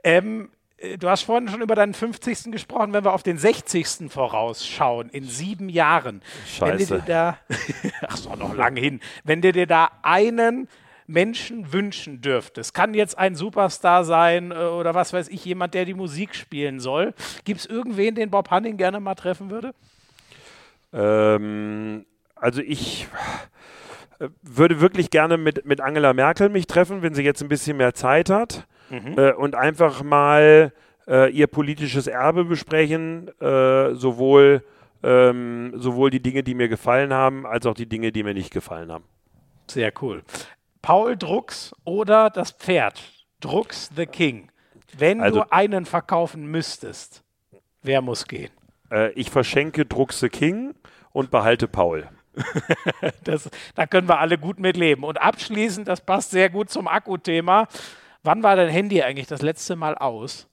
[0.03, 0.64] Ähm, äh,
[0.99, 2.53] du hast vorhin schon über deinen 50.
[2.53, 4.11] gesprochen, wenn wir auf den 60.
[4.11, 6.23] vorausschauen, in sieben Jahren.
[6.47, 6.91] Scheiße.
[6.91, 7.39] Wenn dir da,
[8.09, 10.69] ach so, noch lang hin, wenn du dir da einen
[11.07, 15.85] Menschen wünschen dürftest, kann jetzt ein Superstar sein äh, oder was weiß ich, jemand, der
[15.85, 17.15] die Musik spielen soll.
[17.45, 19.75] Gibt es irgendwen, den Bob Hanning gerne mal treffen würde?
[20.93, 22.07] Ähm,
[22.37, 23.07] also ich
[24.19, 27.77] äh, würde wirklich gerne mit, mit Angela Merkel mich treffen, wenn sie jetzt ein bisschen
[27.77, 29.19] mehr Zeit hat mhm.
[29.19, 30.73] äh, und einfach mal
[31.07, 34.65] äh, ihr politisches Erbe besprechen, äh, sowohl,
[35.03, 38.53] ähm, sowohl die Dinge, die mir gefallen haben, als auch die Dinge, die mir nicht
[38.53, 39.05] gefallen haben.
[39.67, 40.23] Sehr cool.
[40.83, 43.03] Paul Drucks oder das Pferd?
[43.41, 44.51] Drucks the King.
[44.97, 47.25] Wenn also, du einen verkaufen müsstest,
[47.83, 48.51] wer muss gehen?
[48.91, 50.75] Äh, ich verschenke Drucks the King
[51.13, 52.09] und behalte Paul.
[53.25, 55.05] das, da können wir alle gut mit leben.
[55.05, 57.69] Und abschließend, das passt sehr gut zum Akkuthema.
[58.25, 60.49] Wann war dein Handy eigentlich das letzte Mal aus?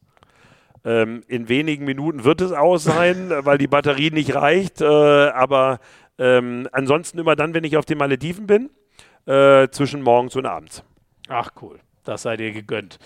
[0.84, 4.82] Ähm, in wenigen Minuten wird es aus sein, weil die Batterie nicht reicht.
[4.82, 5.80] Äh, aber
[6.20, 8.70] ähm, ansonsten immer dann, wenn ich auf den Malediven bin,
[9.26, 10.84] äh, zwischen morgens und abends.
[11.30, 13.00] Ach cool, das sei dir gegönnt.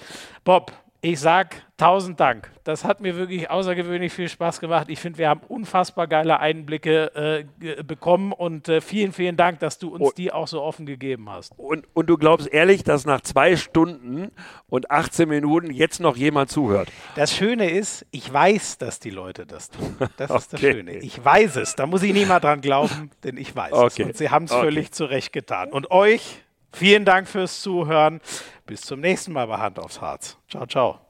[0.43, 0.71] Bob,
[1.05, 2.49] ich sag tausend Dank.
[2.63, 4.87] Das hat mir wirklich außergewöhnlich viel Spaß gemacht.
[4.89, 9.77] Ich finde, wir haben unfassbar geile Einblicke äh, bekommen und äh, vielen, vielen Dank, dass
[9.77, 11.53] du uns und, die auch so offen gegeben hast.
[11.57, 14.31] Und, und du glaubst ehrlich, dass nach zwei Stunden
[14.67, 16.91] und 18 Minuten jetzt noch jemand zuhört?
[17.15, 19.97] Das Schöne ist, ich weiß, dass die Leute das tun.
[20.17, 20.97] Das ist das Schöne.
[20.97, 21.75] Ich weiß es.
[21.75, 24.01] Da muss ich nie mal dran glauben, denn ich weiß okay.
[24.01, 24.07] es.
[24.07, 24.63] Und sie haben es okay.
[24.63, 25.71] völlig zurecht getan.
[25.71, 26.41] Und euch,
[26.75, 28.19] Vielen Dank fürs Zuhören.
[28.65, 30.37] Bis zum nächsten Mal bei Hand aufs Harz.
[30.49, 31.04] Ciao, ciao.